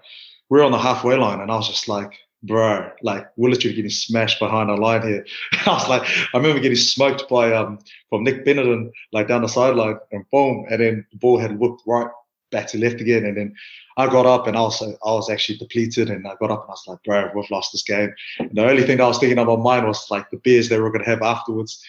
we 0.51 0.59
were 0.59 0.65
on 0.65 0.73
the 0.73 0.79
halfway 0.79 1.17
line, 1.17 1.41
and 1.41 1.51
I 1.51 1.57
was 1.57 1.69
just 1.69 1.89
like, 1.89 2.19
bro, 2.47 2.91
like 3.03 3.27
we're 3.37 3.51
literally 3.51 3.75
getting 3.75 3.91
smashed 3.91 4.39
behind 4.39 4.71
our 4.71 4.79
line 4.79 5.03
here. 5.03 5.27
I 5.67 5.73
was 5.73 5.89
like, 5.89 6.03
I 6.03 6.37
remember 6.37 6.61
getting 6.61 6.77
smoked 6.77 7.29
by 7.29 7.53
um 7.53 7.79
from 8.11 8.25
Nick 8.25 8.45
Benetton 8.45 8.91
like 9.13 9.29
down 9.29 9.43
the 9.43 9.49
sideline, 9.49 9.99
and 10.13 10.29
boom, 10.31 10.67
and 10.71 10.81
then 10.81 11.07
the 11.11 11.19
ball 11.19 11.39
had 11.39 11.59
whipped 11.59 11.83
right 11.87 12.09
back 12.51 12.69
to 12.69 12.79
left 12.79 13.01
again, 13.01 13.25
and 13.25 13.37
then 13.37 13.55
I 13.97 14.07
got 14.07 14.27
up 14.27 14.47
and 14.47 14.57
also 14.57 14.97
I 15.05 15.13
was 15.13 15.31
actually 15.31 15.59
depleted, 15.59 16.11
and 16.11 16.27
I 16.27 16.35
got 16.39 16.51
up 16.51 16.63
and 16.63 16.71
I 16.71 16.73
was 16.73 16.85
like, 16.87 17.03
bro, 17.05 17.31
we've 17.35 17.51
lost 17.51 17.73
this 17.73 17.83
game. 17.83 18.15
And 18.39 18.51
the 18.55 18.69
only 18.69 18.83
thing 18.83 18.99
that 18.99 19.05
I 19.05 19.09
was 19.09 19.19
thinking 19.19 19.39
of 19.39 19.47
my 19.47 19.57
mind 19.57 19.87
was 19.87 20.11
like 20.11 20.31
the 20.31 20.39
beers 20.39 20.69
they 20.69 20.79
were 20.79 20.91
going 20.91 21.05
to 21.05 21.11
have 21.11 21.23
afterwards, 21.23 21.83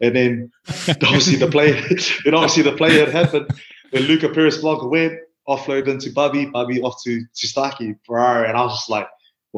and 0.00 0.14
then 0.14 0.52
obviously 0.88 1.36
the 1.36 1.48
play, 1.48 1.72
then 2.24 2.34
obviously 2.34 2.62
the 2.62 2.76
play 2.76 2.98
had 2.98 3.08
happened. 3.08 3.48
When 3.90 4.04
Luca 4.04 4.28
Perez 4.28 4.58
Blanco 4.58 4.88
went 4.88 5.18
offloaded 5.48 5.88
into 5.88 6.12
Bubby, 6.12 6.46
Bubby 6.46 6.80
off 6.82 7.02
to 7.04 7.20
to 7.20 7.46
Starkey, 7.48 7.94
bro, 8.06 8.44
and 8.44 8.56
I 8.56 8.62
was 8.62 8.74
just 8.74 8.90
like 8.90 9.08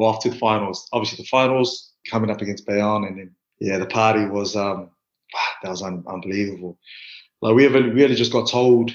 off 0.03 0.23
to 0.23 0.29
the 0.29 0.37
finals. 0.37 0.87
Obviously, 0.91 1.23
the 1.23 1.27
finals 1.27 1.91
coming 2.09 2.29
up 2.29 2.41
against 2.41 2.65
Bayonne, 2.65 3.05
and 3.05 3.17
then 3.17 3.35
yeah, 3.59 3.77
the 3.77 3.85
party 3.85 4.25
was 4.25 4.55
um 4.55 4.89
that 5.63 5.69
was 5.69 5.81
un- 5.81 6.03
unbelievable. 6.07 6.77
Like 7.41 7.55
we 7.55 7.63
haven't 7.63 7.93
really 7.93 8.15
just 8.15 8.31
got 8.31 8.49
told 8.49 8.91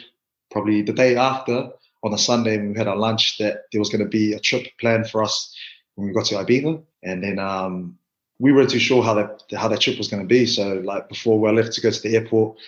probably 0.50 0.82
the 0.82 0.92
day 0.92 1.16
after 1.16 1.70
on 2.02 2.12
a 2.12 2.18
Sunday 2.18 2.56
when 2.56 2.72
we 2.72 2.78
had 2.78 2.88
our 2.88 2.96
lunch 2.96 3.38
that 3.38 3.64
there 3.72 3.80
was 3.80 3.90
going 3.90 4.02
to 4.02 4.08
be 4.08 4.32
a 4.32 4.40
trip 4.40 4.66
planned 4.80 5.08
for 5.08 5.22
us 5.22 5.54
when 5.94 6.08
we 6.08 6.14
got 6.14 6.26
to 6.26 6.34
Ibiza, 6.36 6.82
and 7.02 7.22
then 7.22 7.38
um 7.38 7.98
we 8.38 8.52
weren't 8.52 8.70
too 8.70 8.78
sure 8.78 9.02
how 9.02 9.14
that 9.14 9.42
how 9.56 9.68
that 9.68 9.80
trip 9.80 9.98
was 9.98 10.08
going 10.08 10.22
to 10.22 10.28
be. 10.28 10.46
So 10.46 10.74
like 10.84 11.08
before 11.08 11.38
we 11.38 11.50
left 11.52 11.72
to 11.72 11.80
go 11.80 11.90
to 11.90 12.00
the 12.02 12.16
airport, 12.16 12.58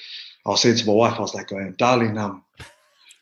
I 0.46 0.50
was 0.50 0.60
saying 0.60 0.76
to 0.76 0.86
my 0.86 0.92
wife, 0.92 1.14
I 1.18 1.20
was 1.20 1.34
like 1.34 1.48
going, 1.48 1.72
darling, 1.78 2.18
um, 2.18 2.44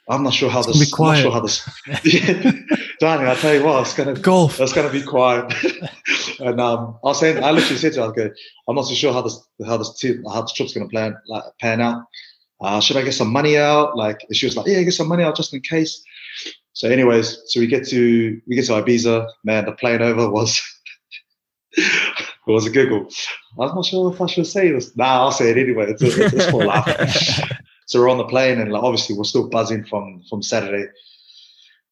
I'm 0.09 0.23
not 0.23 0.35
sure 0.35 0.51
how 0.51 0.63
this. 0.63 0.79
Be 0.79 0.91
quiet. 0.91 1.25
I'm 1.25 1.33
not 1.33 1.51
sure 1.51 1.65
how 1.93 2.01
this. 2.01 2.79
Darling, 3.01 3.27
I 3.27 3.35
tell 3.35 3.55
you 3.55 3.65
what, 3.65 3.83
it's 3.83 3.95
gonna 3.95 4.15
golf. 4.15 4.61
It's 4.61 4.73
gonna 4.73 4.91
be 4.91 5.03
quiet. 5.03 5.53
and 6.41 6.61
um, 6.61 6.99
I 7.05 7.09
was 7.09 7.21
saying, 7.21 7.43
I 7.43 7.51
literally 7.51 7.79
said 7.79 7.93
to 7.95 8.03
her, 8.03 8.09
"Okay, 8.09 8.31
I'm 8.69 8.77
not 8.77 8.83
so 8.83 8.95
sure 8.95 9.13
how 9.13 9.23
this 9.23 9.41
how 9.65 9.77
this 9.77 10.05
how 10.33 10.43
this 10.43 10.53
trip's 10.53 10.75
gonna 10.75 10.89
plan 10.89 11.17
like 11.29 11.45
pan 11.61 11.81
out. 11.81 12.05
Uh, 12.61 12.81
should 12.81 12.97
I 12.97 13.03
get 13.03 13.13
some 13.15 13.33
money 13.33 13.57
out? 13.57 13.97
Like, 13.97 14.21
she 14.33 14.47
was 14.47 14.57
like, 14.57 14.67
"Yeah, 14.67 14.83
get 14.83 14.93
some 14.93 15.09
money 15.09 15.23
out 15.23 15.37
just 15.37 15.55
in 15.55 15.61
case." 15.61 16.03
So, 16.73 16.89
anyways, 16.89 17.43
so 17.47 17.61
we 17.61 17.67
get 17.67 17.87
to 17.89 18.41
we 18.47 18.57
get 18.57 18.67
to 18.67 18.73
Ibiza. 18.73 19.29
Man, 19.45 19.65
the 19.65 19.73
plane 19.73 20.03
over 20.03 20.29
was 20.29 20.61
it 21.73 22.23
was 22.47 22.67
a 22.67 22.71
giggle. 22.71 23.09
I'm 23.59 23.75
not 23.75 23.85
sure 23.85 24.13
if 24.13 24.21
I 24.21 24.27
should 24.27 24.47
say 24.47 24.73
this. 24.73 24.97
Nah, 24.97 25.21
I'll 25.21 25.33
say 25.33 25.51
it 25.51 25.59
anyway. 25.59 25.91
It's, 25.91 26.03
a, 26.03 26.25
it's 26.25 26.51
for 26.51 26.65
laugh. 26.65 26.87
so 27.91 27.99
we're 27.99 28.09
on 28.09 28.19
the 28.19 28.25
plane, 28.25 28.61
and 28.61 28.71
like, 28.71 28.85
obviously 28.85 29.17
we're 29.17 29.25
still 29.25 29.49
buzzing 29.49 29.85
from 29.85 30.23
from 30.31 30.43
Saturday. 30.43 30.89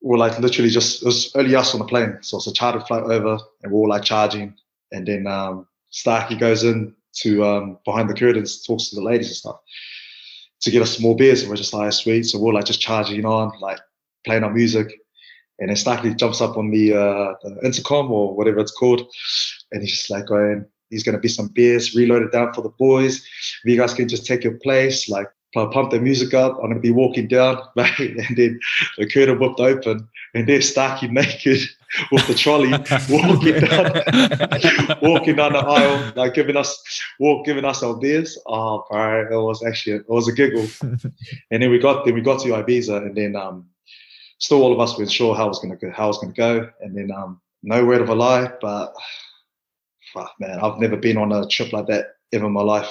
We're 0.00 0.16
like 0.16 0.38
literally 0.38 0.70
just 0.70 1.02
it 1.02 1.06
was 1.06 1.34
only 1.34 1.56
us 1.56 1.74
on 1.74 1.80
the 1.80 1.86
plane, 1.86 2.18
so 2.20 2.36
it's 2.36 2.46
a 2.46 2.52
chartered 2.52 2.86
flight 2.86 3.02
over, 3.02 3.36
and 3.62 3.72
we're 3.72 3.80
all 3.80 3.88
like 3.88 4.04
charging, 4.04 4.54
and 4.92 5.08
then 5.08 5.26
um, 5.26 5.66
Starkey 5.90 6.36
goes 6.36 6.62
in 6.62 6.94
to 7.22 7.44
um, 7.44 7.78
behind 7.84 8.08
the 8.08 8.14
curtains, 8.14 8.62
talks 8.62 8.90
to 8.90 8.94
the 8.94 9.02
ladies 9.02 9.26
and 9.26 9.36
stuff 9.36 9.56
to 10.60 10.70
get 10.70 10.82
us 10.82 10.94
some 10.94 11.02
more 11.02 11.16
beers, 11.16 11.40
and 11.40 11.50
we're 11.50 11.56
just 11.56 11.74
like 11.74 11.92
sweet, 11.92 12.22
so 12.22 12.38
we're 12.38 12.52
like 12.52 12.66
just 12.66 12.80
charging 12.80 13.24
on, 13.24 13.50
like 13.60 13.80
playing 14.24 14.44
our 14.44 14.54
music, 14.54 14.86
and 15.58 15.68
then 15.68 15.76
Starkey 15.76 16.14
jumps 16.14 16.40
up 16.40 16.56
on 16.56 16.70
the, 16.70 16.94
uh, 16.94 17.34
the 17.42 17.58
intercom 17.64 18.12
or 18.12 18.36
whatever 18.36 18.60
it's 18.60 18.70
called, 18.70 19.00
and 19.72 19.82
he's 19.82 19.96
just 19.98 20.10
like 20.10 20.26
going. 20.26 20.64
He's 20.90 21.02
going 21.02 21.16
to 21.16 21.20
be 21.20 21.28
some 21.28 21.48
beers 21.48 21.94
reloaded 21.94 22.32
down 22.32 22.54
for 22.54 22.62
the 22.62 22.72
boys. 22.78 23.16
If 23.16 23.70
you 23.70 23.76
guys 23.76 23.92
can 23.92 24.08
just 24.08 24.24
take 24.24 24.42
your 24.42 24.54
place, 24.54 25.06
like 25.10 25.26
pump 25.54 25.90
the 25.90 26.00
music 26.00 26.34
up. 26.34 26.54
I'm 26.56 26.70
going 26.70 26.74
to 26.74 26.80
be 26.80 26.90
walking 26.90 27.28
down, 27.28 27.62
right? 27.76 27.98
And 27.98 28.36
then 28.36 28.60
the 28.96 29.08
curtain 29.08 29.38
whipped 29.38 29.60
open, 29.60 30.08
and 30.34 30.48
there's 30.48 30.68
Starkey 30.68 31.08
naked 31.08 31.60
with 32.12 32.26
the 32.26 32.34
trolley 32.34 32.70
walking 33.08 33.60
down, 33.60 34.98
walking 35.02 35.36
down 35.36 35.52
the 35.52 35.58
aisle, 35.58 36.12
like 36.16 36.34
giving 36.34 36.56
us, 36.56 36.82
walk, 37.18 37.46
giving 37.46 37.64
us 37.64 37.82
our 37.82 37.96
beers. 37.96 38.38
Oh, 38.46 38.84
bro, 38.90 39.26
it 39.30 39.42
was 39.42 39.64
actually 39.64 39.96
it 39.96 40.08
was 40.08 40.28
a 40.28 40.32
giggle. 40.32 40.66
and 41.50 41.62
then 41.62 41.70
we 41.70 41.78
got 41.78 42.04
then 42.04 42.14
we 42.14 42.20
got 42.20 42.40
to 42.42 42.48
Ibiza, 42.48 42.98
and 42.98 43.16
then 43.16 43.36
um, 43.36 43.66
still 44.38 44.62
all 44.62 44.72
of 44.72 44.80
us 44.80 44.98
weren't 44.98 45.10
sure 45.10 45.34
how 45.34 45.46
it 45.46 45.48
was 45.48 45.60
going 45.60 45.76
to 45.76 45.86
go, 45.86 45.92
how 45.92 46.04
it 46.04 46.08
was 46.08 46.18
going 46.18 46.32
to 46.32 46.38
go, 46.38 46.70
and 46.80 46.96
then 46.96 47.10
um, 47.10 47.40
no 47.62 47.84
word 47.84 48.00
of 48.00 48.08
a 48.08 48.14
lie, 48.14 48.52
but 48.60 48.94
fuck, 50.12 50.32
man, 50.40 50.60
I've 50.60 50.78
never 50.78 50.96
been 50.96 51.16
on 51.16 51.32
a 51.32 51.46
trip 51.48 51.72
like 51.72 51.86
that 51.86 52.16
ever 52.32 52.46
in 52.46 52.52
my 52.52 52.62
life. 52.62 52.90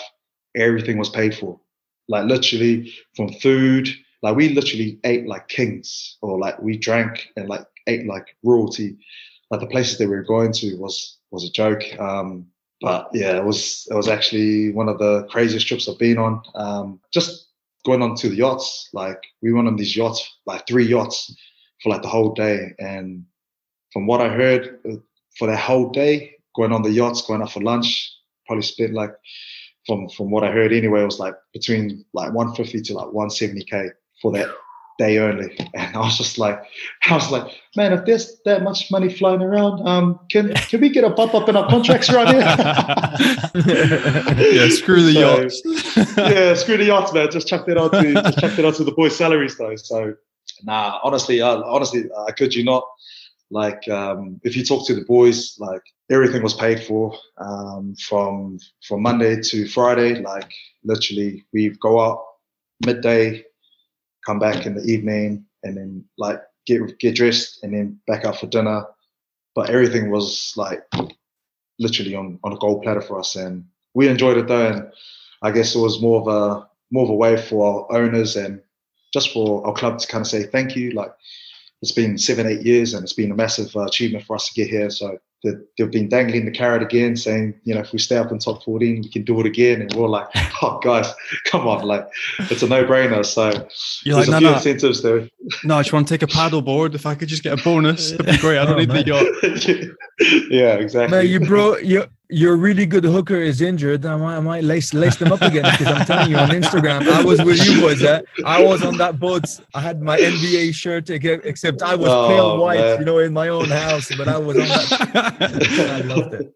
Everything 0.56 0.98
was 0.98 1.10
paid 1.10 1.36
for 1.36 1.60
like 2.08 2.26
literally 2.26 2.94
from 3.16 3.34
food. 3.34 3.90
Like 4.24 4.36
we 4.36 4.50
literally 4.50 5.00
ate 5.04 5.28
like 5.28 5.48
kings, 5.48 6.18
or 6.22 6.40
like 6.40 6.60
we 6.62 6.78
drank 6.78 7.28
and 7.36 7.48
like 7.48 7.66
ate 7.88 8.08
like 8.08 8.36
royalty. 8.44 8.98
Like 9.52 9.62
the 9.62 9.68
places 9.68 9.98
that 9.98 10.10
we 10.10 10.16
were 10.16 10.24
going 10.24 10.52
to 10.54 10.76
was 10.78 11.18
was 11.32 11.44
a 11.44 11.52
joke. 11.52 11.84
Um, 12.00 12.48
but 12.82 13.10
yeah, 13.14 13.38
it 13.38 13.44
was 13.44 13.88
it 13.90 13.96
was 13.96 14.08
actually 14.08 14.72
one 14.72 14.90
of 14.90 15.00
the 15.00 15.28
craziest 15.30 15.68
trips 15.68 15.88
I've 15.88 16.00
been 16.00 16.18
on. 16.18 16.42
Um, 16.56 17.00
just 17.14 17.48
going 17.86 18.02
on 18.02 18.16
to 18.16 18.30
the 18.30 18.36
yachts, 18.36 18.90
like 18.94 19.24
we 19.42 19.54
went 19.54 19.68
on 19.68 19.78
these 19.78 19.96
yachts, 19.96 20.38
like 20.46 20.68
three 20.68 20.86
yachts 20.86 21.34
for 21.82 21.90
like 21.90 22.02
the 22.02 22.08
whole 22.08 22.34
day. 22.34 22.74
And 22.80 23.24
from 23.94 24.08
what 24.08 24.22
I 24.22 24.30
heard, 24.30 24.80
uh, 24.90 24.98
for 25.38 25.48
that 25.48 25.60
whole 25.60 25.90
day, 25.90 26.36
going 26.56 26.74
on 26.74 26.82
the 26.82 26.92
yachts, 26.92 27.22
going 27.22 27.42
out 27.42 27.52
for 27.52 27.62
lunch, 27.62 28.14
probably 28.46 28.64
spent 28.64 28.94
like 28.94 29.12
from 29.88 30.10
from 30.10 30.30
what 30.30 30.44
I 30.44 30.52
heard 30.52 30.74
anyway, 30.74 31.02
it 31.02 31.06
was 31.06 31.20
like 31.20 31.36
between 31.54 32.06
like 32.14 32.34
150 32.34 32.82
to 32.82 32.94
like 32.94 33.08
170k 33.08 33.90
for 34.22 34.32
that 34.34 34.50
day 34.98 35.18
only. 35.20 35.56
And 35.74 35.96
I 35.96 36.00
was 36.00 36.18
just 36.18 36.38
like, 36.38 36.60
I 37.10 37.14
was 37.16 37.32
like, 37.32 37.52
man, 37.76 37.94
if 37.94 38.06
there's 38.06 38.40
that 38.46 38.64
much 38.64 38.92
money 38.92 39.10
flying 39.10 39.42
around, 39.42 39.88
um, 39.88 40.20
can 40.30 40.54
can 40.54 40.82
we 40.82 40.90
get 40.90 41.04
a 41.04 41.10
bump 41.10 41.34
up 41.34 41.48
in 41.50 41.56
our 41.56 41.70
contracts 41.70 42.12
right 42.12 42.28
here? 42.28 42.40
yeah, 44.54 44.70
screw 44.70 45.04
the 45.04 45.14
So, 45.14 45.20
yachts. 45.20 45.62
yeah, 46.18 46.54
screw 46.56 46.78
the 46.78 46.86
yachts, 46.86 47.14
man. 47.14 47.30
Just 47.32 47.48
chuck 47.48 47.66
that 47.68 47.78
onto 47.78 48.14
just 48.14 48.40
chuck 48.40 48.56
that 48.56 48.66
onto 48.66 48.84
the 48.84 48.92
boys' 48.92 49.16
salaries 49.16 49.58
though. 49.58 49.76
So 49.76 50.14
nah, 50.64 51.00
honestly, 51.04 51.42
uh, 51.42 51.62
honestly, 51.64 52.10
I 52.28 52.32
could 52.32 52.54
you 52.54 52.64
not. 52.64 52.84
Like 53.50 53.88
um, 53.88 54.40
if 54.44 54.58
you 54.58 54.64
talk 54.64 54.86
to 54.88 54.96
the 54.96 55.06
boys, 55.06 55.56
like 55.60 55.82
everything 56.12 56.44
was 56.44 56.54
paid 56.54 56.84
for 56.84 57.18
um, 57.38 57.96
from 57.96 58.60
from 58.86 59.02
Monday 59.02 59.42
to 59.42 59.68
Friday. 59.68 60.22
Like 60.22 60.52
literally, 60.84 61.46
we 61.54 61.70
go 61.70 62.00
out 62.00 62.24
midday, 62.86 63.44
come 64.26 64.40
back 64.40 64.66
in 64.66 64.76
the 64.76 64.84
evening, 64.84 65.46
and 65.64 65.78
then 65.78 66.06
like 66.18 66.42
get 66.66 67.00
get 67.00 67.16
dressed, 67.16 67.64
and 67.64 67.74
then 67.74 68.00
back 68.06 68.26
out 68.26 68.40
for 68.40 68.48
dinner. 68.48 68.86
But 69.56 69.70
everything 69.70 70.12
was 70.12 70.54
like 70.58 70.84
literally 71.80 72.16
on 72.16 72.40
on 72.44 72.54
a 72.54 72.58
gold 72.58 72.84
platter 72.84 73.02
for 73.02 73.20
us, 73.20 73.36
and 73.36 73.64
we 73.94 74.10
enjoyed 74.10 74.38
it 74.38 74.48
though. 74.48 74.72
And 74.72 74.92
I 75.42 75.52
guess 75.52 75.74
it 75.74 75.80
was 75.80 76.02
more 76.02 76.22
of 76.22 76.28
a 76.28 76.68
more 76.92 77.04
of 77.04 77.10
a 77.10 77.16
way 77.16 77.38
for 77.38 77.88
our 77.92 77.98
owners 78.02 78.36
and 78.36 78.62
just 79.14 79.32
for 79.32 79.66
our 79.66 79.74
club 79.74 80.00
to 80.00 80.08
kind 80.08 80.22
of 80.22 80.28
say 80.28 80.44
thank 80.44 80.76
you. 80.76 80.92
Like 80.92 81.12
it's 81.82 81.92
been 81.92 82.18
seven, 82.18 82.48
eight 82.48 82.62
years, 82.66 82.94
and 82.94 83.04
it's 83.04 83.14
been 83.14 83.32
a 83.32 83.36
massive 83.36 83.76
uh, 83.76 83.82
achievement 83.86 84.26
for 84.26 84.36
us 84.36 84.48
to 84.50 84.54
get 84.54 84.68
here. 84.70 84.90
So 84.90 85.18
they- 85.44 85.52
they've 85.78 85.92
been 85.92 86.10
dangling 86.10 86.46
the 86.46 86.52
carrot 86.52 86.82
again, 86.82 87.16
saying, 87.16 87.54
you 87.64 87.76
know, 87.76 87.82
if 87.82 87.92
we 87.94 88.00
stay 88.00 88.18
up 88.18 88.32
in 88.32 88.40
top 88.40 88.64
14, 88.64 89.02
we 89.04 89.10
can 89.10 89.24
do 89.24 89.40
it 89.40 89.46
again. 89.46 89.82
And 89.82 89.94
we're 89.94 90.08
like, 90.10 90.28
oh, 90.64 90.80
guys, 90.84 91.14
come 91.46 91.68
on, 91.68 91.86
like 91.86 92.08
it's 92.40 92.64
a 92.64 92.68
no-brainer. 92.68 93.24
So 93.24 93.50
You're 94.04 94.16
there's 94.16 94.28
like, 94.28 94.28
a 94.28 94.32
no, 94.32 94.38
few 94.40 94.48
no, 94.50 94.54
incentives 94.56 95.04
there. 95.04 95.30
no, 95.64 95.78
I 95.78 95.82
just 95.84 95.94
want 95.94 96.08
to 96.08 96.14
take 96.18 96.24
a 96.24 96.28
paddle 96.34 96.64
board. 96.64 96.96
If 96.96 97.06
I 97.06 97.14
could 97.14 97.28
just 97.28 97.44
get 97.44 97.60
a 97.60 97.64
bonus, 97.64 98.12
it'd 98.14 98.26
be 98.26 98.38
great. 98.38 98.58
I 98.58 98.66
don't 98.66 98.74
Oh, 98.74 98.78
need 98.80 98.90
the 98.90 99.06
yacht. 99.06 99.88
yeah, 100.50 100.74
exactly. 100.76 101.16
Man, 101.16 101.28
you 101.28 101.40
brought 101.40 101.86
your 101.86 102.08
your 102.30 102.58
really 102.58 102.86
good 102.86 103.04
hooker 103.06 103.38
is 103.38 103.62
injured. 103.62 104.06
I 104.06 104.16
might, 104.18 104.36
I 104.36 104.40
might 104.42 104.64
lace 104.64 104.94
lace 104.94 105.16
them 105.16 105.32
up 105.32 105.42
again 105.42 105.64
because 105.72 105.88
I'm 105.88 106.06
telling 106.06 106.30
you 106.32 106.38
on 106.38 106.50
Instagram, 106.50 107.08
I 107.10 107.24
was 107.24 107.42
with 107.44 107.66
you 107.66 107.80
boys. 107.82 108.04
Eh? 108.04 108.22
I 108.46 108.62
was 108.64 108.84
on 108.84 108.98
that 108.98 109.18
boat. 109.20 109.46
I 109.74 109.80
had 109.82 110.02
my 110.02 110.18
NBA 110.18 110.74
shirt, 110.74 111.10
ex- 111.10 111.42
except 111.46 111.82
I 111.82 111.96
was 111.96 112.10
Oh, 112.10 112.28
pale 112.28 112.58
white, 112.58 112.80
man. 112.80 113.00
you 113.00 113.06
know, 113.06 113.20
in 113.20 113.32
my 113.34 113.48
own 113.48 113.70
house. 113.70 114.12
But 114.18 114.28
I 114.28 114.38
was 114.38 114.58
on 114.58 114.68
that. 114.68 115.90
I 115.90 116.02
loved 116.02 116.34
it. 116.34 116.54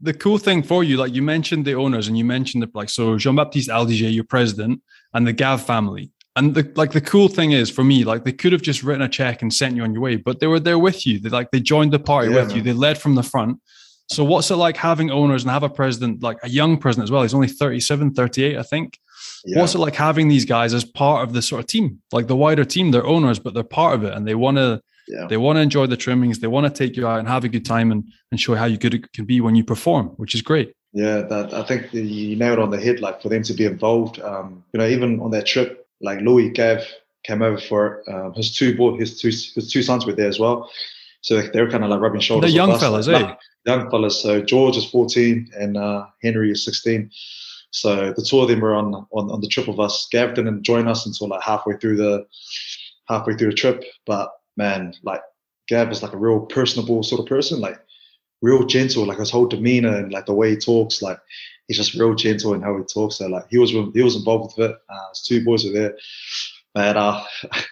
the 0.00 0.12
cool 0.14 0.38
thing 0.38 0.62
for 0.62 0.82
you, 0.84 0.96
like 0.96 1.14
you 1.14 1.22
mentioned 1.22 1.64
the 1.64 1.74
owners 1.74 2.08
and 2.08 2.18
you 2.18 2.24
mentioned 2.24 2.62
the 2.62 2.70
like 2.74 2.88
so 2.90 3.16
Jean 3.16 3.36
Baptiste 3.36 3.70
Aldigé, 3.70 4.12
your 4.12 4.24
president, 4.24 4.82
and 5.12 5.26
the 5.26 5.32
Gave 5.32 5.60
family. 5.60 6.10
And 6.36 6.52
the 6.52 6.68
like 6.74 6.90
the 6.90 7.00
cool 7.00 7.28
thing 7.28 7.52
is 7.52 7.70
for 7.70 7.84
me, 7.84 8.02
like 8.02 8.24
they 8.24 8.32
could 8.32 8.50
have 8.50 8.62
just 8.62 8.82
written 8.82 9.02
a 9.02 9.08
check 9.08 9.40
and 9.42 9.54
sent 9.54 9.76
you 9.76 9.82
on 9.84 9.92
your 9.92 10.02
way, 10.02 10.16
but 10.16 10.40
they 10.40 10.48
were 10.48 10.58
there 10.58 10.80
with 10.80 11.06
you. 11.06 11.20
They 11.20 11.28
like 11.28 11.52
they 11.52 11.60
joined 11.60 11.92
the 11.92 12.00
party 12.00 12.32
Yeah, 12.32 12.42
with 12.42 12.56
you. 12.56 12.60
They 12.62 12.72
led 12.72 12.98
from 12.98 13.14
the 13.14 13.22
front. 13.22 13.60
So 14.10 14.22
what's 14.24 14.50
it 14.50 14.56
like 14.56 14.76
having 14.76 15.10
owners 15.10 15.42
and 15.44 15.50
have 15.50 15.62
a 15.62 15.68
president, 15.70 16.22
like 16.22 16.36
a 16.42 16.48
young 16.48 16.76
president 16.76 17.04
as 17.04 17.10
well? 17.10 17.22
He's 17.22 17.34
only 17.34 17.48
37, 17.48 18.12
38, 18.14 18.58
I 18.58 18.62
think. 18.62 18.98
Yeah. 19.46 19.60
What's 19.60 19.74
it 19.74 19.78
like 19.78 19.94
having 19.94 20.28
these 20.28 20.44
guys 20.44 20.74
as 20.74 20.84
part 20.84 21.26
of 21.26 21.32
the 21.32 21.40
sort 21.42 21.60
of 21.60 21.66
team, 21.66 22.00
like 22.12 22.26
the 22.26 22.36
wider 22.36 22.64
team? 22.64 22.90
They're 22.90 23.06
owners, 23.06 23.38
but 23.38 23.54
they're 23.54 23.62
part 23.62 23.94
of 23.94 24.04
it, 24.04 24.12
and 24.14 24.26
they 24.26 24.34
want 24.34 24.58
to 24.58 24.80
Yeah. 25.08 25.26
they 25.28 25.36
want 25.38 25.56
to 25.56 25.60
enjoy 25.60 25.86
the 25.86 25.96
trimmings. 25.96 26.38
They 26.40 26.46
want 26.46 26.66
to 26.66 26.72
take 26.72 26.96
you 26.96 27.06
out 27.06 27.18
and 27.18 27.28
have 27.28 27.44
a 27.44 27.48
good 27.48 27.64
time 27.64 27.92
and, 27.92 28.04
and 28.30 28.40
show 28.40 28.54
how 28.54 28.64
you 28.66 28.76
good 28.78 28.94
it 28.94 29.12
can 29.12 29.24
be 29.24 29.40
when 29.40 29.54
you 29.54 29.64
perform, 29.64 30.08
which 30.16 30.34
is 30.34 30.42
great. 30.42 30.72
Yeah, 30.92 31.22
that 31.22 31.52
I 31.52 31.62
think 31.64 31.92
you 31.92 32.36
nailed 32.36 32.58
on 32.58 32.70
the 32.70 32.80
head. 32.80 33.00
Like 33.00 33.20
for 33.22 33.28
them 33.28 33.42
to 33.44 33.52
be 33.54 33.64
involved, 33.64 34.20
um, 34.20 34.62
you 34.72 34.78
know, 34.78 34.86
even 34.86 35.20
on 35.20 35.30
that 35.32 35.44
trip, 35.46 35.86
like 36.00 36.20
Louis 36.20 36.50
Gave 36.50 36.84
came 37.24 37.42
over 37.42 37.58
for. 37.58 38.02
Um, 38.08 38.32
his 38.34 38.54
two 38.56 38.76
boy, 38.76 38.96
his 38.96 39.20
two 39.20 39.28
his 39.28 39.70
two 39.72 39.82
sons 39.82 40.06
were 40.06 40.12
there 40.12 40.28
as 40.28 40.38
well, 40.38 40.70
so 41.22 41.40
they 41.40 41.60
were 41.60 41.70
kind 41.70 41.84
of 41.84 41.90
like 41.90 42.00
rubbing 42.00 42.20
shoulders. 42.20 42.50
They're 42.50 42.56
young 42.56 42.70
us, 42.72 42.80
fellas, 42.80 43.08
like, 43.08 43.26
eh? 43.26 43.34
Young 43.66 43.90
fellas. 43.90 44.20
So 44.20 44.42
George 44.42 44.76
is 44.76 44.84
fourteen 44.84 45.50
and 45.58 45.76
uh, 45.76 46.06
Henry 46.22 46.50
is 46.50 46.64
sixteen. 46.64 47.10
So 47.70 48.12
the 48.12 48.22
two 48.22 48.40
of 48.40 48.48
them 48.48 48.60
were 48.60 48.74
on, 48.74 48.94
on 49.10 49.30
on 49.30 49.40
the 49.40 49.48
trip 49.48 49.66
with 49.66 49.80
us. 49.80 50.06
Gave 50.10 50.34
didn't 50.34 50.62
join 50.62 50.86
us 50.86 51.06
until 51.06 51.28
like 51.28 51.42
halfway 51.42 51.76
through 51.76 51.96
the 51.96 52.26
halfway 53.08 53.34
through 53.34 53.50
the 53.50 53.56
trip. 53.56 53.84
But 54.06 54.30
man, 54.56 54.94
like 55.02 55.22
Gave 55.68 55.90
is 55.90 56.02
like 56.02 56.12
a 56.12 56.18
real 56.18 56.40
personable 56.40 57.02
sort 57.02 57.20
of 57.20 57.26
person, 57.26 57.60
like 57.60 57.80
real 58.42 58.64
gentle, 58.64 59.06
like 59.06 59.18
his 59.18 59.30
whole 59.30 59.46
demeanor 59.46 59.96
and 59.96 60.12
like 60.12 60.26
the 60.26 60.34
way 60.34 60.50
he 60.50 60.56
talks, 60.56 61.00
like 61.02 61.18
he's 61.66 61.78
just 61.78 61.94
real 61.94 62.14
gentle 62.14 62.54
in 62.54 62.60
how 62.62 62.76
he 62.76 62.84
talks. 62.84 63.16
So 63.16 63.26
like 63.26 63.46
he 63.50 63.58
was 63.58 63.70
he 63.70 64.02
was 64.02 64.16
involved 64.16 64.54
with 64.56 64.70
it. 64.70 64.76
Uh, 64.88 65.08
his 65.10 65.22
two 65.22 65.44
boys 65.44 65.64
were 65.64 65.72
there, 65.72 65.96
and 66.74 66.98
uh, 66.98 67.24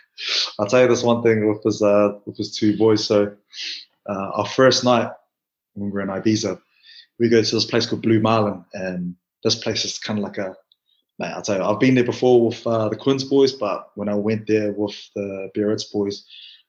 I'll 0.59 0.67
tell 0.67 0.83
you 0.83 0.89
this 0.89 1.03
one 1.03 1.23
thing 1.23 1.49
with 1.49 1.63
his 1.63 1.83
uh, 1.83 2.19
with 2.27 2.37
his 2.37 2.57
two 2.57 2.77
boys. 2.77 3.05
So 3.05 3.35
uh, 4.09 4.31
our 4.35 4.47
first 4.47 4.85
night 4.85 5.11
when 5.75 5.87
we 5.87 5.93
were 5.93 6.01
in 6.01 6.09
Ibiza, 6.09 6.61
we 7.19 7.29
go 7.29 7.43
to 7.43 7.55
this 7.55 7.65
place 7.65 7.87
called 7.87 8.03
Blue 8.03 8.21
Marlin, 8.21 8.65
and 8.75 9.15
this 9.45 9.57
place 9.57 9.85
is 9.85 9.99
kind 9.99 10.19
of 10.19 10.25
like 10.25 10.39
a 10.39 10.57
man. 11.19 11.33
I'll 11.35 11.43
tell 11.43 11.59
you, 11.59 11.65
I've 11.65 11.81
been 11.81 11.95
there 11.95 12.05
before 12.05 12.47
with 12.47 12.67
uh, 12.67 12.89
the 12.89 12.97
Quins 12.97 13.25
boys, 13.25 13.53
but 13.53 13.91
when 13.95 14.09
I 14.09 14.15
went 14.15 14.47
there 14.47 14.73
with 14.73 14.97
the 15.15 15.51
Biarritz 15.55 15.85
boys, 15.85 16.25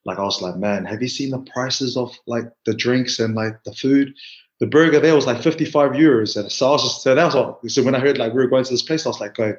like 0.06 0.20
I 0.20 0.24
was 0.24 0.42
like, 0.42 0.58
man, 0.58 0.86
have 0.86 1.02
you 1.02 1.08
seen 1.08 1.32
the 1.32 1.46
prices 1.54 1.96
of 1.98 2.16
like 2.28 2.46
the 2.66 2.74
drinks 2.74 3.20
and 3.20 3.36
like 3.36 3.64
the 3.64 3.74
food? 3.74 4.14
The 4.60 4.68
burger 4.68 5.00
there 5.00 5.16
was 5.16 5.26
like 5.26 5.42
55 5.42 5.92
euros. 5.92 6.40
And 6.40 6.52
so 6.52 6.68
I 6.68 6.72
was 6.72 6.84
just, 6.84 7.04
so 7.04 7.16
that 7.16 7.26
was 7.26 7.36
all. 7.36 7.60
So 7.68 7.84
when 7.84 7.96
I 7.96 8.00
heard 8.00 8.18
like 8.18 8.34
we 8.34 8.42
were 8.42 8.48
going 8.48 8.64
to 8.64 8.72
this 8.72 8.84
place, 8.84 9.06
I 9.06 9.10
was 9.10 9.20
like, 9.20 9.36
going, 9.36 9.56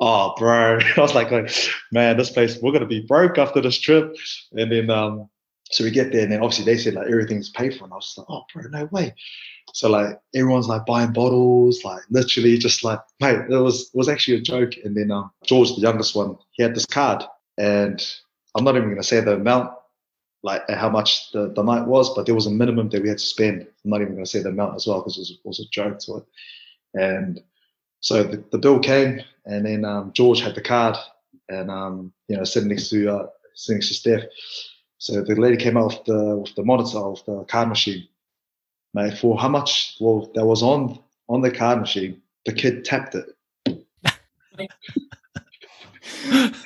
oh, 0.00 0.34
bro. 0.38 0.78
I 0.96 1.00
was 1.00 1.14
like, 1.14 1.30
going, 1.30 1.48
man, 1.92 2.16
this 2.16 2.30
place, 2.30 2.58
we're 2.60 2.72
going 2.72 2.82
to 2.82 2.86
be 2.86 3.00
broke 3.06 3.38
after 3.38 3.60
this 3.60 3.78
trip. 3.78 4.16
And 4.52 4.72
then, 4.72 4.90
um, 4.90 5.28
so 5.70 5.84
we 5.84 5.90
get 5.90 6.12
there 6.12 6.22
and 6.22 6.32
then 6.32 6.42
obviously 6.42 6.64
they 6.64 6.78
said 6.78 6.94
like 6.94 7.08
everything's 7.08 7.50
paid 7.50 7.76
for. 7.76 7.84
And 7.84 7.92
I 7.92 7.96
was 7.96 8.14
like, 8.16 8.26
oh, 8.28 8.44
bro, 8.52 8.64
no 8.70 8.86
way. 8.86 9.14
So 9.74 9.90
like 9.90 10.18
everyone's 10.34 10.68
like 10.68 10.86
buying 10.86 11.12
bottles, 11.12 11.84
like 11.84 12.02
literally 12.10 12.56
just 12.58 12.84
like, 12.84 13.00
mate, 13.20 13.38
it 13.50 13.56
was, 13.56 13.82
it 13.82 13.96
was 13.96 14.08
actually 14.08 14.38
a 14.38 14.40
joke. 14.40 14.72
And 14.84 14.96
then 14.96 15.10
um, 15.10 15.30
George, 15.44 15.74
the 15.74 15.82
youngest 15.82 16.14
one, 16.14 16.36
he 16.52 16.62
had 16.62 16.74
this 16.74 16.86
card 16.86 17.22
and 17.58 18.02
I'm 18.56 18.64
not 18.64 18.76
even 18.76 18.88
going 18.88 19.00
to 19.00 19.06
say 19.06 19.20
the 19.20 19.34
amount 19.34 19.72
like 20.42 20.68
how 20.70 20.88
much 20.88 21.32
the, 21.32 21.52
the 21.54 21.62
night 21.62 21.86
was, 21.86 22.14
but 22.14 22.26
there 22.26 22.34
was 22.34 22.46
a 22.46 22.50
minimum 22.50 22.88
that 22.90 23.02
we 23.02 23.08
had 23.08 23.18
to 23.18 23.24
spend. 23.24 23.62
I'm 23.62 23.90
not 23.90 24.00
even 24.00 24.14
going 24.14 24.24
to 24.24 24.30
say 24.30 24.42
the 24.42 24.50
amount 24.50 24.76
as 24.76 24.86
well 24.86 25.00
because 25.00 25.16
it 25.16 25.20
was, 25.20 25.38
was 25.44 25.60
a 25.60 25.68
joke 25.70 25.98
to 26.00 26.18
it. 26.18 26.24
And 26.94 27.42
so 28.00 28.22
the, 28.22 28.42
the 28.52 28.58
bill 28.58 28.78
came, 28.78 29.20
and 29.44 29.66
then 29.66 29.84
um, 29.84 30.12
George 30.14 30.40
had 30.40 30.54
the 30.54 30.60
card, 30.60 30.96
and 31.48 31.70
um, 31.70 32.12
you 32.28 32.36
know 32.36 32.44
sitting 32.44 32.68
next 32.68 32.90
to 32.90 33.10
uh, 33.10 33.26
sitting 33.54 33.78
next 33.78 33.88
to 33.88 33.94
Steph. 33.94 34.22
So 34.98 35.22
the 35.22 35.34
lady 35.36 35.56
came 35.56 35.76
out 35.76 35.94
with 35.96 36.04
the 36.04 36.36
with 36.38 36.54
the 36.56 36.64
monitor 36.64 36.98
of 36.98 37.24
the 37.24 37.44
card 37.44 37.68
machine, 37.68 38.06
mate. 38.94 39.16
For 39.18 39.38
how 39.38 39.48
much? 39.48 39.96
Well, 40.00 40.30
that 40.34 40.44
was 40.44 40.62
on 40.62 40.98
on 41.28 41.40
the 41.40 41.50
card 41.50 41.80
machine. 41.80 42.20
The 42.46 42.52
kid 42.52 42.84
tapped 42.84 43.14
it. 43.14 43.26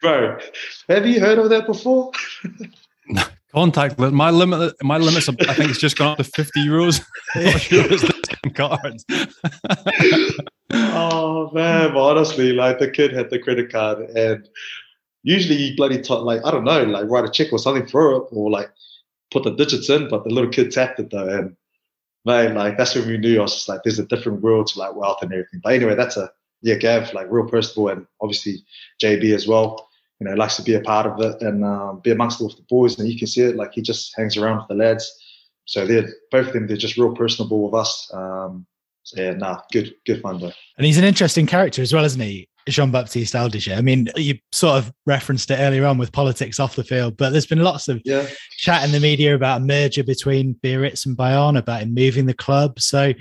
Bro, 0.00 0.38
have 0.88 1.06
you 1.06 1.20
heard 1.20 1.38
of 1.38 1.50
that 1.50 1.66
before? 1.66 2.10
Contact 3.52 3.98
my 3.98 4.30
limit. 4.30 4.74
My 4.82 4.98
limits. 4.98 5.28
are- 5.28 5.34
I 5.48 5.54
think 5.54 5.70
it's 5.70 5.78
just 5.80 5.96
gone 5.96 6.12
up 6.12 6.18
to 6.18 6.24
fifty 6.24 6.66
euros. 6.66 7.00
Sure 7.60 7.88
10 8.44 8.52
cards. 8.54 9.04
oh 10.70 11.50
man, 11.52 11.96
honestly, 11.96 12.52
like 12.52 12.78
the 12.78 12.90
kid 12.90 13.12
had 13.12 13.30
the 13.30 13.38
credit 13.38 13.70
card, 13.70 13.98
and 14.10 14.48
usually 15.24 15.56
you 15.56 15.76
bloody 15.76 16.00
t- 16.00 16.14
like 16.14 16.42
I 16.44 16.52
don't 16.52 16.64
know, 16.64 16.84
like 16.84 17.08
write 17.08 17.24
a 17.24 17.30
check 17.30 17.52
or 17.52 17.58
something 17.58 17.86
for 17.88 18.12
it, 18.12 18.24
or 18.30 18.50
like 18.50 18.70
put 19.32 19.42
the 19.42 19.50
digits 19.50 19.90
in. 19.90 20.08
But 20.08 20.22
the 20.22 20.30
little 20.30 20.50
kid 20.50 20.70
tapped 20.70 21.00
it 21.00 21.10
though, 21.10 21.26
and 21.26 21.56
man, 22.24 22.54
like 22.54 22.78
that's 22.78 22.94
when 22.94 23.08
we 23.08 23.18
knew 23.18 23.40
I 23.40 23.42
was 23.42 23.54
just 23.54 23.68
like, 23.68 23.82
there's 23.82 23.98
a 23.98 24.06
different 24.06 24.42
world 24.42 24.68
to 24.68 24.78
like 24.78 24.94
wealth 24.94 25.18
and 25.22 25.32
everything. 25.32 25.60
But 25.64 25.72
anyway, 25.72 25.96
that's 25.96 26.16
a 26.16 26.30
yeah, 26.62 26.76
Gave, 26.76 27.12
like 27.12 27.26
real 27.28 27.48
personable, 27.48 27.88
and 27.88 28.06
obviously 28.20 28.64
JB 29.02 29.34
as 29.34 29.48
well. 29.48 29.88
You 30.20 30.28
know, 30.28 30.34
likes 30.34 30.56
to 30.56 30.62
be 30.62 30.74
a 30.74 30.80
part 30.80 31.06
of 31.06 31.20
it 31.20 31.42
and 31.42 31.64
um, 31.64 32.00
be 32.04 32.12
amongst 32.12 32.40
it 32.40 32.44
with 32.44 32.56
the 32.56 32.62
boys, 32.68 32.98
and 32.98 33.08
you 33.08 33.18
can 33.18 33.26
see 33.26 33.42
it. 33.42 33.56
Like 33.56 33.72
he 33.72 33.82
just 33.82 34.14
hangs 34.16 34.36
around 34.36 34.58
with 34.58 34.68
the 34.68 34.74
lads. 34.74 35.10
So 35.66 35.86
they're 35.86 36.08
both 36.30 36.48
of 36.48 36.52
them. 36.52 36.66
They're 36.66 36.76
just 36.76 36.96
real 36.96 37.14
personable 37.14 37.64
with 37.64 37.74
us. 37.74 38.10
Um, 38.12 38.66
so 39.02 39.20
yeah, 39.20 39.32
nah, 39.32 39.60
good, 39.72 39.94
good 40.06 40.22
fun 40.22 40.38
though. 40.38 40.52
And 40.76 40.86
he's 40.86 40.98
an 40.98 41.04
interesting 41.04 41.46
character 41.46 41.82
as 41.82 41.92
well, 41.92 42.04
isn't 42.04 42.20
he? 42.20 42.48
Jean 42.68 42.90
Baptiste 42.90 43.34
Aldigé. 43.34 43.76
I 43.76 43.80
mean, 43.80 44.08
you 44.16 44.38
sort 44.52 44.78
of 44.78 44.92
referenced 45.06 45.50
it 45.50 45.58
earlier 45.58 45.84
on 45.86 45.98
with 45.98 46.12
politics 46.12 46.58
off 46.58 46.76
the 46.76 46.84
field, 46.84 47.16
but 47.16 47.30
there's 47.30 47.46
been 47.46 47.62
lots 47.62 47.88
of 47.88 48.00
Yeah, 48.04 48.26
chat 48.58 48.84
in 48.84 48.92
the 48.92 49.00
media 49.00 49.34
about 49.34 49.60
a 49.60 49.64
merger 49.64 50.02
between 50.04 50.54
Biarritz 50.62 51.06
and 51.06 51.16
Bayonne, 51.16 51.56
about 51.56 51.82
him 51.82 51.94
moving 51.94 52.26
the 52.26 52.34
club. 52.34 52.80
So, 52.80 53.12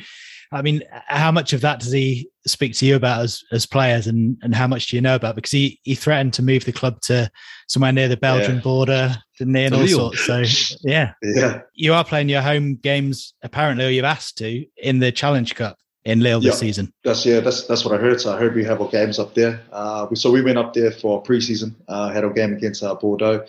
I 0.52 0.62
mean, 0.62 0.84
how 1.08 1.32
much 1.32 1.52
of 1.54 1.62
that 1.62 1.80
does 1.80 1.92
he 1.92 2.30
speak 2.46 2.74
to 2.76 2.86
you 2.86 2.96
about 2.96 3.22
as, 3.22 3.42
as 3.52 3.66
players 3.66 4.08
and, 4.08 4.38
and 4.44 4.54
how 4.54 4.68
much 4.68 4.88
do 4.88 4.96
you 4.96 5.02
know 5.02 5.16
about? 5.16 5.36
Because 5.36 5.52
he, 5.52 5.80
he 5.84 5.96
threatened 5.96 6.34
to 6.36 6.44
move 6.44 6.64
the 6.66 6.72
club 6.72 7.02
to 7.02 7.30
somewhere 7.68 7.92
near 7.92 8.08
the 8.08 8.18
Belgian 8.18 8.56
Yeah. 8.58 8.62
border, 8.62 9.16
didn't 9.40 9.56
he? 9.56 9.64
And 9.64 9.76
all 9.76 9.88
sorts. 9.88 10.26
So, 10.26 10.44
yeah. 10.84 11.14
yeah. 11.24 11.62
You 11.74 11.94
are 11.94 12.04
playing 12.04 12.30
your 12.30 12.42
home 12.42 12.76
games, 12.76 13.34
apparently, 13.42 13.86
or 13.86 13.90
you've 13.90 14.06
asked 14.06 14.38
to, 14.40 14.66
in 14.78 15.00
the 15.00 15.12
Challenge 15.12 15.56
Cup. 15.56 15.78
In 16.06 16.20
Lille 16.20 16.42
this 16.42 16.60
season. 16.60 16.94
That's 17.04 17.26
yeah, 17.26 17.40
that's 17.40 17.66
that's 17.68 17.86
what 17.86 17.94
I 17.94 17.98
heard. 17.98 18.20
So 18.20 18.34
I 18.34 18.38
heard 18.38 18.56
we 18.56 18.64
have 18.66 18.82
our 18.82 18.90
games 18.90 19.20
up 19.20 19.34
there. 19.34 19.62
Uh, 19.72 20.14
so 20.16 20.32
we 20.32 20.42
went 20.42 20.58
up 20.58 20.74
there 20.74 20.92
for 20.92 21.24
preseason. 21.24 21.76
Uh, 21.88 22.12
had 22.12 22.24
our 22.24 22.34
game 22.34 22.54
against 22.54 22.84
uh, 22.84 22.96
Bordeaux. 22.96 23.46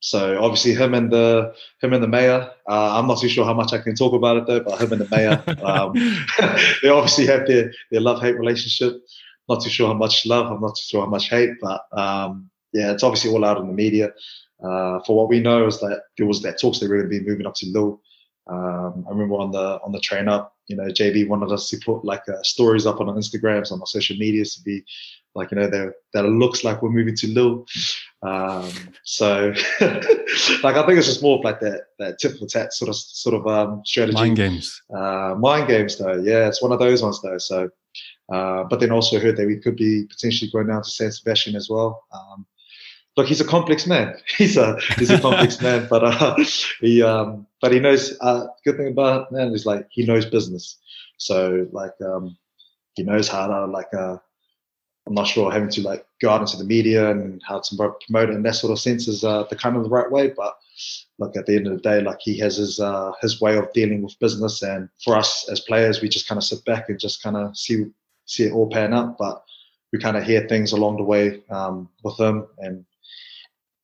So 0.00 0.38
obviously 0.42 0.74
him 0.74 0.94
and 0.94 1.10
the 1.10 1.54
him 1.80 1.92
and 1.92 2.02
the 2.02 2.08
mayor. 2.08 2.50
Uh, 2.68 2.98
I'm 2.98 3.06
not 3.06 3.20
too 3.20 3.28
sure 3.28 3.44
how 3.44 3.54
much 3.54 3.72
I 3.72 3.78
can 3.78 3.94
talk 3.94 4.12
about 4.12 4.36
it 4.36 4.46
though, 4.46 4.60
but 4.60 4.80
him 4.80 4.92
and 4.92 5.00
the 5.00 5.08
mayor, 5.10 5.42
um, 5.64 5.92
they 6.82 6.88
obviously 6.88 7.26
have 7.26 7.46
their 7.46 7.72
their 7.90 8.00
love 8.00 8.20
hate 8.20 8.38
relationship. 8.38 9.00
Not 9.48 9.62
too 9.62 9.70
sure 9.70 9.88
how 9.88 9.94
much 9.94 10.26
love. 10.26 10.46
I'm 10.50 10.60
not 10.60 10.76
too 10.76 10.84
sure 10.88 11.00
how 11.02 11.10
much 11.10 11.28
hate, 11.28 11.50
but 11.60 11.82
um, 11.92 12.50
yeah, 12.72 12.92
it's 12.92 13.02
obviously 13.02 13.30
all 13.30 13.44
out 13.44 13.58
in 13.58 13.68
the 13.68 13.72
media. 13.72 14.12
Uh, 14.62 15.00
for 15.00 15.14
what 15.16 15.28
we 15.28 15.38
know 15.38 15.66
is 15.66 15.80
that 15.80 16.02
there 16.16 16.26
was 16.26 16.42
that 16.42 16.58
talks 16.58 16.78
they 16.78 16.86
were 16.88 16.96
going 16.96 17.10
to 17.10 17.20
be 17.20 17.26
moving 17.26 17.46
up 17.46 17.54
to 17.54 17.66
Lille. 17.70 18.00
Um, 18.48 19.04
I 19.08 19.10
remember 19.10 19.36
on 19.36 19.50
the 19.50 19.80
on 19.82 19.92
the 19.92 20.00
train 20.00 20.28
up, 20.28 20.54
you 20.68 20.76
know, 20.76 20.84
JB 20.84 21.28
wanted 21.28 21.52
us 21.52 21.68
to 21.70 21.78
put 21.84 22.04
like 22.04 22.28
uh, 22.28 22.42
stories 22.42 22.86
up 22.86 23.00
on 23.00 23.08
our 23.08 23.14
Instagrams 23.14 23.72
on 23.72 23.80
our 23.80 23.86
social 23.86 24.16
medias 24.16 24.54
to 24.56 24.62
be 24.62 24.84
like, 25.36 25.50
you 25.50 25.58
know, 25.58 25.68
that 25.68 25.94
that 26.14 26.24
it 26.24 26.28
looks 26.28 26.64
like 26.64 26.82
we're 26.82 26.90
moving 26.90 27.14
to 27.16 27.28
Lille. 27.28 27.66
Um, 28.22 28.70
so, 29.04 29.52
like, 29.80 30.76
I 30.76 30.86
think 30.86 30.98
it's 30.98 31.06
just 31.06 31.22
more 31.22 31.38
of 31.38 31.44
like 31.44 31.60
that 31.60 31.82
that 31.98 32.18
tit 32.18 32.38
for 32.38 32.46
tat 32.46 32.72
sort 32.72 32.88
of 32.88 32.96
sort 32.96 33.34
of 33.34 33.46
um, 33.46 33.82
strategy. 33.84 34.14
Mind 34.14 34.36
games. 34.36 34.82
Uh, 34.94 35.34
mind 35.38 35.68
games, 35.68 35.98
though. 35.98 36.16
Yeah, 36.16 36.48
it's 36.48 36.62
one 36.62 36.72
of 36.72 36.78
those 36.78 37.02
ones, 37.02 37.20
though. 37.22 37.38
So, 37.38 37.68
uh, 38.32 38.64
but 38.64 38.80
then 38.80 38.90
also 38.90 39.20
heard 39.20 39.36
that 39.36 39.46
we 39.46 39.58
could 39.58 39.76
be 39.76 40.04
potentially 40.06 40.50
going 40.50 40.68
down 40.68 40.82
to 40.82 40.90
San 40.90 41.12
Sebastian 41.12 41.54
as 41.54 41.68
well. 41.68 42.04
Um, 42.12 42.46
look, 43.16 43.26
he's 43.26 43.40
a 43.40 43.44
complex 43.44 43.86
man. 43.86 44.16
He's 44.36 44.56
a 44.56 44.78
he's 44.98 45.10
a 45.10 45.20
complex 45.20 45.60
man, 45.66 45.86
but 45.88 46.04
uh, 46.04 46.36
he 46.80 47.02
um, 47.02 47.46
but 47.60 47.72
he 47.72 47.80
knows. 47.80 48.16
Uh, 48.20 48.46
good 48.64 48.76
thing 48.76 48.88
about 48.88 49.32
man 49.32 49.52
is 49.52 49.66
like 49.66 49.86
he 49.90 50.04
knows 50.04 50.26
business. 50.26 50.78
So 51.18 51.66
like 51.72 51.94
um, 52.04 52.36
he 52.94 53.02
knows 53.02 53.28
how 53.28 53.46
to 53.46 53.66
like 53.66 53.92
uh, 53.94 54.18
I'm 55.06 55.14
not 55.14 55.26
sure 55.26 55.50
having 55.50 55.70
to 55.70 55.82
like 55.82 56.04
go 56.20 56.30
out 56.30 56.40
into 56.40 56.56
the 56.56 56.64
media 56.64 57.10
and 57.10 57.40
how 57.46 57.60
to 57.60 57.76
promote 57.76 58.30
it 58.30 58.34
in 58.34 58.42
that 58.42 58.56
sort 58.56 58.72
of 58.72 58.80
sense 58.80 59.06
is 59.06 59.22
uh, 59.22 59.44
the 59.44 59.56
kind 59.56 59.76
of 59.76 59.84
the 59.84 59.88
right 59.88 60.10
way. 60.10 60.28
But 60.28 60.56
look, 61.18 61.36
at 61.36 61.46
the 61.46 61.56
end 61.56 61.66
of 61.66 61.74
the 61.74 61.80
day, 61.80 62.02
like 62.02 62.18
he 62.20 62.38
has 62.40 62.56
his 62.56 62.80
uh, 62.80 63.12
his 63.22 63.40
way 63.40 63.56
of 63.56 63.72
dealing 63.72 64.02
with 64.02 64.18
business, 64.18 64.62
and 64.62 64.88
for 65.04 65.16
us 65.16 65.48
as 65.50 65.60
players, 65.60 66.02
we 66.02 66.08
just 66.08 66.28
kind 66.28 66.38
of 66.38 66.44
sit 66.44 66.64
back 66.64 66.88
and 66.88 66.98
just 66.98 67.22
kind 67.22 67.36
of 67.36 67.56
see 67.56 67.86
see 68.26 68.44
it 68.44 68.52
all 68.52 68.68
pan 68.68 68.92
out. 68.92 69.16
But 69.16 69.42
we 69.92 69.98
kind 69.98 70.16
of 70.16 70.24
hear 70.24 70.46
things 70.48 70.72
along 70.72 70.96
the 70.96 71.04
way 71.04 71.42
um, 71.50 71.88
with 72.02 72.18
him, 72.18 72.46
and 72.58 72.84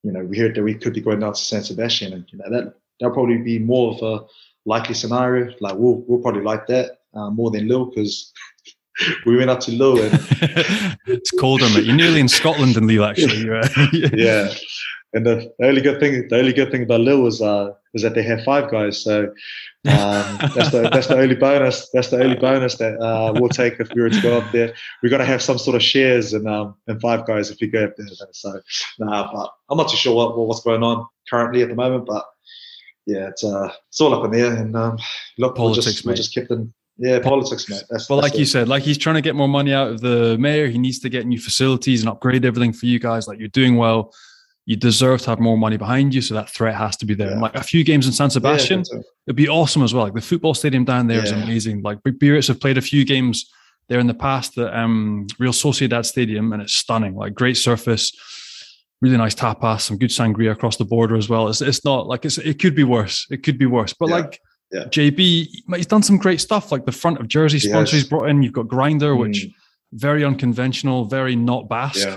you 0.03 0.13
know, 0.13 0.25
we 0.25 0.39
heard 0.39 0.55
that 0.55 0.63
we 0.63 0.75
could 0.75 0.95
be 0.95 1.01
going 1.01 1.21
down 1.21 1.33
to 1.33 1.41
San 1.41 1.63
Sebastian, 1.63 2.13
and 2.13 2.25
you 2.31 2.39
know 2.39 2.51
that 2.51 2.75
that'll 2.99 3.15
probably 3.15 3.39
be 3.39 3.59
more 3.59 3.95
of 3.95 4.03
a 4.03 4.25
likely 4.65 4.95
scenario. 4.95 5.55
Like 5.61 5.75
we'll 5.77 6.05
we'll 6.07 6.21
probably 6.21 6.43
like 6.43 6.67
that 6.67 6.99
uh, 7.15 7.31
more 7.31 7.51
than 7.51 7.69
Lille 7.69 7.87
because 7.87 8.33
we 9.27 9.37
went 9.37 9.51
up 9.51 9.61
to 9.61 9.73
Lille 9.73 10.03
and 10.03 10.15
it's 11.07 11.31
colder, 11.33 11.69
mate. 11.71 11.85
You're 11.85 11.97
nearly 11.97 12.21
in 12.21 12.29
Scotland 12.29 12.77
in 12.77 12.87
Lille, 12.87 13.05
actually. 13.05 13.47
yeah. 14.15 14.53
And 15.15 15.27
the, 15.27 15.53
the, 15.59 15.67
only 15.67 15.81
good 15.83 16.01
thing, 16.01 16.27
the 16.29 16.39
only 16.39 16.53
good 16.53 16.71
thing 16.71 16.85
about 16.85 17.01
Lille 17.01 17.21
was 17.21 17.43
uh, 17.43 17.73
was 17.93 18.03
that 18.03 18.15
they 18.15 18.23
have 18.23 18.43
five 18.45 18.71
guys. 18.71 19.03
So 19.03 19.25
um, 19.25 19.33
that's 20.55 20.71
the 20.71 20.89
that's 20.93 21.07
the 21.09 21.19
only 21.19 21.35
bonus. 21.35 21.91
That's 21.91 22.09
the 22.09 22.23
only 22.23 22.37
bonus 22.37 22.77
that 22.77 22.99
uh, 22.99 23.33
we'll 23.35 23.51
take 23.51 23.79
if 23.79 23.91
we 23.95 24.01
were 24.01 24.11
to 24.11 24.23
go 24.23 24.39
up 24.39 24.51
there. 24.53 24.75
We 25.03 25.11
got 25.11 25.19
to 25.19 25.27
have 25.27 25.43
some 25.43 25.59
sort 25.59 25.77
of 25.77 25.83
shares 25.83 26.33
and 26.33 26.49
um, 26.49 26.77
and 26.87 27.01
five 27.01 27.27
guys 27.27 27.51
if 27.51 27.59
we 27.61 27.67
go 27.67 27.85
up 27.85 27.97
there. 27.97 28.07
So 28.33 28.61
nah, 28.99 29.33
but 29.33 29.51
I'm 29.69 29.77
not 29.77 29.91
too 29.91 29.97
sure 29.97 30.15
what, 30.15 30.39
what's 30.39 30.63
going 30.63 30.83
on 30.83 31.07
currently 31.29 31.63
at 31.63 31.69
the 31.69 31.75
moment. 31.75 32.07
But 32.07 32.25
yeah, 33.05 33.29
it's 33.29 33.45
uh, 33.45 33.71
it's 33.89 34.01
all 34.01 34.15
up 34.15 34.25
in 34.25 34.31
the 34.31 34.41
air. 34.41 34.55
And 34.55 34.75
um, 34.75 34.99
look, 35.37 35.57
politics, 35.57 35.87
we're 35.87 35.93
just, 35.93 36.07
we're 36.07 36.15
just 36.15 36.35
kept 36.35 36.51
in 36.51 36.73
yeah, 36.99 37.19
politics, 37.19 37.69
mate. 37.69 37.83
That's, 37.91 38.09
well, 38.09 38.21
that's 38.21 38.33
like 38.33 38.39
you 38.39 38.45
said, 38.45 38.69
like 38.69 38.83
he's 38.83 38.99
trying 38.99 39.17
to 39.17 39.23
get 39.23 39.35
more 39.35 39.49
money 39.49 39.73
out 39.73 39.89
of 39.89 40.01
the 40.01 40.37
mayor. 40.39 40.69
He 40.69 40.79
needs 40.79 40.99
to 41.01 41.09
get 41.09 41.27
new 41.27 41.41
facilities 41.41 42.03
and 42.03 42.09
upgrade 42.09 42.45
everything 42.45 42.73
for 42.73 42.87
you 42.87 42.99
guys. 42.99 43.27
Like 43.27 43.39
you're 43.39 43.49
doing 43.49 43.77
well. 43.77 44.15
You 44.65 44.77
deserve 44.77 45.23
to 45.23 45.31
have 45.31 45.41
more 45.41 45.59
money 45.59 45.77
behind 45.77 46.15
you, 46.15 46.21
so 46.23 46.35
that 46.35 46.49
threat 46.49 46.75
has 46.77 46.97
to 46.99 47.07
be 47.07 47.15
there. 47.15 47.27
Yeah. 47.29 47.33
And 47.33 47.43
like 47.43 47.55
a 47.57 47.63
few 47.63 47.83
games 47.85 48.07
in 48.07 48.13
San 48.13 48.31
Sebastian, 48.31 48.85
Yeah, 48.93 49.01
it'd 49.27 49.37
be 49.37 49.49
awesome 49.49 49.83
as 49.83 49.93
well. 49.93 50.05
Like 50.05 50.15
the 50.15 50.21
football 50.21 50.55
stadium 50.55 50.85
down 50.85 51.09
there 51.09 51.23
is 51.23 51.31
Yeah. 51.33 51.43
amazing. 51.43 51.83
Like 51.83 51.99
Biarritz 52.05 52.47
have 52.49 52.61
played 52.61 52.79
a 52.79 52.83
few 52.83 53.05
games 53.05 53.51
there 53.89 53.99
in 53.99 54.07
the 54.07 54.15
past 54.15 54.57
at 54.59 54.73
um, 54.73 55.27
Real 55.41 55.53
Sociedad 55.53 56.07
Stadium, 56.07 56.53
and 56.53 56.63
it's 56.63 56.75
stunning. 56.75 57.17
Like 57.17 57.35
great 57.35 57.57
surface, 57.57 58.13
really 59.01 59.17
nice 59.17 59.35
tapas, 59.35 59.81
some 59.81 59.99
good 59.99 60.11
sangria 60.11 60.53
across 60.53 60.77
the 60.77 60.85
border 60.85 61.17
as 61.17 61.29
well. 61.29 61.49
It's, 61.49 61.61
it's 61.61 61.85
not 61.85 62.07
like 62.07 62.25
it's 62.25 62.39
it 62.39 62.61
could 62.61 62.77
be 62.77 62.85
worse. 62.85 63.27
It 63.31 63.43
could 63.43 63.59
be 63.59 63.67
worse, 63.67 63.93
but 63.93 64.09
like. 64.11 64.41
JB, 64.75 65.49
he's 65.77 65.87
done 65.87 66.03
some 66.03 66.17
great 66.17 66.41
stuff. 66.41 66.73
Like 66.73 66.87
the 66.87 66.93
front 66.93 67.19
of 67.21 67.29
jersey 67.29 67.59
sponsor 67.59 67.95
Yes. 67.97 68.05
he's 68.05 68.09
brought 68.09 68.31
in. 68.31 68.43
You've 68.43 68.55
got 68.55 68.69
Grinder, 68.69 69.15
which 69.15 69.45
Mm. 69.47 69.53
very 69.93 70.25
unconventional, 70.25 71.05
very 71.05 71.37
not 71.37 71.69
Basque. 71.69 72.09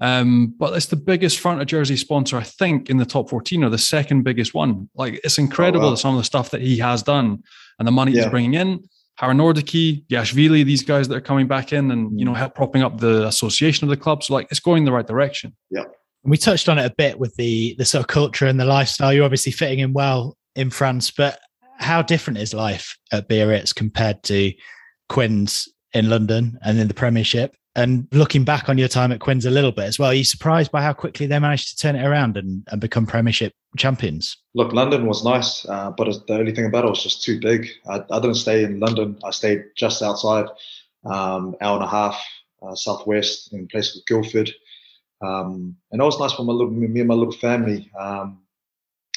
Yeah. 0.00 0.18
Um, 0.20 0.54
but 0.58 0.74
it's 0.74 0.86
the 0.86 0.96
biggest 0.96 1.38
front 1.38 1.60
of 1.60 1.66
jersey 1.66 1.96
sponsor, 1.96 2.36
I 2.36 2.42
think, 2.42 2.90
in 2.90 2.96
the 2.96 3.04
top 3.06 3.30
14 3.30 3.62
or 3.64 3.70
the 3.70 3.78
second 3.78 4.22
biggest 4.22 4.52
one. 4.54 4.88
Like 4.94 5.20
it's 5.24 5.38
incredible 5.38 5.86
Oh, 5.86 5.90
wow. 5.90 5.94
some 5.94 6.14
of 6.14 6.20
the 6.20 6.24
stuff 6.24 6.50
that 6.50 6.60
he 6.60 6.78
has 6.78 7.02
done 7.02 7.42
and 7.78 7.86
the 7.88 7.92
money 7.92 8.12
he's 8.12 8.26
bringing 8.26 8.54
in. 8.54 8.84
Hara 9.16 9.32
Nordicki, 9.32 10.04
Yachvili, 10.08 10.64
these 10.64 10.82
guys 10.82 11.06
that 11.08 11.14
are 11.16 11.20
coming 11.20 11.46
back 11.46 11.72
in 11.72 11.92
and 11.92 12.18
you 12.18 12.24
know 12.24 12.34
help 12.34 12.54
propping 12.56 12.82
up 12.82 12.98
the 12.98 13.26
association 13.28 13.84
of 13.84 13.90
the 13.90 13.96
club. 13.96 14.24
So 14.24 14.34
like 14.34 14.48
it's 14.50 14.58
going 14.60 14.78
in 14.78 14.84
the 14.84 14.92
right 14.92 15.06
direction. 15.06 15.54
Yeah. 15.70 15.82
And 16.24 16.30
we 16.30 16.36
touched 16.36 16.68
on 16.68 16.78
it 16.78 16.84
a 16.86 16.94
bit 16.96 17.18
with 17.20 17.34
the 17.36 17.76
the 17.78 17.84
sort 17.84 18.00
of 18.02 18.08
culture 18.08 18.46
and 18.46 18.58
the 18.58 18.64
lifestyle. 18.64 19.12
You're 19.12 19.24
obviously 19.24 19.52
fitting 19.52 19.78
in 19.78 19.92
well 19.92 20.36
in 20.56 20.70
France, 20.70 21.12
but 21.12 21.38
how 21.78 22.02
different 22.02 22.38
is 22.40 22.52
life 22.52 22.96
at 23.12 23.28
Biarritz 23.28 23.72
compared 23.72 24.22
to 24.24 24.52
Quins 25.08 25.68
in 25.92 26.08
London 26.10 26.58
and 26.62 26.78
in 26.80 26.88
the 26.88 26.94
Premiership? 26.94 27.54
And 27.76 28.06
looking 28.12 28.44
back 28.44 28.68
on 28.68 28.78
your 28.78 28.86
time 28.88 29.10
at 29.10 29.18
Quins 29.18 29.46
a 29.46 29.50
little 29.50 29.72
bit 29.72 29.86
as 29.86 29.98
well, 29.98 30.10
are 30.10 30.14
you 30.14 30.24
surprised 30.24 30.70
by 30.70 30.80
how 30.80 30.92
quickly 30.92 31.26
they 31.26 31.38
managed 31.40 31.70
to 31.70 31.76
turn 31.76 31.96
it 31.96 32.06
around 32.06 32.36
and, 32.36 32.62
and 32.70 32.80
become 32.80 33.04
Premiership 33.04 33.52
champions? 33.76 34.36
Look, 34.54 34.72
London 34.72 35.06
was 35.06 35.24
nice, 35.24 35.66
uh, 35.68 35.90
but 35.90 36.26
the 36.28 36.34
only 36.34 36.54
thing 36.54 36.66
about 36.66 36.84
it 36.84 36.90
was 36.90 37.02
just 37.02 37.24
too 37.24 37.40
big. 37.40 37.68
I, 37.88 38.04
I 38.10 38.20
didn't 38.20 38.36
stay 38.36 38.62
in 38.62 38.78
London. 38.78 39.18
I 39.24 39.30
stayed 39.30 39.64
just 39.76 40.02
outside, 40.02 40.46
um, 41.04 41.56
hour 41.60 41.76
and 41.76 41.84
a 41.84 41.88
half 41.88 42.24
uh, 42.62 42.76
southwest 42.76 43.52
in 43.52 43.64
a 43.64 43.66
place 43.66 43.92
called 43.92 44.06
Guildford. 44.06 44.50
Um, 45.20 45.76
and 45.90 46.00
it 46.00 46.04
was 46.04 46.20
nice 46.20 46.32
for 46.32 46.44
my 46.44 46.52
little, 46.52 46.70
me 46.70 47.00
and 47.00 47.08
my 47.08 47.14
little 47.14 47.32
family. 47.32 47.90
Um, 47.98 48.42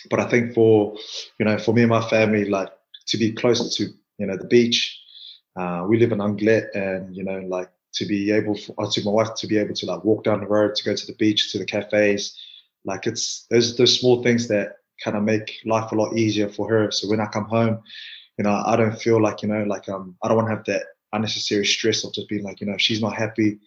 but 0.10 0.20
I 0.20 0.30
think 0.30 0.54
for, 0.54 0.96
you 1.38 1.46
know, 1.46 1.58
for 1.60 1.74
me 1.74 1.84
and 1.84 1.92
my 1.92 2.08
family, 2.10 2.46
like 2.46 2.70
to 3.08 3.18
be 3.18 3.34
closer 3.34 3.70
to, 3.70 3.94
you 4.18 4.26
know, 4.26 4.38
the 4.38 4.46
beach, 4.46 5.00
uh, 5.56 5.86
we 5.88 6.00
live 6.00 6.12
in 6.12 6.22
Anglet 6.22 6.70
and, 6.74 7.16
you 7.16 7.24
know, 7.24 7.40
like 7.40 7.70
to 7.98 8.06
be 8.06 8.32
able 8.32 8.56
for, 8.56 8.74
uh, 8.78 8.90
to 8.92 9.04
my 9.04 9.12
wife 9.12 9.36
to 9.36 9.48
be 9.48 9.58
able 9.58 9.74
to 9.74 9.86
like 9.86 10.04
walk 10.04 10.24
down 10.24 10.42
the 10.42 10.48
road, 10.48 10.76
to 10.76 10.84
go 10.84 10.96
to 10.96 11.08
the 11.08 11.16
beach, 11.16 11.52
to 11.52 11.60
the 11.60 11.66
cafes, 11.66 12.38
like 12.86 13.06
it's 13.06 13.46
those 13.50 13.76
those 13.78 14.00
small 14.00 14.24
things 14.24 14.48
that 14.48 14.78
kind 15.04 15.18
of 15.18 15.24
make 15.24 15.60
life 15.66 15.92
a 15.92 15.96
lot 15.96 16.18
easier 16.18 16.50
for 16.50 16.70
her. 16.70 16.92
So 16.92 17.10
when 17.10 17.20
I 17.20 17.28
come 17.28 17.46
home, 17.46 17.82
you 18.38 18.44
know, 18.44 18.64
I 18.66 18.76
don't 18.76 19.00
feel 19.00 19.22
like 19.22 19.42
you 19.42 19.50
know, 19.50 19.64
like 19.64 19.88
um, 19.90 20.16
I 20.24 20.28
don't 20.28 20.38
want 20.38 20.50
to 20.50 20.56
have 20.56 20.66
that 20.66 20.84
unnecessary 21.14 21.66
stress 21.66 22.04
of 22.04 22.14
just 22.14 22.30
being 22.30 22.44
like, 22.44 22.62
you 22.62 22.68
know, 22.68 22.78
she's 22.78 23.02
not 23.02 23.16
happy, 23.16 23.60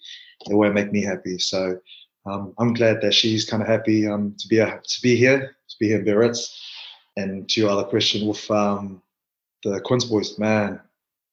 it 0.49 0.55
won't 0.55 0.75
make 0.75 0.93
me 0.93 1.03
happy. 1.03 1.39
So 1.39 1.79
um, 2.27 2.55
I'm 2.59 2.75
glad 2.75 3.01
that 3.03 3.15
she's 3.15 3.49
kind 3.49 3.63
of 3.63 3.69
happy 3.69 4.07
um, 4.07 4.35
to 4.39 4.49
be 4.49 4.61
uh, 4.61 4.79
to 4.83 5.03
be 5.03 5.17
here, 5.17 5.57
to 5.69 5.77
be 5.79 5.89
here 5.89 5.99
in 5.99 6.05
Biarritz. 6.05 6.57
And 7.17 7.49
to 7.51 7.61
your 7.61 7.71
other 7.71 7.85
question 7.85 8.27
with 8.27 8.51
um, 8.51 9.03
the 9.65 9.81
Quins 9.81 10.05
boys, 10.05 10.39
man, 10.39 10.81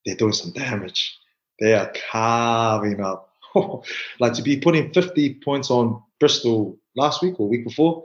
they're 0.06 0.16
doing 0.16 0.34
some 0.34 0.52
damage. 0.52 1.18
They 1.60 1.74
are 1.74 1.92
carving 2.12 3.02
up. 3.02 3.34
like 4.20 4.34
to 4.34 4.42
be 4.42 4.60
putting 4.60 4.94
50 4.94 5.36
points 5.44 5.72
on 5.72 6.02
Bristol 6.20 6.78
last 6.96 7.22
week 7.22 7.40
or 7.40 7.48
week 7.48 7.64
before, 7.64 8.04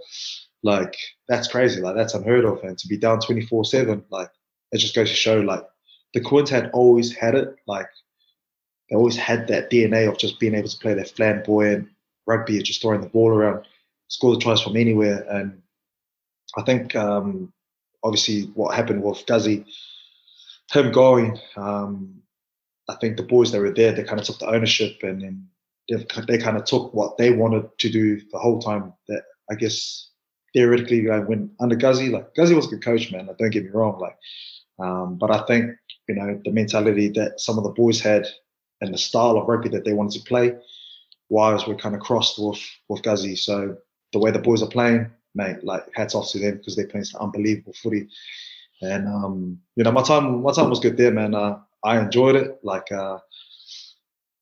like 0.62 0.96
that's 1.28 1.48
crazy. 1.48 1.80
Like 1.80 1.96
that's 1.96 2.14
unheard 2.14 2.44
of. 2.44 2.62
And 2.62 2.78
to 2.78 2.88
be 2.88 2.96
down 2.96 3.20
24 3.20 3.64
7, 3.64 4.04
like 4.10 4.28
it 4.70 4.78
just 4.78 4.94
goes 4.94 5.10
to 5.10 5.16
show 5.16 5.40
like 5.40 5.64
the 6.14 6.20
Quins 6.20 6.50
had 6.50 6.70
always 6.72 7.14
had 7.14 7.34
it. 7.34 7.56
Like 7.66 7.88
they 8.88 8.96
always 8.96 9.16
had 9.16 9.48
that 9.48 9.70
DNA 9.70 10.08
of 10.08 10.18
just 10.18 10.38
being 10.38 10.54
able 10.54 10.68
to 10.68 10.78
play 10.78 10.94
their 10.94 11.04
flamboyant 11.04 11.88
rugby, 12.26 12.62
just 12.62 12.82
throwing 12.82 13.00
the 13.00 13.08
ball 13.08 13.30
around, 13.30 13.66
score 14.08 14.34
the 14.34 14.40
tries 14.40 14.60
from 14.60 14.76
anywhere. 14.76 15.26
And 15.28 15.62
I 16.56 16.62
think 16.62 16.94
um, 16.94 17.52
obviously 18.02 18.42
what 18.54 18.74
happened 18.74 19.02
with 19.02 19.24
Guzzy, 19.26 19.64
him 20.70 20.92
going, 20.92 21.38
um, 21.56 22.21
I 22.92 22.96
think 22.96 23.16
the 23.16 23.22
boys 23.22 23.52
that 23.52 23.60
were 23.60 23.72
there, 23.72 23.92
they 23.92 24.04
kind 24.04 24.20
of 24.20 24.26
took 24.26 24.38
the 24.38 24.48
ownership 24.48 25.02
and 25.02 25.46
they, 25.88 26.38
kind 26.38 26.56
of 26.56 26.64
took 26.64 26.92
what 26.94 27.16
they 27.16 27.32
wanted 27.32 27.66
to 27.78 27.90
do 27.90 28.20
the 28.30 28.38
whole 28.38 28.60
time. 28.60 28.92
That 29.08 29.22
I 29.50 29.54
guess 29.54 30.10
theoretically, 30.52 31.06
like 31.06 31.28
when 31.28 31.50
under 31.60 31.76
Guzzy, 31.76 32.08
like 32.10 32.34
Guzzy 32.34 32.54
was 32.54 32.66
a 32.66 32.70
good 32.70 32.84
coach, 32.84 33.10
man. 33.10 33.26
Like, 33.26 33.38
don't 33.38 33.50
get 33.50 33.64
me 33.64 33.70
wrong, 33.70 33.98
like, 33.98 34.16
um, 34.78 35.16
but 35.16 35.30
I 35.30 35.44
think 35.46 35.72
you 36.08 36.14
know 36.14 36.40
the 36.44 36.52
mentality 36.52 37.08
that 37.10 37.40
some 37.40 37.58
of 37.58 37.64
the 37.64 37.70
boys 37.70 38.00
had 38.00 38.26
and 38.80 38.92
the 38.92 38.98
style 38.98 39.38
of 39.38 39.48
rugby 39.48 39.68
that 39.70 39.84
they 39.84 39.92
wanted 39.92 40.20
to 40.20 40.28
play, 40.28 40.54
wires 41.28 41.66
were 41.66 41.76
kind 41.76 41.94
of 41.94 42.00
crossed 42.00 42.38
with 42.38 42.60
with 42.88 43.02
Guzzy. 43.02 43.36
So 43.36 43.76
the 44.12 44.18
way 44.18 44.30
the 44.30 44.38
boys 44.38 44.62
are 44.62 44.68
playing, 44.68 45.10
mate, 45.34 45.64
like 45.64 45.84
hats 45.94 46.14
off 46.14 46.30
to 46.30 46.38
them 46.38 46.58
because 46.58 46.76
they're 46.76 46.86
playing 46.86 47.04
some 47.04 47.22
unbelievable 47.22 47.74
footy. 47.74 48.08
And 48.82 49.06
um, 49.08 49.60
you 49.76 49.84
know, 49.84 49.92
my 49.92 50.02
time 50.02 50.42
my 50.42 50.52
time 50.52 50.70
was 50.70 50.80
good 50.80 50.96
there, 50.96 51.12
man. 51.12 51.34
Uh, 51.34 51.58
I 51.84 51.98
enjoyed 51.98 52.36
it. 52.36 52.60
Like, 52.62 52.90
uh, 52.92 53.18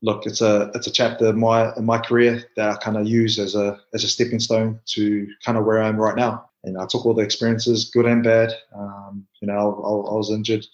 look, 0.02 0.26
it's 0.26 0.40
a 0.40 0.70
it's 0.74 0.86
a 0.86 0.92
chapter 0.92 1.30
in 1.30 1.38
my 1.38 1.74
in 1.76 1.84
my 1.84 1.98
career 1.98 2.44
that 2.56 2.70
I 2.70 2.76
kind 2.76 2.96
of 2.96 3.06
use 3.06 3.38
as 3.38 3.54
a 3.54 3.78
as 3.94 4.04
a 4.04 4.08
stepping 4.08 4.40
stone 4.40 4.80
to 4.86 5.26
kind 5.44 5.58
of 5.58 5.64
where 5.64 5.82
I 5.82 5.88
am 5.88 5.96
right 5.96 6.16
now. 6.16 6.50
And 6.64 6.76
I 6.76 6.86
took 6.86 7.06
all 7.06 7.14
the 7.14 7.22
experiences, 7.22 7.90
good 7.90 8.04
and 8.04 8.22
bad. 8.22 8.52
Um, 8.74 9.26
you 9.40 9.48
know, 9.48 9.54
I, 9.54 10.10
I, 10.10 10.14
was 10.14 10.30
injured 10.30 10.66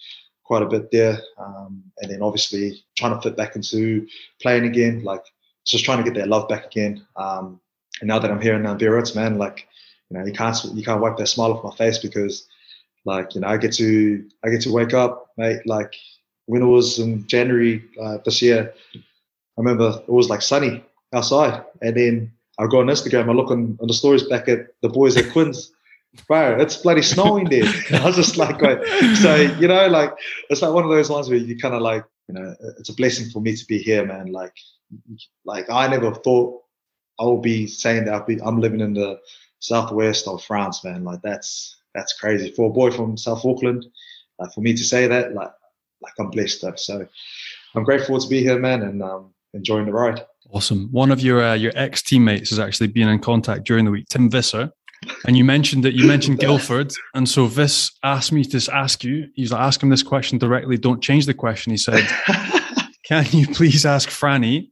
quite 0.43 0.63
a 0.63 0.67
bit 0.67 0.91
there, 0.91 1.21
um, 1.39 1.85
and 1.99 2.11
then 2.11 2.23
obviously 2.23 2.85
trying 2.97 3.15
to 3.15 3.23
fit 3.23 3.37
back 3.37 3.55
into 3.55 4.05
playing 4.43 4.65
again, 4.65 5.05
like 5.05 5.23
just 5.65 5.85
trying 5.85 5.99
to 5.99 6.05
get 6.05 6.19
that 6.19 6.29
love 6.29 6.49
back 6.49 6.67
again. 6.67 7.07
Um, 7.15 7.61
and 8.01 8.09
now 8.09 8.19
that 8.19 8.31
I'm 8.33 8.41
here 8.41 8.57
in 8.57 8.65
Biarritz, 8.65 9.15
man, 9.15 9.39
like 9.39 9.69
you 10.11 10.19
know, 10.19 10.25
you 10.25 10.33
can't 10.33 10.57
you 10.75 10.85
can't 10.85 11.01
wipe 11.01 11.17
that 11.17 11.27
smile 11.27 11.53
off 11.53 11.65
my 11.65 11.75
face 11.77 11.99
because, 11.99 12.47
like, 13.05 13.35
you 13.35 13.41
know, 13.41 13.49
I 13.49 13.57
get 13.57 13.73
to 13.75 14.25
I 14.45 14.51
get 14.51 14.63
to 14.63 14.73
wake 14.73 14.95
up, 14.95 15.31
mate. 15.37 15.61
Like 15.67 15.95
when 16.47 16.63
it 16.63 16.67
was 16.67 16.99
in 16.99 17.27
January 17.27 17.85
uh, 18.01 18.19
this 18.25 18.41
year, 18.41 18.73
I 18.95 19.01
remember 19.61 20.01
it 20.07 20.13
was 20.13 20.29
like 20.31 20.43
sunny 20.43 20.85
outside, 21.13 21.65
and 21.83 21.97
then 21.97 22.33
I 22.59 22.67
go 22.67 22.81
on 22.81 22.87
Instagram, 22.87 23.29
I 23.29 23.33
look 23.33 23.51
on, 23.51 23.79
on 23.81 23.89
the 23.89 23.95
stories 23.95 24.23
back 24.25 24.49
at 24.49 24.69
the 24.83 24.89
boys 24.89 25.17
at 25.17 25.31
Quins. 25.33 25.73
Bro, 26.27 26.61
it's 26.61 26.79
bloody 26.79 27.03
snowing 27.03 27.51
there. 27.51 27.65
I 27.93 28.07
was 28.07 28.17
just 28.17 28.39
like, 28.39 28.59
so 29.17 29.35
you 29.37 29.69
know, 29.69 29.87
like 29.89 30.15
it's 30.49 30.63
like 30.63 30.73
one 30.73 30.85
of 30.85 30.91
those 30.91 31.11
ones 31.11 31.29
where 31.29 31.39
you 31.39 31.59
kind 31.59 31.75
of 31.75 31.83
like, 31.83 32.05
you 32.29 32.35
know, 32.35 32.55
it's 32.79 32.89
a 32.89 32.95
blessing 32.95 33.29
for 33.31 33.41
me 33.41 33.55
to 33.55 33.67
be 33.67 33.79
here, 33.79 34.05
man. 34.07 34.33
Like, 34.33 34.55
like 35.45 35.69
I 35.69 35.87
never 35.89 36.15
thought 36.15 36.63
I 37.21 37.25
would 37.25 37.43
be 37.43 37.67
saying 37.67 38.07
that 38.07 38.15
I'll 38.15 38.25
be, 38.25 38.41
I'm 38.43 38.61
living 38.61 38.81
in 38.81 38.95
the 38.95 39.21
southwest 39.59 40.27
of 40.27 40.43
France, 40.43 40.83
man. 40.85 41.05
Like 41.05 41.21
that's 41.23 41.77
that's 41.95 42.19
crazy 42.19 42.53
for 42.53 42.71
a 42.71 42.73
boy 42.73 42.91
from 42.91 43.17
South 43.19 43.45
Auckland. 43.45 43.85
Like 44.39 44.53
for 44.53 44.61
me 44.61 44.75
to 44.75 44.85
say 44.85 45.07
that, 45.07 45.35
like 45.35 45.51
like 46.01 46.13
I'm 46.19 46.31
blessed. 46.31 46.63
Though. 46.63 46.75
So 46.77 47.07
I'm 47.75 47.85
grateful 47.85 48.19
to 48.19 48.29
be 48.29 48.43
here, 48.43 48.59
man, 48.59 48.83
and 48.83 49.03
um, 49.03 49.35
enjoying 49.55 49.87
the 49.87 49.93
ride. 49.93 50.25
Awesome. 50.53 50.89
One 50.93 51.11
of 51.11 51.21
your 51.21 51.43
uh, 51.43 51.55
your 51.55 51.73
ex 51.75 52.03
teammates 52.03 52.51
has 52.51 52.59
actually 52.59 52.89
been 52.89 53.09
in 53.09 53.19
contact 53.19 53.65
during 53.65 53.85
the 53.85 53.91
week, 53.91 54.07
Tim 54.09 54.31
Visser. 54.31 54.71
And 55.27 55.37
you 55.37 55.45
mentioned 55.45 55.85
that 55.85 55.95
you 55.95 56.07
mentioned 56.07 56.39
Guildford, 56.41 56.93
and 57.15 57.29
so 57.29 57.47
Vis 57.47 57.91
asked 58.03 58.33
me 58.33 58.45
to 58.45 58.71
ask 58.73 59.05
you. 59.05 59.27
He's 59.35 59.53
like, 59.53 59.61
ask 59.61 59.83
him 59.83 59.91
this 59.91 60.03
question 60.03 60.39
directly. 60.39 60.79
Don't 60.79 61.03
change 61.03 61.27
the 61.27 61.35
question. 61.35 61.71
He 61.71 61.77
said, 61.77 62.07
"Can 63.05 63.27
you 63.33 63.47
please 63.47 63.85
ask 63.85 64.09
Franny 64.09 64.69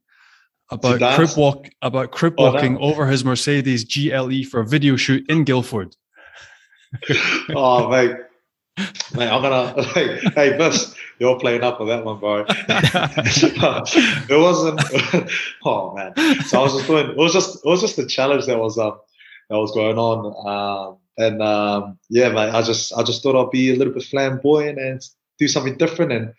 about 0.71 1.17
crip 1.17 1.37
walk 1.37 1.69
about 1.83 2.11
crib 2.11 2.35
oh, 2.39 2.53
walking 2.53 2.79
over 2.79 3.07
his 3.07 3.25
Mercedes 3.25 3.85
GLE 3.85 4.45
for 4.51 4.61
a 4.61 4.67
video 4.67 4.97
shoot 4.97 5.25
in 5.29 5.45
Guildford. 5.45 5.95
oh 7.55 7.89
mate, 7.89 8.17
mate, 9.15 9.29
I'm 9.29 9.43
gonna 9.43 9.83
hey, 9.83 10.21
hey 10.35 10.57
Bus, 10.57 10.94
you're 11.19 11.39
playing 11.39 11.63
up 11.63 11.81
on 11.81 11.89
that 11.89 12.05
one, 12.05 12.19
bro. 12.19 12.45
it 12.49 14.41
wasn't. 14.41 14.81
oh 15.65 15.95
man, 15.95 16.15
so 16.43 16.61
I 16.61 16.63
was 16.63 16.75
just 16.75 16.87
doing. 16.87 17.11
It 17.11 17.17
was 17.17 17.33
just 17.33 17.65
it 17.65 17.69
was 17.69 17.81
just 17.81 17.97
the 17.97 18.07
challenge 18.07 18.47
that 18.47 18.59
was 18.59 18.79
um 18.79 18.99
that 19.51 19.59
was 19.59 19.73
going 19.73 19.99
on. 19.99 20.47
Um, 20.47 20.99
and 21.17 21.43
um, 21.43 21.99
yeah, 22.09 22.31
mate, 22.31 22.51
I 22.51 22.63
just 22.63 22.93
I 22.97 23.03
just 23.03 23.23
thought 23.23 23.41
I'd 23.41 23.51
be 23.51 23.73
a 23.73 23.77
little 23.77 23.95
bit 23.95 24.03
flamboyant 24.05 24.79
and 24.79 25.03
do 25.39 25.49
something 25.49 25.77
different 25.77 26.13
and 26.13 26.35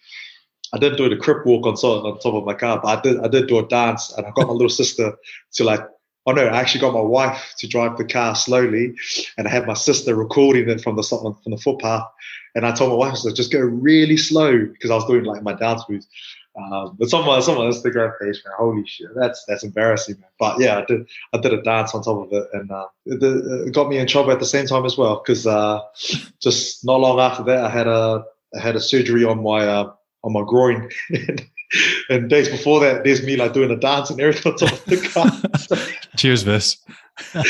I 0.73 0.77
didn't 0.77 0.97
do 0.97 1.07
the 1.07 1.15
crip 1.15 1.45
walk 1.45 1.65
on 1.65 1.75
top, 1.75 2.03
on 2.03 2.19
top 2.19 2.33
of 2.33 2.45
my 2.45 2.53
car, 2.53 2.79
but 2.81 2.97
I 2.97 3.01
did 3.01 3.19
I 3.21 3.27
did 3.27 3.47
do 3.47 3.59
a 3.59 3.67
dance 3.67 4.13
and 4.17 4.25
I 4.25 4.31
got 4.31 4.47
my 4.47 4.53
little 4.53 4.69
sister 4.69 5.13
to 5.53 5.63
like 5.63 5.81
oh 6.25 6.31
no, 6.31 6.45
I 6.45 6.59
actually 6.59 6.81
got 6.81 6.93
my 6.93 7.01
wife 7.01 7.53
to 7.59 7.67
drive 7.67 7.97
the 7.97 8.05
car 8.05 8.35
slowly 8.35 8.95
and 9.37 9.47
I 9.47 9.51
had 9.51 9.67
my 9.67 9.73
sister 9.73 10.15
recording 10.15 10.69
it 10.69 10.81
from 10.81 10.95
the 10.95 11.03
from 11.03 11.51
the 11.51 11.57
footpath. 11.57 12.07
And 12.55 12.65
I 12.65 12.71
told 12.71 12.91
my 12.91 12.95
wife, 12.95 13.17
so 13.17 13.33
just 13.33 13.51
go 13.51 13.59
really 13.59 14.17
slow 14.17 14.65
because 14.65 14.89
I 14.89 14.95
was 14.95 15.05
doing 15.05 15.25
like 15.25 15.43
my 15.43 15.53
dance 15.53 15.83
moves. 15.89 16.07
Um, 16.57 16.95
but 16.97 17.09
someone, 17.09 17.41
someone 17.41 17.69
Instagram 17.69 18.13
page, 18.17 18.41
man, 18.45 18.53
holy 18.57 18.85
shit, 18.87 19.09
that's 19.13 19.43
that's 19.45 19.63
embarrassing, 19.63 20.15
man. 20.21 20.29
But 20.39 20.59
yeah, 20.59 20.77
I 20.77 20.85
did 20.85 21.05
I 21.33 21.37
did 21.37 21.53
a 21.53 21.61
dance 21.61 21.93
on 21.93 22.01
top 22.01 22.25
of 22.25 22.31
it, 22.31 22.47
and 22.53 22.71
uh, 22.71 22.87
it, 23.05 23.21
it, 23.21 23.73
got 23.73 23.89
me 23.89 23.97
in 23.97 24.07
trouble 24.07 24.31
at 24.31 24.39
the 24.39 24.45
same 24.45 24.65
time 24.65 24.85
as 24.85 24.97
well 24.97 25.21
because 25.21 25.45
uh, 25.45 25.81
just 26.41 26.85
not 26.85 27.01
long 27.01 27.19
after 27.19 27.43
that, 27.43 27.65
I 27.65 27.69
had 27.69 27.87
a 27.87 28.23
I 28.55 28.59
had 28.61 28.77
a 28.77 28.79
surgery 28.79 29.25
on 29.25 29.43
my 29.43 29.67
uh, 29.67 29.91
on 30.23 30.31
my 30.31 30.43
groin. 30.47 30.89
and 32.09 32.29
days 32.29 32.47
before 32.47 32.79
that, 32.79 33.03
there's 33.03 33.21
me 33.23 33.35
like 33.35 33.51
doing 33.51 33.71
a 33.71 33.75
dance 33.75 34.09
and 34.09 34.21
everything 34.21 34.53
on 34.53 34.57
top 34.57 34.71
of 34.71 34.85
the 34.85 35.09
car. 35.09 35.87
Cheers, 36.15 36.43
Vis. 36.43 36.77
nah, 37.35 37.43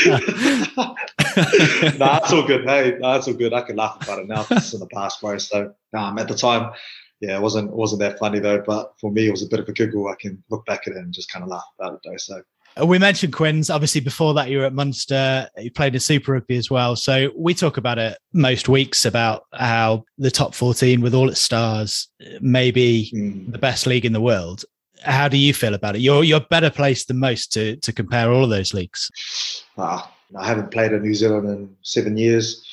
that's 1.98 2.32
all 2.32 2.46
good. 2.46 2.64
Hey, 2.64 2.96
nah, 3.00 3.14
that's 3.14 3.28
all 3.28 3.34
good. 3.34 3.52
I 3.52 3.62
can 3.62 3.76
laugh 3.76 4.02
about 4.02 4.20
it 4.20 4.28
now. 4.28 4.46
It's 4.50 4.72
in 4.72 4.80
the 4.80 4.86
past, 4.86 5.20
bro. 5.20 5.38
So, 5.38 5.72
um, 5.96 6.18
at 6.18 6.28
the 6.28 6.34
time, 6.34 6.72
yeah, 7.20 7.36
it 7.36 7.42
wasn't 7.42 7.70
it 7.70 7.76
wasn't 7.76 8.00
that 8.00 8.18
funny 8.18 8.38
though. 8.38 8.62
But 8.64 8.92
for 9.00 9.10
me, 9.10 9.26
it 9.26 9.30
was 9.30 9.42
a 9.42 9.48
bit 9.48 9.60
of 9.60 9.68
a 9.68 9.72
giggle. 9.72 10.08
I 10.08 10.14
can 10.20 10.42
look 10.50 10.64
back 10.66 10.86
at 10.86 10.92
it 10.92 10.98
and 10.98 11.12
just 11.12 11.30
kind 11.30 11.42
of 11.42 11.48
laugh 11.48 11.64
about 11.78 11.94
it 11.94 12.00
though. 12.04 12.16
So, 12.16 12.42
uh, 12.80 12.86
we 12.86 12.98
mentioned 12.98 13.32
Quins. 13.32 13.70
Obviously, 13.70 14.00
before 14.00 14.34
that, 14.34 14.50
you 14.50 14.58
were 14.58 14.64
at 14.64 14.72
Munster. 14.72 15.48
You 15.56 15.70
played 15.70 15.94
in 15.94 16.00
Super 16.00 16.32
Rugby 16.32 16.56
as 16.56 16.70
well. 16.70 16.94
So 16.94 17.30
we 17.36 17.54
talk 17.54 17.76
about 17.76 17.98
it 17.98 18.18
most 18.32 18.68
weeks 18.68 19.04
about 19.04 19.44
how 19.52 20.04
the 20.18 20.30
top 20.30 20.54
14 20.54 21.00
with 21.00 21.14
all 21.14 21.30
its 21.30 21.40
stars 21.40 22.08
may 22.40 22.70
be 22.70 23.10
mm. 23.14 23.50
the 23.50 23.58
best 23.58 23.86
league 23.86 24.04
in 24.04 24.12
the 24.12 24.20
world. 24.20 24.64
How 25.06 25.28
do 25.28 25.36
you 25.38 25.54
feel 25.54 25.74
about 25.74 25.96
it? 25.96 26.02
You're 26.02 26.24
you're 26.24 26.40
better 26.40 26.70
placed 26.70 27.08
than 27.08 27.18
most 27.18 27.52
to 27.54 27.76
to 27.76 27.92
compare 27.92 28.32
all 28.32 28.44
of 28.44 28.50
those 28.50 28.74
leagues. 28.74 29.10
Ah, 29.78 30.12
I 30.38 30.46
haven't 30.46 30.70
played 30.70 30.92
in 30.92 31.02
New 31.02 31.14
Zealand 31.14 31.48
in 31.48 31.76
seven 31.82 32.16
years. 32.16 32.66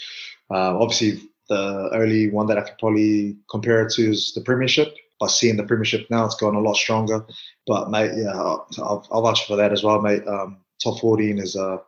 Uh, 0.49 0.77
obviously, 0.77 1.21
the 1.49 1.89
only 1.93 2.29
one 2.29 2.47
that 2.47 2.57
I 2.57 2.61
could 2.61 2.77
probably 2.79 3.37
compare 3.49 3.85
it 3.85 3.93
to 3.93 4.11
is 4.11 4.33
the 4.33 4.41
Premiership 4.41 4.93
by 5.23 5.27
seeing 5.27 5.55
the 5.55 5.63
Premiership 5.63 6.05
now, 6.09 6.25
it's 6.25 6.35
gone 6.35 6.55
a 6.55 6.59
lot 6.59 6.75
stronger. 6.75 7.25
But 7.65 7.89
mate, 7.89 8.11
yeah, 8.15 8.33
I'll, 8.33 9.07
I'll 9.09 9.21
vouch 9.21 9.47
for 9.47 9.55
that 9.55 9.71
as 9.71 9.83
well, 9.83 10.01
mate. 10.01 10.27
Um, 10.27 10.57
top 10.83 10.99
14 10.99 11.39
is 11.39 11.55
a 11.55 11.81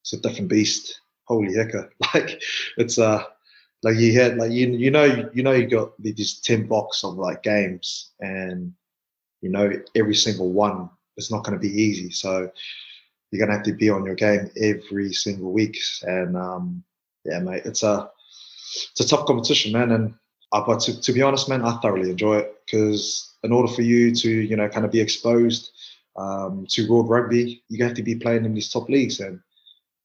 it's 0.00 0.14
a 0.14 0.20
different 0.20 0.48
beast. 0.48 1.00
Holy 1.24 1.54
hecker! 1.54 1.92
Like 2.14 2.40
it's 2.78 2.98
uh 2.98 3.24
like 3.82 3.96
you 3.96 4.18
had 4.18 4.38
like 4.38 4.50
you 4.50 4.68
you 4.68 4.90
know 4.90 5.04
you 5.34 5.42
know 5.42 5.52
you 5.52 5.66
got 5.66 5.90
these 6.00 6.40
10 6.40 6.66
blocks 6.66 7.04
of 7.04 7.16
like 7.16 7.42
games 7.42 8.12
and 8.20 8.72
you 9.40 9.50
know 9.50 9.70
every 9.94 10.14
single 10.14 10.50
one 10.52 10.90
is 11.16 11.30
not 11.30 11.44
going 11.44 11.58
to 11.58 11.60
be 11.60 11.82
easy. 11.82 12.10
So 12.10 12.50
you're 13.30 13.46
going 13.46 13.50
to 13.50 13.56
have 13.56 13.66
to 13.66 13.74
be 13.74 13.90
on 13.90 14.04
your 14.04 14.14
game 14.14 14.50
every 14.60 15.12
single 15.12 15.52
week. 15.52 15.76
And 16.02 16.36
um, 16.36 16.84
yeah, 17.24 17.40
mate, 17.40 17.62
it's 17.64 17.82
a 17.82 18.10
it's 18.92 19.00
a 19.00 19.08
tough 19.08 19.26
competition, 19.26 19.72
man. 19.72 19.92
And 19.92 20.14
uh, 20.52 20.64
but 20.64 20.80
to, 20.80 21.00
to 21.00 21.12
be 21.12 21.22
honest, 21.22 21.48
man, 21.48 21.64
I 21.64 21.78
thoroughly 21.80 22.10
enjoy 22.10 22.38
it 22.38 22.54
because 22.64 23.34
in 23.42 23.52
order 23.52 23.72
for 23.72 23.82
you 23.82 24.14
to, 24.14 24.30
you 24.30 24.56
know, 24.56 24.68
kind 24.68 24.86
of 24.86 24.92
be 24.92 25.00
exposed 25.00 25.70
um, 26.16 26.66
to 26.70 26.88
world 26.88 27.08
rugby, 27.08 27.62
you 27.68 27.84
have 27.84 27.94
to 27.94 28.02
be 28.02 28.14
playing 28.14 28.44
in 28.44 28.54
these 28.54 28.70
top 28.70 28.88
leagues. 28.88 29.20
And 29.20 29.36
I 29.38 29.40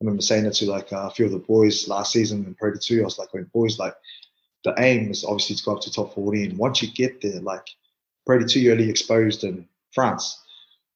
remember 0.01 0.21
saying 0.21 0.45
it 0.45 0.53
to 0.55 0.65
like 0.65 0.91
a 0.91 1.09
few 1.11 1.25
of 1.25 1.31
the 1.31 1.39
boys 1.39 1.87
last 1.87 2.11
season 2.11 2.45
in 2.45 2.55
Pro 2.55 2.73
2. 2.73 3.01
I 3.01 3.05
was 3.05 3.17
like, 3.17 3.33
when 3.33 3.49
boys, 3.53 3.79
like, 3.79 3.95
the 4.63 4.73
aim 4.77 5.11
is 5.11 5.25
obviously 5.25 5.55
to 5.55 5.63
go 5.63 5.75
up 5.75 5.81
to 5.81 5.91
top 5.91 6.13
14. 6.13 6.57
Once 6.57 6.81
you 6.81 6.91
get 6.91 7.21
there, 7.21 7.41
like, 7.41 7.65
Pro 8.25 8.41
2, 8.41 8.59
you're 8.59 8.79
exposed 8.79 9.43
in 9.43 9.67
France. 9.91 10.41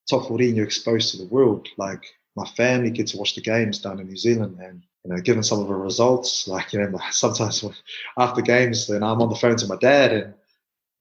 Top 0.10 0.28
14, 0.28 0.56
you're 0.56 0.66
exposed 0.66 1.12
to 1.12 1.18
the 1.18 1.26
world. 1.26 1.68
Like, 1.78 2.04
my 2.38 2.46
family 2.56 2.92
get 2.92 3.08
to 3.08 3.18
watch 3.18 3.36
the 3.36 3.42
games 3.42 3.80
down 3.80 4.00
in 4.00 4.08
New 4.08 4.16
Zealand, 4.16 4.60
and 4.62 4.84
you 5.04 5.12
know, 5.12 5.22
given 5.22 5.44
some 5.44 5.60
of 5.60 5.68
the 5.68 5.74
results, 5.74 6.48
like 6.48 6.72
you 6.72 6.80
know, 6.80 7.00
sometimes 7.12 7.66
after 8.18 8.42
games, 8.42 8.88
then 8.88 9.04
I'm 9.04 9.22
on 9.22 9.30
the 9.30 9.36
phone 9.36 9.58
to 9.58 9.68
my 9.68 9.76
dad, 9.78 10.14
and 10.14 10.34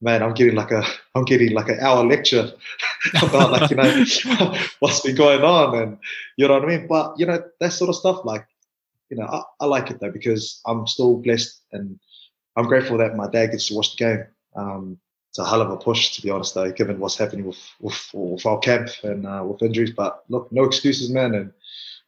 man, 0.00 0.22
I'm 0.22 0.34
getting 0.34 0.56
like 0.56 0.72
a, 0.72 0.82
I'm 1.14 1.24
getting 1.24 1.52
like 1.52 1.68
an 1.68 1.78
hour 1.80 2.04
lecture 2.04 2.52
about 3.22 3.52
like 3.52 3.70
you 3.70 3.76
know 3.76 4.56
what's 4.80 5.00
been 5.00 5.14
going 5.14 5.42
on, 5.42 5.78
and 5.78 5.98
you 6.36 6.48
know 6.48 6.54
what 6.54 6.64
I 6.64 6.66
mean. 6.66 6.86
But 6.86 7.18
you 7.18 7.26
know 7.26 7.42
that 7.60 7.72
sort 7.72 7.90
of 7.90 7.96
stuff, 7.96 8.24
like 8.24 8.46
you 9.10 9.18
know, 9.18 9.26
I, 9.26 9.42
I 9.60 9.66
like 9.66 9.90
it 9.90 10.00
though 10.00 10.10
because 10.10 10.60
I'm 10.66 10.86
still 10.86 11.18
blessed, 11.18 11.60
and 11.72 12.00
I'm 12.56 12.66
grateful 12.66 12.98
that 12.98 13.14
my 13.14 13.28
dad 13.28 13.50
gets 13.50 13.68
to 13.68 13.74
watch 13.74 13.94
the 13.94 14.04
game. 14.04 14.26
Um, 14.56 14.98
it's 15.37 15.47
a 15.47 15.51
hell 15.51 15.61
of 15.61 15.70
a 15.70 15.76
push, 15.76 16.12
to 16.12 16.22
be 16.22 16.30
honest, 16.30 16.55
though, 16.55 16.72
given 16.72 16.99
what's 16.99 17.18
happening 17.18 17.45
with 17.45 17.59
with, 17.78 18.11
with 18.14 18.47
our 18.47 18.59
camp 18.59 18.89
and 19.03 19.26
uh, 19.26 19.45
with 19.47 19.62
injuries. 19.62 19.93
But 19.95 20.24
look, 20.30 20.51
no 20.51 20.64
excuses, 20.64 21.11
man, 21.11 21.34
and 21.34 21.53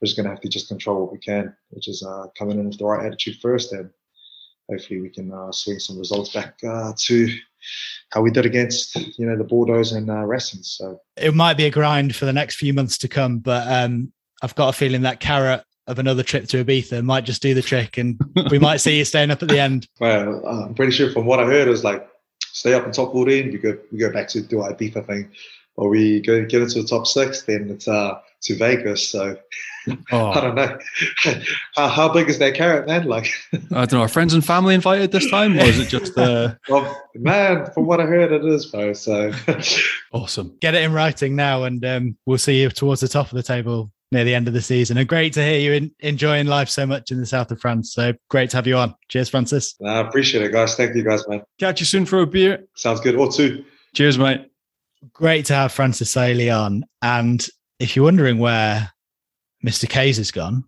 we're 0.01 0.07
just 0.07 0.17
going 0.17 0.25
to 0.25 0.31
have 0.31 0.41
to 0.41 0.49
just 0.49 0.69
control 0.69 1.03
what 1.03 1.13
we 1.13 1.19
can, 1.19 1.55
which 1.69 1.89
is 1.89 2.03
uh, 2.03 2.29
coming 2.39 2.59
in 2.59 2.67
with 2.67 2.79
the 2.79 2.87
right 2.87 3.05
attitude 3.05 3.37
first, 3.43 3.73
and 3.75 3.91
hopefully 4.71 5.03
we 5.03 5.11
can 5.11 5.31
uh, 5.31 5.53
swing 5.53 5.79
some 5.79 5.99
results 5.99 6.33
back 6.33 6.57
uh, 6.67 6.95
to 6.97 7.29
how 8.13 8.23
we 8.23 8.31
did 8.31 8.47
against 8.47 8.97
you 9.19 9.27
know 9.27 9.37
the 9.37 9.45
Bordeaux 9.45 9.95
and 9.95 10.11
uh, 10.11 10.25
Racing. 10.25 10.63
So 10.63 10.99
it 11.19 11.35
might 11.35 11.59
be 11.59 11.67
a 11.67 11.71
grind 11.71 12.17
for 12.17 12.25
the 12.25 12.33
next 12.33 12.57
few 12.57 12.73
months 12.73 12.97
to 12.99 13.09
come, 13.09 13.41
but 13.41 13.71
um, 13.71 14.11
I've 14.43 14.55
got 14.55 14.71
a 14.71 14.73
feeling 14.73 15.03
that 15.03 15.21
carrot 15.21 15.63
of 15.87 15.99
another 15.99 16.23
trip 16.23 16.47
to 16.49 16.65
Ibiza 16.65 17.03
might 17.03 17.25
just 17.25 17.43
do 17.43 17.53
the 17.53 17.61
trick, 17.61 17.99
and 17.99 18.19
we 18.51 18.59
might 18.59 18.79
see 18.79 18.97
you 18.97 19.05
staying 19.05 19.31
up 19.31 19.43
at 19.43 19.51
the 19.51 19.61
end. 19.61 19.87
Well, 20.01 20.47
I'm 20.47 20.75
pretty 20.75 20.93
sure 20.93 21.13
from 21.13 21.27
what 21.27 21.41
I 21.41 21.45
heard, 21.45 21.69
it 21.69 21.71
was 21.71 21.85
like 21.85 22.09
stay 22.53 22.75
up 22.75 22.85
in 22.87 22.93
top 22.93 23.13
14. 23.13 23.53
We 23.53 23.59
go 23.59 23.79
we 23.93 23.99
go 23.99 24.13
back 24.13 24.29
to 24.29 24.41
do 24.41 24.61
our 24.61 24.73
Ibiza 24.73 25.07
thing. 25.07 25.31
or 25.77 25.89
we 25.89 26.21
go 26.21 26.45
get 26.45 26.63
into 26.63 26.83
the 26.83 26.89
top 26.89 27.07
six, 27.07 27.43
then 27.43 27.71
it's 27.71 27.89
uh, 27.89 28.19
to 28.43 28.57
Vegas. 28.57 29.11
So 29.11 29.37
oh. 30.13 30.31
I 30.31 30.41
don't 30.41 30.55
know. 30.55 30.79
how, 31.75 31.89
how, 31.89 32.13
big 32.13 32.29
is 32.29 32.39
that 32.39 32.55
carrot, 32.55 32.87
man? 32.87 33.05
Like 33.05 33.29
I 33.53 33.87
don't 33.87 33.93
know. 33.93 34.01
Are 34.03 34.09
friends 34.09 34.35
and 34.35 34.45
family 34.45 34.75
invited 34.75 35.13
this 35.13 35.31
time, 35.31 35.59
or 35.59 35.63
is 35.63 35.79
it 35.79 35.89
just? 35.89 36.17
Uh... 36.17 36.55
well, 36.69 37.09
man, 37.15 37.71
from 37.73 37.87
what 37.87 38.01
I 38.01 38.05
heard, 38.05 38.33
it 38.33 38.45
is, 38.45 38.67
bro. 38.67 38.93
So 38.93 39.33
awesome. 40.13 40.57
Get 40.61 40.75
it 40.75 40.83
in 40.83 40.93
writing 40.93 41.37
now, 41.37 41.65
and 41.65 41.85
um, 41.85 42.17
we'll 42.27 42.39
see 42.39 42.61
you 42.61 42.71
towards 42.71 43.01
the 43.01 43.09
top 43.09 43.27
of 43.27 43.37
the 43.37 43.43
table 43.43 43.91
near 44.11 44.25
the 44.25 44.35
end 44.35 44.49
of 44.49 44.55
the 44.55 44.63
season. 44.63 44.97
And 44.97 45.09
great 45.09 45.33
to 45.35 45.45
hear 45.45 45.59
you 45.59 45.73
in, 45.73 45.91
enjoying 46.01 46.47
life 46.47 46.69
so 46.69 46.87
much 46.87 47.11
in 47.11 47.21
the 47.21 47.27
south 47.27 47.51
of 47.51 47.61
France. 47.61 47.93
So 47.93 48.15
great 48.31 48.51
to 48.51 48.57
have 48.57 48.67
you 48.67 48.77
on. 48.77 48.95
Cheers, 49.09 49.29
Francis. 49.29 49.75
I 49.85 50.01
appreciate 50.01 50.45
it, 50.45 50.53
guys. 50.53 50.75
Thank 50.75 50.95
you, 50.95 51.05
guys, 51.05 51.27
man. 51.29 51.43
Catch 51.59 51.81
you 51.81 51.87
soon 51.87 52.07
for 52.07 52.21
a 52.21 52.27
beer. 52.27 52.65
Sounds 52.75 53.01
good. 53.01 53.17
Or 53.17 53.31
two. 53.31 53.65
Cheers, 53.95 54.19
mate. 54.19 54.51
Great 55.13 55.47
to 55.47 55.55
have 55.55 55.73
Francis 55.73 56.15
Saili 56.15 56.55
on. 56.55 56.85
And 57.03 57.47
if 57.79 57.95
you're 57.95 58.05
wondering 58.05 58.39
where 58.39 58.91
Mr. 59.65 59.89
Kays 59.89 60.17
has 60.17 60.31
gone, 60.31 60.65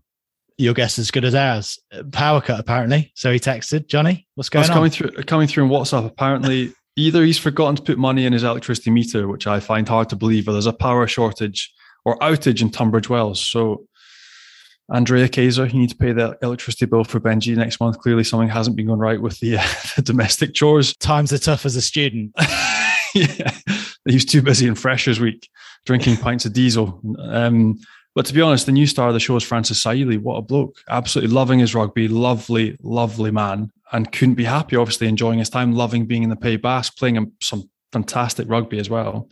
your 0.56 0.74
guess 0.74 0.98
is 0.98 1.06
as 1.06 1.10
good 1.10 1.24
as 1.24 1.34
ours. 1.34 1.78
Power 2.12 2.40
cut, 2.40 2.60
apparently. 2.60 3.12
So 3.14 3.32
he 3.32 3.38
texted 3.38 3.86
Johnny, 3.88 4.28
what's 4.34 4.50
going 4.50 4.66
on? 4.66 4.70
Coming 4.70 4.90
through, 4.90 5.10
coming 5.24 5.48
through 5.48 5.64
in 5.64 5.70
WhatsApp. 5.70 6.06
Apparently, 6.06 6.74
either 6.96 7.24
he's 7.24 7.38
forgotten 7.38 7.76
to 7.76 7.82
put 7.82 7.98
money 7.98 8.26
in 8.26 8.32
his 8.32 8.42
electricity 8.42 8.90
meter, 8.90 9.26
which 9.26 9.46
I 9.46 9.58
find 9.58 9.88
hard 9.88 10.10
to 10.10 10.16
believe, 10.16 10.46
or 10.46 10.52
there's 10.52 10.66
a 10.66 10.72
power 10.72 11.06
shortage 11.06 11.72
or 12.04 12.18
outage 12.18 12.62
in 12.62 12.70
Tunbridge 12.70 13.08
Wells. 13.08 13.40
So, 13.40 13.86
Andrea 14.92 15.28
Kayser, 15.28 15.72
you 15.72 15.78
need 15.78 15.90
to 15.90 15.96
pay 15.96 16.12
the 16.12 16.36
electricity 16.42 16.86
bill 16.86 17.04
for 17.04 17.20
Benji 17.20 17.56
next 17.56 17.80
month. 17.80 18.00
Clearly, 18.00 18.24
something 18.24 18.48
hasn't 18.48 18.76
been 18.76 18.86
going 18.86 18.98
right 18.98 19.20
with 19.20 19.38
the, 19.40 19.58
uh, 19.58 19.66
the 19.96 20.02
domestic 20.02 20.54
chores. 20.54 20.96
Times 20.96 21.32
are 21.32 21.38
tough 21.38 21.64
as 21.64 21.76
a 21.76 21.82
student. 21.82 22.32
yeah, 23.14 23.50
he 24.04 24.14
was 24.14 24.24
too 24.24 24.42
busy 24.42 24.66
in 24.66 24.74
Freshers 24.74 25.20
Week 25.20 25.48
drinking 25.86 26.16
pints 26.16 26.44
of 26.44 26.52
diesel. 26.52 27.00
Um, 27.20 27.78
but 28.14 28.26
to 28.26 28.34
be 28.34 28.40
honest, 28.40 28.66
the 28.66 28.72
new 28.72 28.86
star 28.86 29.08
of 29.08 29.14
the 29.14 29.20
show 29.20 29.36
is 29.36 29.44
Francis 29.44 29.82
Saili. 29.82 30.18
What 30.18 30.36
a 30.36 30.42
bloke. 30.42 30.76
Absolutely 30.88 31.32
loving 31.32 31.60
his 31.60 31.74
rugby. 31.74 32.08
Lovely, 32.08 32.76
lovely 32.82 33.30
man. 33.30 33.70
And 33.92 34.10
couldn't 34.10 34.34
be 34.34 34.44
happy, 34.44 34.76
obviously, 34.76 35.08
enjoying 35.08 35.38
his 35.38 35.50
time, 35.50 35.74
loving 35.74 36.06
being 36.06 36.22
in 36.22 36.30
the 36.30 36.36
Pays 36.36 36.60
Basque, 36.60 36.96
playing 36.96 37.32
some 37.40 37.70
fantastic 37.92 38.48
rugby 38.48 38.78
as 38.78 38.90
well. 38.90 39.28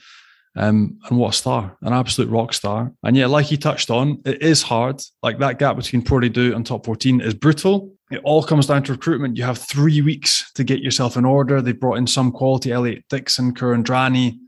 Um, 0.57 0.99
and 1.09 1.19
what 1.19 1.35
a 1.35 1.37
star, 1.37 1.77
an 1.83 1.93
absolute 1.93 2.31
rock 2.31 2.53
star. 2.53 2.93
And 3.05 3.17
yeah, 3.17 3.27
like 3.27 3.47
he 3.47 3.57
touched 3.57 3.91
on, 3.91 4.21
it 4.25 4.43
is 4.43 4.63
hard. 4.63 5.01
Like 5.23 5.39
that 5.39 5.59
gap 5.59 5.77
between 5.77 6.03
Porty 6.03 6.55
and 6.55 6.67
top 6.67 6.85
14 6.85 7.21
is 7.21 7.35
brutal. 7.35 7.93
It 8.11 8.21
all 8.25 8.43
comes 8.43 8.67
down 8.67 8.83
to 8.85 8.93
recruitment. 8.93 9.37
You 9.37 9.45
have 9.45 9.59
three 9.59 10.01
weeks 10.01 10.51
to 10.53 10.65
get 10.65 10.81
yourself 10.81 11.17
in 11.17 11.25
order. 11.25 11.61
They 11.61 11.73
brought 11.73 11.99
in 11.99 12.07
some 12.07 12.33
quality, 12.33 12.73
Elliot 12.73 13.05
Dixon, 13.09 13.55
Kuridrani, 13.55 14.39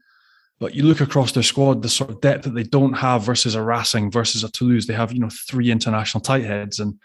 but 0.59 0.75
you 0.75 0.83
look 0.83 1.01
across 1.01 1.33
their 1.33 1.43
squad, 1.43 1.83
the 1.83 1.89
sort 1.89 2.11
of 2.11 2.21
depth 2.21 2.45
that 2.45 2.55
they 2.55 2.63
don't 2.63 2.93
have 2.93 3.23
versus 3.23 3.55
a 3.55 3.63
Racing, 3.63 4.11
versus 4.11 4.45
a 4.45 4.51
Toulouse. 4.51 4.87
They 4.87 4.95
have, 4.95 5.13
you 5.13 5.21
know, 5.21 5.31
three 5.49 5.71
international 5.71 6.21
tight 6.21 6.45
heads 6.45 6.81
and 6.81 6.99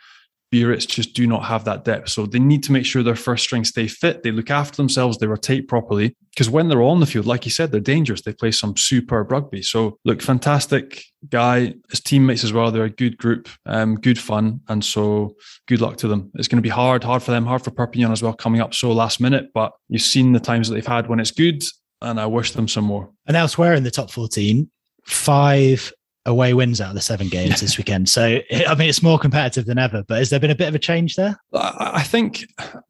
Biarritz 0.56 0.86
just 0.86 1.14
do 1.14 1.28
not 1.28 1.43
have 1.45 1.66
that 1.66 1.84
depth. 1.84 2.10
So 2.10 2.26
they 2.26 2.39
need 2.39 2.64
to 2.64 2.72
make 2.72 2.86
sure 2.86 3.03
their 3.03 3.16
first 3.16 3.43
string 3.43 3.66
stay 3.66 3.88
fit. 3.88 4.24
They 4.24 4.32
look 4.32 4.49
after 4.49 4.78
themselves. 4.78 5.18
They 5.18 5.28
rotate 5.28 5.68
properly 5.68 6.16
because 6.32 6.49
when 6.49 6.70
they're 6.70 6.82
on 6.82 7.01
the 7.01 7.06
field, 7.06 7.26
like 7.26 7.45
you 7.45 7.51
said, 7.51 7.72
they're 7.72 7.82
dangerous. 7.82 8.22
They 8.22 8.34
play 8.34 8.51
some 8.51 8.78
superb 8.78 9.32
rugby. 9.32 9.62
So 9.62 9.99
look, 10.06 10.22
fantastic 10.22 11.03
guy. 11.30 11.74
His 11.89 11.99
teammates 11.99 12.43
as 12.43 12.53
well. 12.53 12.72
They're 12.72 12.86
a 12.86 12.89
good 12.89 13.18
group, 13.18 13.49
um, 13.66 13.95
good 13.95 14.18
fun. 14.18 14.62
And 14.70 14.84
so 14.84 15.36
good 15.68 15.82
luck 15.82 15.97
to 15.97 16.08
them. 16.08 16.32
It's 16.36 16.47
going 16.47 16.58
to 16.58 16.62
be 16.62 16.70
hard, 16.70 17.03
hard 17.03 17.22
for 17.22 17.32
them, 17.32 17.45
hard 17.45 17.64
for 17.64 17.72
Perpignan 17.72 18.12
as 18.12 18.24
well, 18.24 18.34
coming 18.34 18.62
up 18.62 18.74
so 18.74 18.91
last 18.91 19.20
minute. 19.20 19.47
But 19.53 19.74
you've 19.89 20.01
seen 20.01 20.32
the 20.32 20.39
times 20.39 20.70
that 20.70 20.76
they've 20.76 20.88
had 20.88 21.08
when 21.08 21.20
it's 21.20 21.32
good 21.32 21.64
and 22.01 22.20
I 22.20 22.26
wish 22.28 22.51
them 22.51 22.68
some 22.68 22.86
more. 22.86 23.10
And 23.26 23.36
elsewhere 23.36 23.74
in 23.74 23.84
the 23.84 23.91
top 23.91 24.12
14, 24.12 24.70
five 25.06 25.91
away 26.26 26.54
wins 26.54 26.82
out 26.82 26.90
of 26.90 26.96
the 26.96 27.02
seven 27.02 27.28
games 27.28 27.62
this 27.62 27.78
weekend. 27.78 28.10
So, 28.10 28.40
I 28.68 28.76
mean, 28.76 28.90
it's 28.90 29.04
more 29.04 29.20
competitive 29.20 29.66
than 29.66 29.78
ever, 29.78 30.04
but 30.08 30.18
has 30.18 30.30
there 30.30 30.40
been 30.40 30.52
a 30.52 30.56
bit 30.56 30.68
of 30.68 30.76
a 30.76 30.80
change 30.80 31.16
there? 31.16 31.40
I 31.54 32.04
think, 32.04 32.46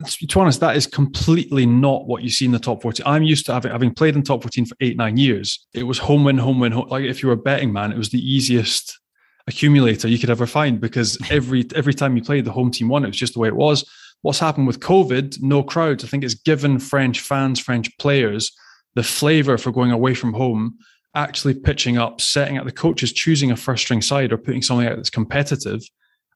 to 0.05 0.25
be 0.25 0.27
honest, 0.35 0.59
that 0.61 0.75
is 0.75 0.87
completely 0.87 1.65
not 1.65 2.07
what 2.07 2.23
you 2.23 2.29
see 2.29 2.45
in 2.45 2.51
the 2.51 2.59
top 2.59 2.81
14. 2.81 3.05
I'm 3.05 3.23
used 3.23 3.45
to 3.47 3.53
having, 3.53 3.71
having 3.71 3.93
played 3.93 4.15
in 4.15 4.23
top 4.23 4.41
14 4.41 4.65
for 4.65 4.75
eight, 4.79 4.97
nine 4.97 5.17
years. 5.17 5.65
It 5.73 5.83
was 5.83 5.97
home 5.97 6.23
win, 6.23 6.37
home 6.37 6.59
win. 6.59 6.71
Home, 6.71 6.87
like 6.87 7.03
if 7.03 7.21
you 7.21 7.27
were 7.27 7.33
a 7.33 7.37
betting 7.37 7.73
man, 7.73 7.91
it 7.91 7.97
was 7.97 8.09
the 8.09 8.19
easiest 8.19 8.99
accumulator 9.47 10.07
you 10.07 10.17
could 10.17 10.31
ever 10.31 10.47
find 10.47 10.81
because 10.81 11.19
every 11.29 11.67
every 11.75 11.93
time 11.93 12.17
you 12.17 12.23
played 12.23 12.45
the 12.45 12.51
home 12.51 12.71
team 12.71 12.87
won, 12.87 13.03
it 13.03 13.07
was 13.07 13.17
just 13.17 13.33
the 13.33 13.39
way 13.39 13.47
it 13.47 13.55
was. 13.55 13.87
What's 14.21 14.39
happened 14.39 14.65
with 14.65 14.79
COVID, 14.79 15.41
no 15.41 15.61
crowds, 15.61 16.03
I 16.03 16.07
think 16.07 16.23
it's 16.23 16.33
given 16.33 16.79
French 16.79 17.19
fans, 17.19 17.59
French 17.59 17.95
players 17.99 18.51
the 18.95 19.03
flavor 19.03 19.57
for 19.57 19.71
going 19.71 19.91
away 19.91 20.15
from 20.15 20.33
home, 20.33 20.77
actually 21.15 21.53
pitching 21.53 21.97
up, 21.97 22.21
setting 22.21 22.57
out 22.57 22.65
the 22.65 22.71
coaches, 22.71 23.13
choosing 23.13 23.51
a 23.51 23.55
first 23.55 23.83
string 23.83 24.01
side 24.01 24.31
or 24.31 24.37
putting 24.37 24.61
something 24.61 24.87
out 24.87 24.97
that's 24.97 25.09
competitive 25.09 25.81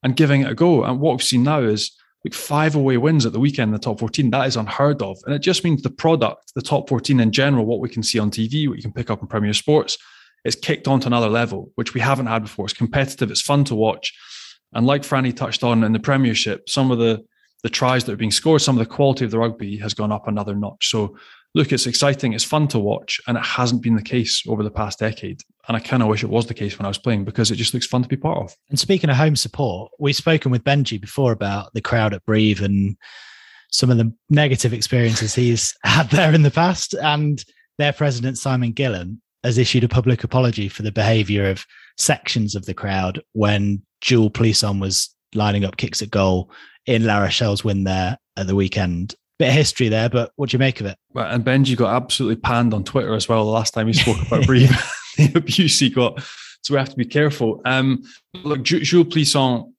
and 0.03 0.15
giving 0.15 0.41
it 0.41 0.51
a 0.51 0.55
go. 0.55 0.83
And 0.83 0.99
what 0.99 1.11
we've 1.11 1.23
seen 1.23 1.43
now 1.43 1.61
is 1.61 1.91
like 2.23 2.33
five 2.33 2.75
away 2.75 2.97
wins 2.97 3.25
at 3.25 3.33
the 3.33 3.39
weekend 3.39 3.69
in 3.69 3.73
the 3.73 3.79
top 3.79 3.99
14. 3.99 4.29
That 4.29 4.47
is 4.47 4.55
unheard 4.55 5.01
of. 5.01 5.17
And 5.25 5.35
it 5.35 5.39
just 5.39 5.63
means 5.63 5.81
the 5.81 5.89
product, 5.89 6.53
the 6.55 6.61
top 6.61 6.89
14 6.89 7.19
in 7.19 7.31
general, 7.31 7.65
what 7.65 7.79
we 7.79 7.89
can 7.89 8.03
see 8.03 8.19
on 8.19 8.31
TV, 8.31 8.67
what 8.67 8.77
you 8.77 8.83
can 8.83 8.93
pick 8.93 9.09
up 9.09 9.21
in 9.21 9.27
Premier 9.27 9.53
Sports, 9.53 9.97
it's 10.45 10.55
kicked 10.55 10.87
on 10.87 10.99
to 11.01 11.07
another 11.07 11.29
level, 11.29 11.71
which 11.75 11.93
we 11.93 11.99
haven't 11.99 12.27
had 12.27 12.43
before. 12.43 12.65
It's 12.65 12.73
competitive, 12.73 13.29
it's 13.31 13.41
fun 13.41 13.65
to 13.65 13.75
watch. 13.75 14.13
And 14.73 14.85
like 14.85 15.01
Franny 15.01 15.35
touched 15.35 15.63
on 15.63 15.83
in 15.83 15.91
the 15.91 15.99
Premiership, 15.99 16.69
some 16.69 16.91
of 16.91 16.99
the 16.99 17.25
the 17.61 17.69
tries 17.69 18.05
that 18.05 18.13
are 18.13 18.17
being 18.17 18.31
scored, 18.31 18.61
some 18.61 18.79
of 18.79 18.87
the 18.87 18.93
quality 18.93 19.25
of 19.25 19.31
the 19.31 19.39
rugby 19.39 19.75
has 19.77 19.93
gone 19.93 20.13
up 20.13 20.27
another 20.27 20.55
notch. 20.55 20.89
So 20.89 21.17
look, 21.55 21.71
it's 21.71 21.87
exciting, 21.87 22.33
it's 22.33 22.43
fun 22.43 22.67
to 22.69 22.79
watch, 22.79 23.19
and 23.27 23.37
it 23.37 23.43
hasn't 23.43 23.81
been 23.81 23.95
the 23.95 24.01
case 24.01 24.43
over 24.47 24.63
the 24.63 24.71
past 24.71 24.99
decade. 24.99 25.41
And 25.67 25.75
I 25.75 25.79
kind 25.79 26.01
of 26.01 26.09
wish 26.09 26.23
it 26.23 26.29
was 26.29 26.47
the 26.47 26.53
case 26.53 26.77
when 26.77 26.85
I 26.85 26.89
was 26.89 26.97
playing 26.97 27.25
because 27.25 27.51
it 27.51 27.55
just 27.55 27.73
looks 27.73 27.87
fun 27.87 28.03
to 28.03 28.09
be 28.09 28.17
part 28.17 28.37
of. 28.39 28.55
And 28.69 28.79
speaking 28.79 29.09
of 29.09 29.15
home 29.15 29.35
support, 29.35 29.91
we've 29.99 30.15
spoken 30.15 30.51
with 30.51 30.63
Benji 30.63 30.99
before 30.99 31.31
about 31.31 31.73
the 31.73 31.81
crowd 31.81 32.13
at 32.13 32.25
Brive 32.25 32.61
and 32.61 32.95
some 33.71 33.89
of 33.89 33.97
the 33.97 34.11
negative 34.29 34.73
experiences 34.73 35.35
he's 35.35 35.75
had 35.83 36.09
there 36.09 36.33
in 36.33 36.43
the 36.43 36.51
past. 36.51 36.93
And 36.95 37.43
their 37.77 37.93
president, 37.93 38.37
Simon 38.37 38.73
Gillham, 38.73 39.19
has 39.43 39.57
issued 39.57 39.83
a 39.83 39.89
public 39.89 40.23
apology 40.23 40.69
for 40.69 40.83
the 40.83 40.91
behaviour 40.91 41.49
of 41.49 41.65
sections 41.97 42.55
of 42.55 42.65
the 42.65 42.73
crowd 42.73 43.21
when 43.33 43.81
Jules 44.01 44.31
Plisson 44.31 44.81
was 44.81 45.15
lining 45.33 45.63
up 45.63 45.77
kicks 45.77 46.01
at 46.01 46.11
goal 46.11 46.51
in 46.85 47.05
La 47.05 47.19
Rochelle's 47.19 47.63
win 47.63 47.83
there 47.83 48.17
at 48.35 48.47
the 48.47 48.55
weekend 48.55 49.15
bit 49.39 49.47
of 49.47 49.53
history 49.53 49.87
there, 49.87 50.09
but 50.09 50.31
what 50.35 50.49
do 50.49 50.55
you 50.55 50.59
make 50.59 50.79
of 50.81 50.85
it? 50.85 50.97
Well, 51.13 51.25
and 51.25 51.43
Benji 51.43 51.75
got 51.75 51.95
absolutely 51.95 52.35
panned 52.35 52.73
on 52.73 52.83
Twitter 52.83 53.13
as 53.15 53.27
well 53.27 53.45
the 53.45 53.51
last 53.51 53.73
time 53.73 53.87
he 53.87 53.93
spoke 53.93 54.21
about 54.21 54.45
Brive, 54.45 54.69
the 55.17 55.31
abuse 55.33 55.79
he 55.79 55.89
got. 55.89 56.21
So 56.61 56.73
we 56.73 56.77
have 56.77 56.89
to 56.89 56.97
be 56.97 57.05
careful. 57.05 57.61
Um, 57.65 58.03
look, 58.43 58.63
Jules 58.63 59.07
Plisson, 59.07 59.73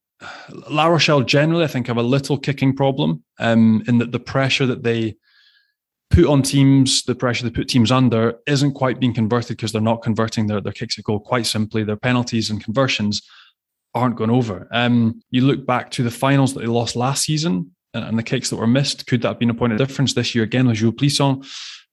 La 0.71 0.87
Rochelle 0.87 1.23
generally, 1.23 1.65
I 1.65 1.69
think, 1.69 1.87
have 1.87 1.99
a 1.99 2.03
little 2.03 2.39
kicking 2.39 2.75
problem 2.75 3.23
um, 3.39 3.85
in 3.87 3.99
that 3.99 4.13
the 4.13 4.19
pressure 4.19 4.67
that 4.67 4.83
they 4.83 5.17
put 6.11 6.25
on 6.25 6.43
teams, 6.43 7.05
the 7.05 7.15
pressure 7.15 7.45
they 7.45 7.51
put 7.51 7.69
teams 7.69 7.93
under, 7.93 8.39
isn't 8.47 8.73
quite 8.73 8.99
being 8.99 9.15
converted 9.15 9.59
because 9.59 9.73
they're 9.73 9.83
not 9.83 10.03
converting 10.03 10.47
their, 10.47 10.61
their 10.61 10.73
kicks 10.73 10.99
at 10.99 11.05
goal. 11.05 11.21
Quite 11.21 11.47
simply, 11.47 11.85
their 11.85 11.97
penalties 11.97 12.49
and 12.49 12.65
conversions 12.65 13.23
aren't 13.95 14.17
going 14.17 14.31
over. 14.31 14.69
Um, 14.73 15.23
you 15.31 15.43
look 15.43 15.67
back 15.67 15.91
to 15.93 16.03
the 16.03 16.11
finals 16.11 16.55
that 16.55 16.61
they 16.61 16.67
lost 16.67 16.97
last 16.97 17.25
season 17.25 17.73
and 17.95 18.19
the 18.19 18.23
kicks 18.23 18.51
that 18.51 18.57
were 18.57 18.67
missed. 18.67 19.07
Could 19.07 19.23
that 19.23 19.29
have 19.29 19.39
been 19.39 19.51
a 19.51 19.55
point 19.55 19.73
of 19.73 19.79
difference 19.79 20.15
this 20.15 20.35
year 20.35 20.45
again 20.45 20.67
with 20.67 20.77
Jules 20.77 20.95
Plisson? 20.95 21.47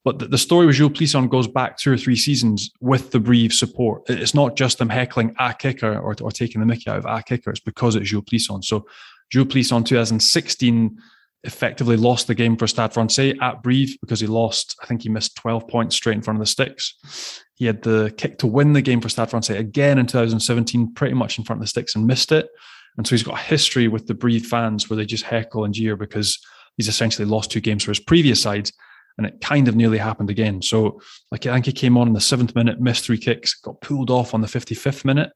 But 0.04 0.20
the, 0.20 0.26
the 0.26 0.38
story 0.38 0.66
with 0.66 0.76
Jules 0.76 0.92
Plisson 0.92 1.28
goes 1.28 1.48
back 1.48 1.76
two 1.76 1.92
or 1.92 1.96
three 1.96 2.16
seasons 2.16 2.70
with 2.80 3.10
the 3.10 3.20
Brive 3.20 3.52
support. 3.52 4.02
It's 4.08 4.34
not 4.34 4.56
just 4.56 4.78
them 4.78 4.88
heckling 4.88 5.34
a 5.38 5.52
kicker 5.52 5.98
or, 5.98 6.14
or 6.20 6.30
taking 6.30 6.60
the 6.60 6.66
mickey 6.66 6.88
out 6.88 6.98
of 6.98 7.06
a 7.06 7.22
kicker. 7.22 7.50
It's 7.50 7.60
because 7.60 7.96
it's 7.96 8.08
Jules 8.08 8.24
Plisson. 8.24 8.64
So 8.64 8.86
Jules 9.30 9.48
Plisson 9.48 9.84
2016 9.84 10.98
effectively 11.44 11.96
lost 11.96 12.26
the 12.26 12.34
game 12.34 12.56
for 12.56 12.66
Stade 12.66 12.92
Francais 12.92 13.38
at 13.40 13.62
Brive 13.62 13.96
because 14.00 14.20
he 14.20 14.26
lost, 14.26 14.76
I 14.82 14.86
think 14.86 15.02
he 15.02 15.08
missed 15.08 15.36
12 15.36 15.68
points 15.68 15.96
straight 15.96 16.16
in 16.16 16.22
front 16.22 16.38
of 16.38 16.42
the 16.42 16.50
sticks. 16.50 17.44
He 17.54 17.66
had 17.66 17.82
the 17.82 18.12
kick 18.16 18.38
to 18.38 18.46
win 18.46 18.72
the 18.72 18.82
game 18.82 19.00
for 19.00 19.08
Stade 19.08 19.30
Francais 19.30 19.56
again 19.56 19.98
in 19.98 20.06
2017, 20.06 20.94
pretty 20.94 21.14
much 21.14 21.38
in 21.38 21.44
front 21.44 21.58
of 21.58 21.64
the 21.64 21.68
sticks 21.68 21.94
and 21.94 22.06
missed 22.06 22.32
it. 22.32 22.48
And 22.98 23.06
so 23.06 23.14
he's 23.14 23.22
got 23.22 23.38
a 23.38 23.42
history 23.42 23.88
with 23.88 24.06
the 24.06 24.14
Brive 24.14 24.44
fans 24.44 24.90
where 24.90 24.96
they 24.96 25.06
just 25.06 25.24
heckle 25.24 25.64
and 25.64 25.72
jeer 25.72 25.96
because 25.96 26.38
he's 26.76 26.88
essentially 26.88 27.26
lost 27.26 27.50
two 27.50 27.60
games 27.60 27.84
for 27.84 27.92
his 27.92 28.00
previous 28.00 28.42
sides. 28.42 28.72
And 29.16 29.26
it 29.26 29.40
kind 29.40 29.66
of 29.68 29.76
nearly 29.76 29.98
happened 29.98 30.30
again. 30.30 30.62
So, 30.62 31.00
like, 31.32 31.46
I 31.46 31.54
think 31.54 31.66
he 31.66 31.72
came 31.72 31.96
on 31.96 32.06
in 32.06 32.12
the 32.12 32.20
seventh 32.20 32.54
minute, 32.54 32.80
missed 32.80 33.04
three 33.04 33.18
kicks, 33.18 33.54
got 33.54 33.80
pulled 33.80 34.10
off 34.10 34.34
on 34.34 34.42
the 34.42 34.46
55th 34.46 35.04
minute 35.04 35.32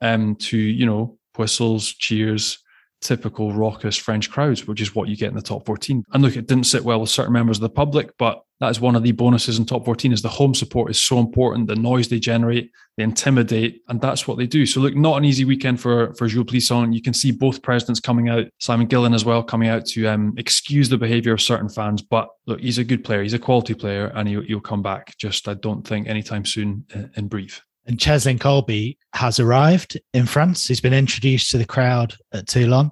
um, 0.00 0.36
to, 0.36 0.56
you 0.56 0.86
know, 0.86 1.18
whistles, 1.36 1.92
cheers, 1.92 2.58
typical 3.00 3.52
raucous 3.52 3.96
French 3.96 4.30
crowds, 4.30 4.66
which 4.66 4.80
is 4.80 4.94
what 4.94 5.08
you 5.08 5.16
get 5.16 5.28
in 5.28 5.36
the 5.36 5.42
top 5.42 5.66
14. 5.66 6.04
And 6.12 6.22
look, 6.22 6.36
it 6.36 6.46
didn't 6.46 6.64
sit 6.64 6.84
well 6.84 7.00
with 7.00 7.10
certain 7.10 7.32
members 7.32 7.58
of 7.58 7.62
the 7.62 7.70
public, 7.70 8.16
but 8.18 8.42
that 8.60 8.70
is 8.70 8.80
one 8.80 8.96
of 8.96 9.02
the 9.02 9.12
bonuses 9.12 9.58
in 9.58 9.64
top 9.64 9.84
14 9.84 10.12
is 10.12 10.22
the 10.22 10.28
home 10.28 10.54
support 10.54 10.90
is 10.90 11.00
so 11.00 11.18
important 11.18 11.68
the 11.68 11.76
noise 11.76 12.08
they 12.08 12.18
generate 12.18 12.70
they 12.96 13.04
intimidate 13.04 13.82
and 13.88 14.00
that's 14.00 14.26
what 14.26 14.38
they 14.38 14.46
do. 14.46 14.66
So 14.66 14.80
look 14.80 14.96
not 14.96 15.18
an 15.18 15.24
easy 15.24 15.44
weekend 15.44 15.80
for 15.80 16.12
for 16.14 16.26
Jules 16.26 16.46
Plisson. 16.46 16.92
You 16.92 17.00
can 17.00 17.14
see 17.14 17.30
both 17.30 17.62
presidents 17.62 18.00
coming 18.00 18.28
out 18.28 18.46
Simon 18.58 18.88
Gillham 18.88 19.14
as 19.14 19.24
well 19.24 19.42
coming 19.42 19.68
out 19.68 19.86
to 19.86 20.06
um, 20.08 20.34
excuse 20.36 20.88
the 20.88 20.98
behavior 20.98 21.32
of 21.32 21.40
certain 21.40 21.68
fans. 21.68 22.02
But 22.02 22.28
look 22.46 22.60
he's 22.60 22.78
a 22.78 22.84
good 22.84 23.04
player. 23.04 23.22
He's 23.22 23.34
a 23.34 23.38
quality 23.38 23.74
player 23.74 24.08
and 24.14 24.28
he'll, 24.28 24.42
he'll 24.42 24.60
come 24.60 24.82
back. 24.82 25.16
Just 25.16 25.46
I 25.46 25.54
don't 25.54 25.86
think 25.86 26.08
anytime 26.08 26.44
soon 26.44 26.84
in, 26.92 27.10
in 27.16 27.28
Brive. 27.28 27.62
And 27.86 27.98
Cheslin 27.98 28.38
Kolbe 28.38 28.98
has 29.14 29.38
arrived 29.38 29.98
in 30.12 30.26
France. 30.26 30.66
He's 30.66 30.80
been 30.80 30.92
introduced 30.92 31.52
to 31.52 31.58
the 31.58 31.64
crowd 31.64 32.14
at 32.32 32.48
Toulon 32.48 32.90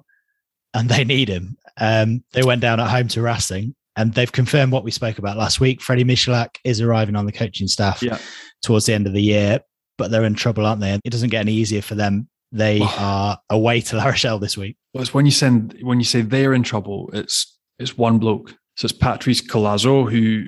and 0.73 0.89
they 0.89 1.03
need 1.03 1.27
him. 1.27 1.57
Um, 1.75 2.23
they 2.31 2.43
went 2.43 2.61
down 2.61 2.79
at 2.79 2.89
home 2.89 3.09
to 3.09 3.21
Racing 3.21 3.75
and 3.97 4.13
they've 4.13 4.31
confirmed 4.31 4.71
what 4.71 4.83
we 4.83 4.91
spoke 4.91 5.17
about 5.17 5.37
last 5.37 5.59
week. 5.59 5.81
Freddie 5.81 6.05
Michalak 6.05 6.57
is 6.63 6.79
arriving 6.79 7.15
on 7.15 7.25
the 7.25 7.31
coaching 7.31 7.67
staff 7.67 8.01
yeah. 8.01 8.19
towards 8.61 8.85
the 8.85 8.93
end 8.93 9.07
of 9.07 9.13
the 9.13 9.21
year, 9.21 9.59
but 9.97 10.11
they're 10.11 10.23
in 10.23 10.35
trouble, 10.35 10.65
aren't 10.65 10.79
they? 10.79 10.99
It 11.03 11.09
doesn't 11.09 11.29
get 11.29 11.41
any 11.41 11.53
easier 11.53 11.81
for 11.81 11.95
them. 11.95 12.29
They 12.51 12.79
are 12.97 13.39
away 13.49 13.81
to 13.81 13.97
La 13.97 14.05
Rochelle 14.05 14.39
this 14.39 14.55
week. 14.55 14.77
Well, 14.93 15.01
it's 15.01 15.13
when 15.13 15.25
you 15.25 15.31
send 15.31 15.77
when 15.81 15.99
you 15.99 16.05
say 16.05 16.21
they're 16.21 16.53
in 16.53 16.63
trouble, 16.63 17.09
it's 17.11 17.57
it's 17.79 17.97
one 17.97 18.19
bloke. 18.19 18.51
So 18.75 18.85
it's 18.85 18.93
Patrice 18.93 19.41
Collazo, 19.41 20.09
who 20.09 20.45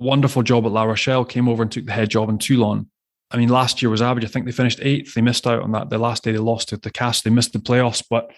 wonderful 0.00 0.42
job 0.42 0.66
at 0.66 0.72
La 0.72 0.82
Rochelle, 0.82 1.24
came 1.24 1.48
over 1.48 1.62
and 1.62 1.70
took 1.70 1.86
the 1.86 1.92
head 1.92 2.10
job 2.10 2.28
in 2.28 2.38
Toulon. 2.38 2.90
I 3.30 3.36
mean, 3.36 3.48
last 3.48 3.80
year 3.80 3.90
was 3.90 4.02
average. 4.02 4.24
I 4.24 4.28
think 4.28 4.46
they 4.46 4.52
finished 4.52 4.80
eighth. 4.82 5.14
They 5.14 5.20
missed 5.20 5.46
out 5.46 5.62
on 5.62 5.70
that. 5.72 5.90
The 5.90 5.98
last 5.98 6.24
day 6.24 6.32
they 6.32 6.38
lost 6.38 6.70
to 6.70 6.76
the 6.78 6.90
cast. 6.90 7.22
They 7.22 7.30
missed 7.30 7.52
the 7.52 7.58
playoffs, 7.58 8.02
but 8.08 8.32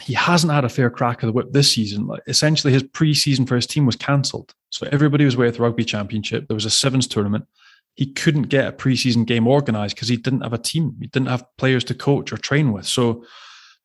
he 0.00 0.14
hasn't 0.14 0.52
had 0.52 0.64
a 0.64 0.68
fair 0.68 0.90
crack 0.90 1.22
of 1.22 1.26
the 1.26 1.32
whip 1.32 1.52
this 1.52 1.72
season. 1.72 2.06
Like 2.06 2.22
essentially, 2.26 2.72
his 2.72 2.82
pre-season 2.82 3.46
for 3.46 3.56
his 3.56 3.66
team 3.66 3.86
was 3.86 3.96
cancelled. 3.96 4.54
So 4.70 4.88
everybody 4.92 5.24
was 5.24 5.34
away 5.34 5.48
at 5.48 5.54
the 5.54 5.62
rugby 5.62 5.84
championship. 5.84 6.48
There 6.48 6.54
was 6.54 6.64
a 6.64 6.70
sevens 6.70 7.06
tournament. 7.06 7.46
He 7.94 8.12
couldn't 8.12 8.44
get 8.44 8.66
a 8.66 8.72
pre-season 8.72 9.24
game 9.24 9.48
organised 9.48 9.94
because 9.94 10.08
he 10.08 10.18
didn't 10.18 10.42
have 10.42 10.52
a 10.52 10.58
team. 10.58 10.96
He 11.00 11.06
didn't 11.06 11.28
have 11.28 11.46
players 11.56 11.82
to 11.84 11.94
coach 11.94 12.32
or 12.32 12.36
train 12.36 12.72
with. 12.72 12.86
So 12.86 13.24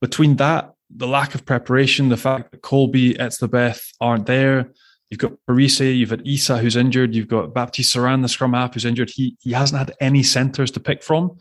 between 0.02 0.36
that, 0.38 0.74
the 0.94 1.08
lack 1.08 1.34
of 1.34 1.46
preparation, 1.46 2.10
the 2.10 2.18
fact 2.18 2.52
that 2.52 2.62
Kolbe, 2.62 3.18
Etzebeth 3.18 3.94
aren't 4.02 4.26
there, 4.26 4.72
you've 5.10 5.20
got 5.20 5.34
Parisse, 5.48 5.80
you've 5.80 6.10
got 6.10 6.26
Isa 6.26 6.58
who's 6.58 6.76
injured, 6.76 7.16
you've 7.16 7.30
got 7.30 7.54
Baptiste 7.54 7.96
Serin, 7.96 8.22
the 8.22 8.28
scrum 8.28 8.54
half, 8.54 8.74
who's 8.74 8.86
injured. 8.86 9.12
He 9.12 9.38
he 9.40 9.52
hasn't 9.52 9.80
had 9.80 9.94
any 10.02 10.24
centres 10.24 10.72
to 10.72 10.82
pick 10.82 11.04
from. 11.04 11.38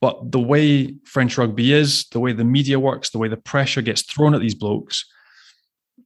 But 0.00 0.30
the 0.30 0.40
way 0.40 0.94
French 1.04 1.36
rugby 1.38 1.72
is, 1.72 2.06
the 2.08 2.20
way 2.20 2.32
the 2.32 2.44
media 2.44 2.78
works, 2.78 3.10
the 3.10 3.18
way 3.18 3.28
the 3.28 3.36
pressure 3.36 3.82
gets 3.82 4.02
thrown 4.02 4.34
at 4.34 4.40
these 4.40 4.54
blokes, 4.54 5.04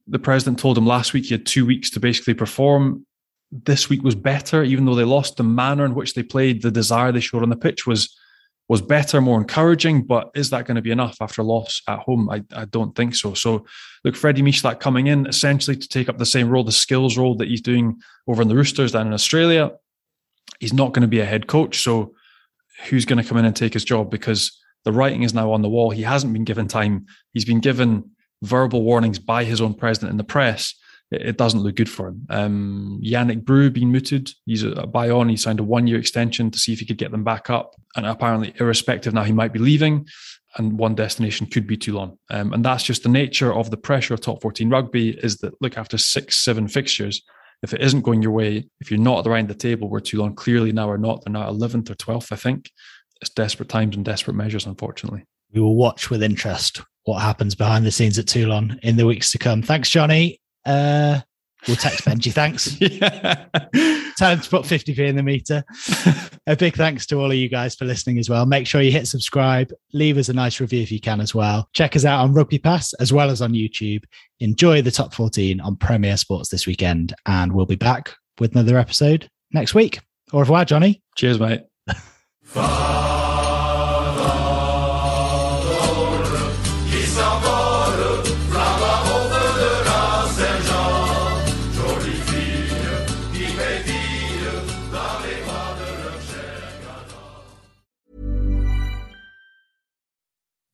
the 0.07 0.19
president 0.19 0.59
told 0.59 0.77
him 0.77 0.85
last 0.85 1.13
week 1.13 1.25
he 1.25 1.33
had 1.33 1.45
two 1.45 1.65
weeks 1.65 1.89
to 1.91 1.99
basically 1.99 2.33
perform. 2.33 3.05
This 3.51 3.89
week 3.89 4.03
was 4.03 4.15
better, 4.15 4.63
even 4.63 4.85
though 4.85 4.95
they 4.95 5.03
lost. 5.03 5.37
The 5.37 5.43
manner 5.43 5.85
in 5.85 5.93
which 5.93 6.15
they 6.15 6.23
played, 6.23 6.61
the 6.61 6.71
desire 6.71 7.11
they 7.11 7.19
showed 7.19 7.43
on 7.43 7.49
the 7.49 7.55
pitch 7.55 7.85
was 7.85 8.15
was 8.69 8.81
better, 8.81 9.21
more 9.21 9.39
encouraging. 9.39 10.03
But 10.03 10.31
is 10.33 10.49
that 10.49 10.65
going 10.65 10.75
to 10.75 10.81
be 10.81 10.91
enough 10.91 11.17
after 11.21 11.41
a 11.41 11.45
loss 11.45 11.81
at 11.87 11.99
home? 11.99 12.29
I, 12.29 12.43
I 12.55 12.65
don't 12.65 12.95
think 12.95 13.13
so. 13.13 13.33
So 13.33 13.65
look, 14.03 14.15
Freddie 14.15 14.41
Michalak 14.41 14.79
coming 14.79 15.07
in 15.07 15.27
essentially 15.27 15.75
to 15.75 15.87
take 15.87 16.09
up 16.09 16.17
the 16.17 16.25
same 16.25 16.49
role, 16.49 16.63
the 16.63 16.71
skills 16.71 17.17
role 17.17 17.35
that 17.35 17.49
he's 17.49 17.61
doing 17.61 18.01
over 18.27 18.41
in 18.41 18.47
the 18.47 18.55
Roosters 18.55 18.95
and 18.95 19.07
in 19.07 19.13
Australia. 19.13 19.71
He's 20.59 20.73
not 20.73 20.93
going 20.93 21.01
to 21.01 21.07
be 21.07 21.19
a 21.19 21.25
head 21.25 21.47
coach. 21.47 21.83
So 21.83 22.15
who's 22.89 23.05
going 23.05 23.21
to 23.21 23.27
come 23.27 23.37
in 23.37 23.45
and 23.45 23.55
take 23.55 23.73
his 23.73 23.83
job 23.83 24.09
because 24.09 24.57
the 24.83 24.91
writing 24.91 25.23
is 25.23 25.33
now 25.33 25.51
on 25.51 25.61
the 25.61 25.69
wall. 25.69 25.91
He 25.91 26.03
hasn't 26.03 26.33
been 26.33 26.43
given 26.43 26.67
time. 26.67 27.05
He's 27.33 27.45
been 27.45 27.59
given 27.59 28.11
verbal 28.41 28.83
warnings 28.83 29.19
by 29.19 29.43
his 29.43 29.61
own 29.61 29.73
president 29.73 30.11
in 30.11 30.17
the 30.17 30.23
press. 30.23 30.75
It, 31.11 31.21
it 31.21 31.37
doesn't 31.37 31.61
look 31.61 31.75
good 31.75 31.89
for 31.89 32.09
him. 32.09 32.25
Um, 32.29 33.01
Yannick 33.03 33.45
Bru 33.45 33.69
being 33.69 33.91
mooted. 33.91 34.31
He's 34.45 34.63
a, 34.63 34.71
a 34.71 34.87
buy 34.87 35.09
on. 35.09 35.29
He 35.29 35.37
signed 35.37 35.59
a 35.59 35.63
one 35.63 35.87
year 35.87 35.97
extension 35.97 36.51
to 36.51 36.59
see 36.59 36.73
if 36.73 36.79
he 36.79 36.85
could 36.85 36.97
get 36.97 37.11
them 37.11 37.23
back 37.23 37.49
up. 37.49 37.75
And 37.95 38.05
apparently, 38.05 38.53
irrespective 38.59 39.13
now, 39.13 39.23
he 39.23 39.33
might 39.33 39.53
be 39.53 39.59
leaving. 39.59 40.07
And 40.57 40.77
one 40.77 40.93
destination 40.93 41.47
could 41.47 41.65
be 41.65 41.77
Toulon. 41.77 42.17
Um, 42.29 42.53
and 42.53 42.63
that's 42.63 42.83
just 42.83 43.03
the 43.03 43.09
nature 43.09 43.51
of 43.51 43.71
the 43.71 43.77
pressure 43.77 44.13
of 44.13 44.21
top 44.21 44.41
14 44.41 44.69
rugby 44.69 45.17
is 45.23 45.37
that, 45.37 45.59
look, 45.61 45.77
after 45.77 45.97
six, 45.97 46.35
seven 46.35 46.67
fixtures, 46.67 47.23
if 47.63 47.73
it 47.73 47.81
isn't 47.81 48.01
going 48.01 48.21
your 48.21 48.31
way, 48.31 48.67
if 48.81 48.91
you're 48.91 48.99
not 48.99 49.25
of 49.25 49.47
the 49.47 49.55
table, 49.55 49.89
where 49.89 50.01
Toulon 50.01 50.35
clearly 50.35 50.71
now 50.71 50.89
are 50.89 50.97
not, 50.97 51.23
they're 51.23 51.31
now 51.31 51.49
11th 51.49 51.89
or 51.89 51.95
12th, 51.95 52.31
I 52.31 52.35
think. 52.35 52.69
It's 53.21 53.29
desperate 53.29 53.69
times 53.69 53.95
and 53.95 54.03
desperate 54.03 54.35
measures, 54.35 54.65
unfortunately. 54.65 55.23
We 55.53 55.61
will 55.61 55.75
watch 55.75 56.09
with 56.09 56.21
interest 56.21 56.81
what 57.05 57.21
happens 57.21 57.55
behind 57.55 57.85
the 57.85 57.91
scenes 57.91 58.19
at 58.19 58.27
Toulon 58.27 58.79
in 58.83 58.97
the 58.97 59.05
weeks 59.05 59.31
to 59.31 59.37
come. 59.37 59.61
Thanks, 59.61 59.89
Johnny. 59.89 60.41
Uh, 60.65 61.21
we'll 61.67 61.77
text 61.77 62.05
Benji. 62.05 62.31
Thanks. 62.31 62.79
yeah. 62.81 63.45
Him 64.19 64.39
to 64.39 64.49
put 64.49 64.63
50p 64.63 64.97
in 64.99 65.15
the 65.15 65.23
meter. 65.23 65.63
a 66.47 66.55
big 66.55 66.75
thanks 66.75 67.05
to 67.07 67.17
all 67.19 67.31
of 67.31 67.37
you 67.37 67.49
guys 67.49 67.75
for 67.75 67.85
listening 67.85 68.19
as 68.19 68.29
well. 68.29 68.45
Make 68.45 68.67
sure 68.67 68.81
you 68.81 68.91
hit 68.91 69.07
subscribe, 69.07 69.71
leave 69.93 70.17
us 70.17 70.29
a 70.29 70.33
nice 70.33 70.59
review 70.59 70.81
if 70.81 70.91
you 70.91 70.99
can 70.99 71.19
as 71.19 71.35
well. 71.35 71.67
Check 71.73 71.95
us 71.95 72.05
out 72.05 72.21
on 72.21 72.33
Rugby 72.33 72.59
Pass 72.59 72.93
as 72.95 73.11
well 73.11 73.29
as 73.29 73.41
on 73.41 73.53
YouTube. 73.53 74.03
Enjoy 74.39 74.81
the 74.81 74.91
top 74.91 75.13
14 75.13 75.59
on 75.61 75.75
Premier 75.75 76.17
Sports 76.17 76.49
this 76.49 76.67
weekend, 76.67 77.13
and 77.25 77.53
we'll 77.53 77.65
be 77.65 77.75
back 77.75 78.13
with 78.39 78.53
another 78.53 78.77
episode 78.77 79.29
next 79.51 79.73
week. 79.73 79.99
Au 80.31 80.39
revoir, 80.39 80.65
Johnny. 80.65 81.01
Cheers, 81.15 81.39
mate. 81.39 81.63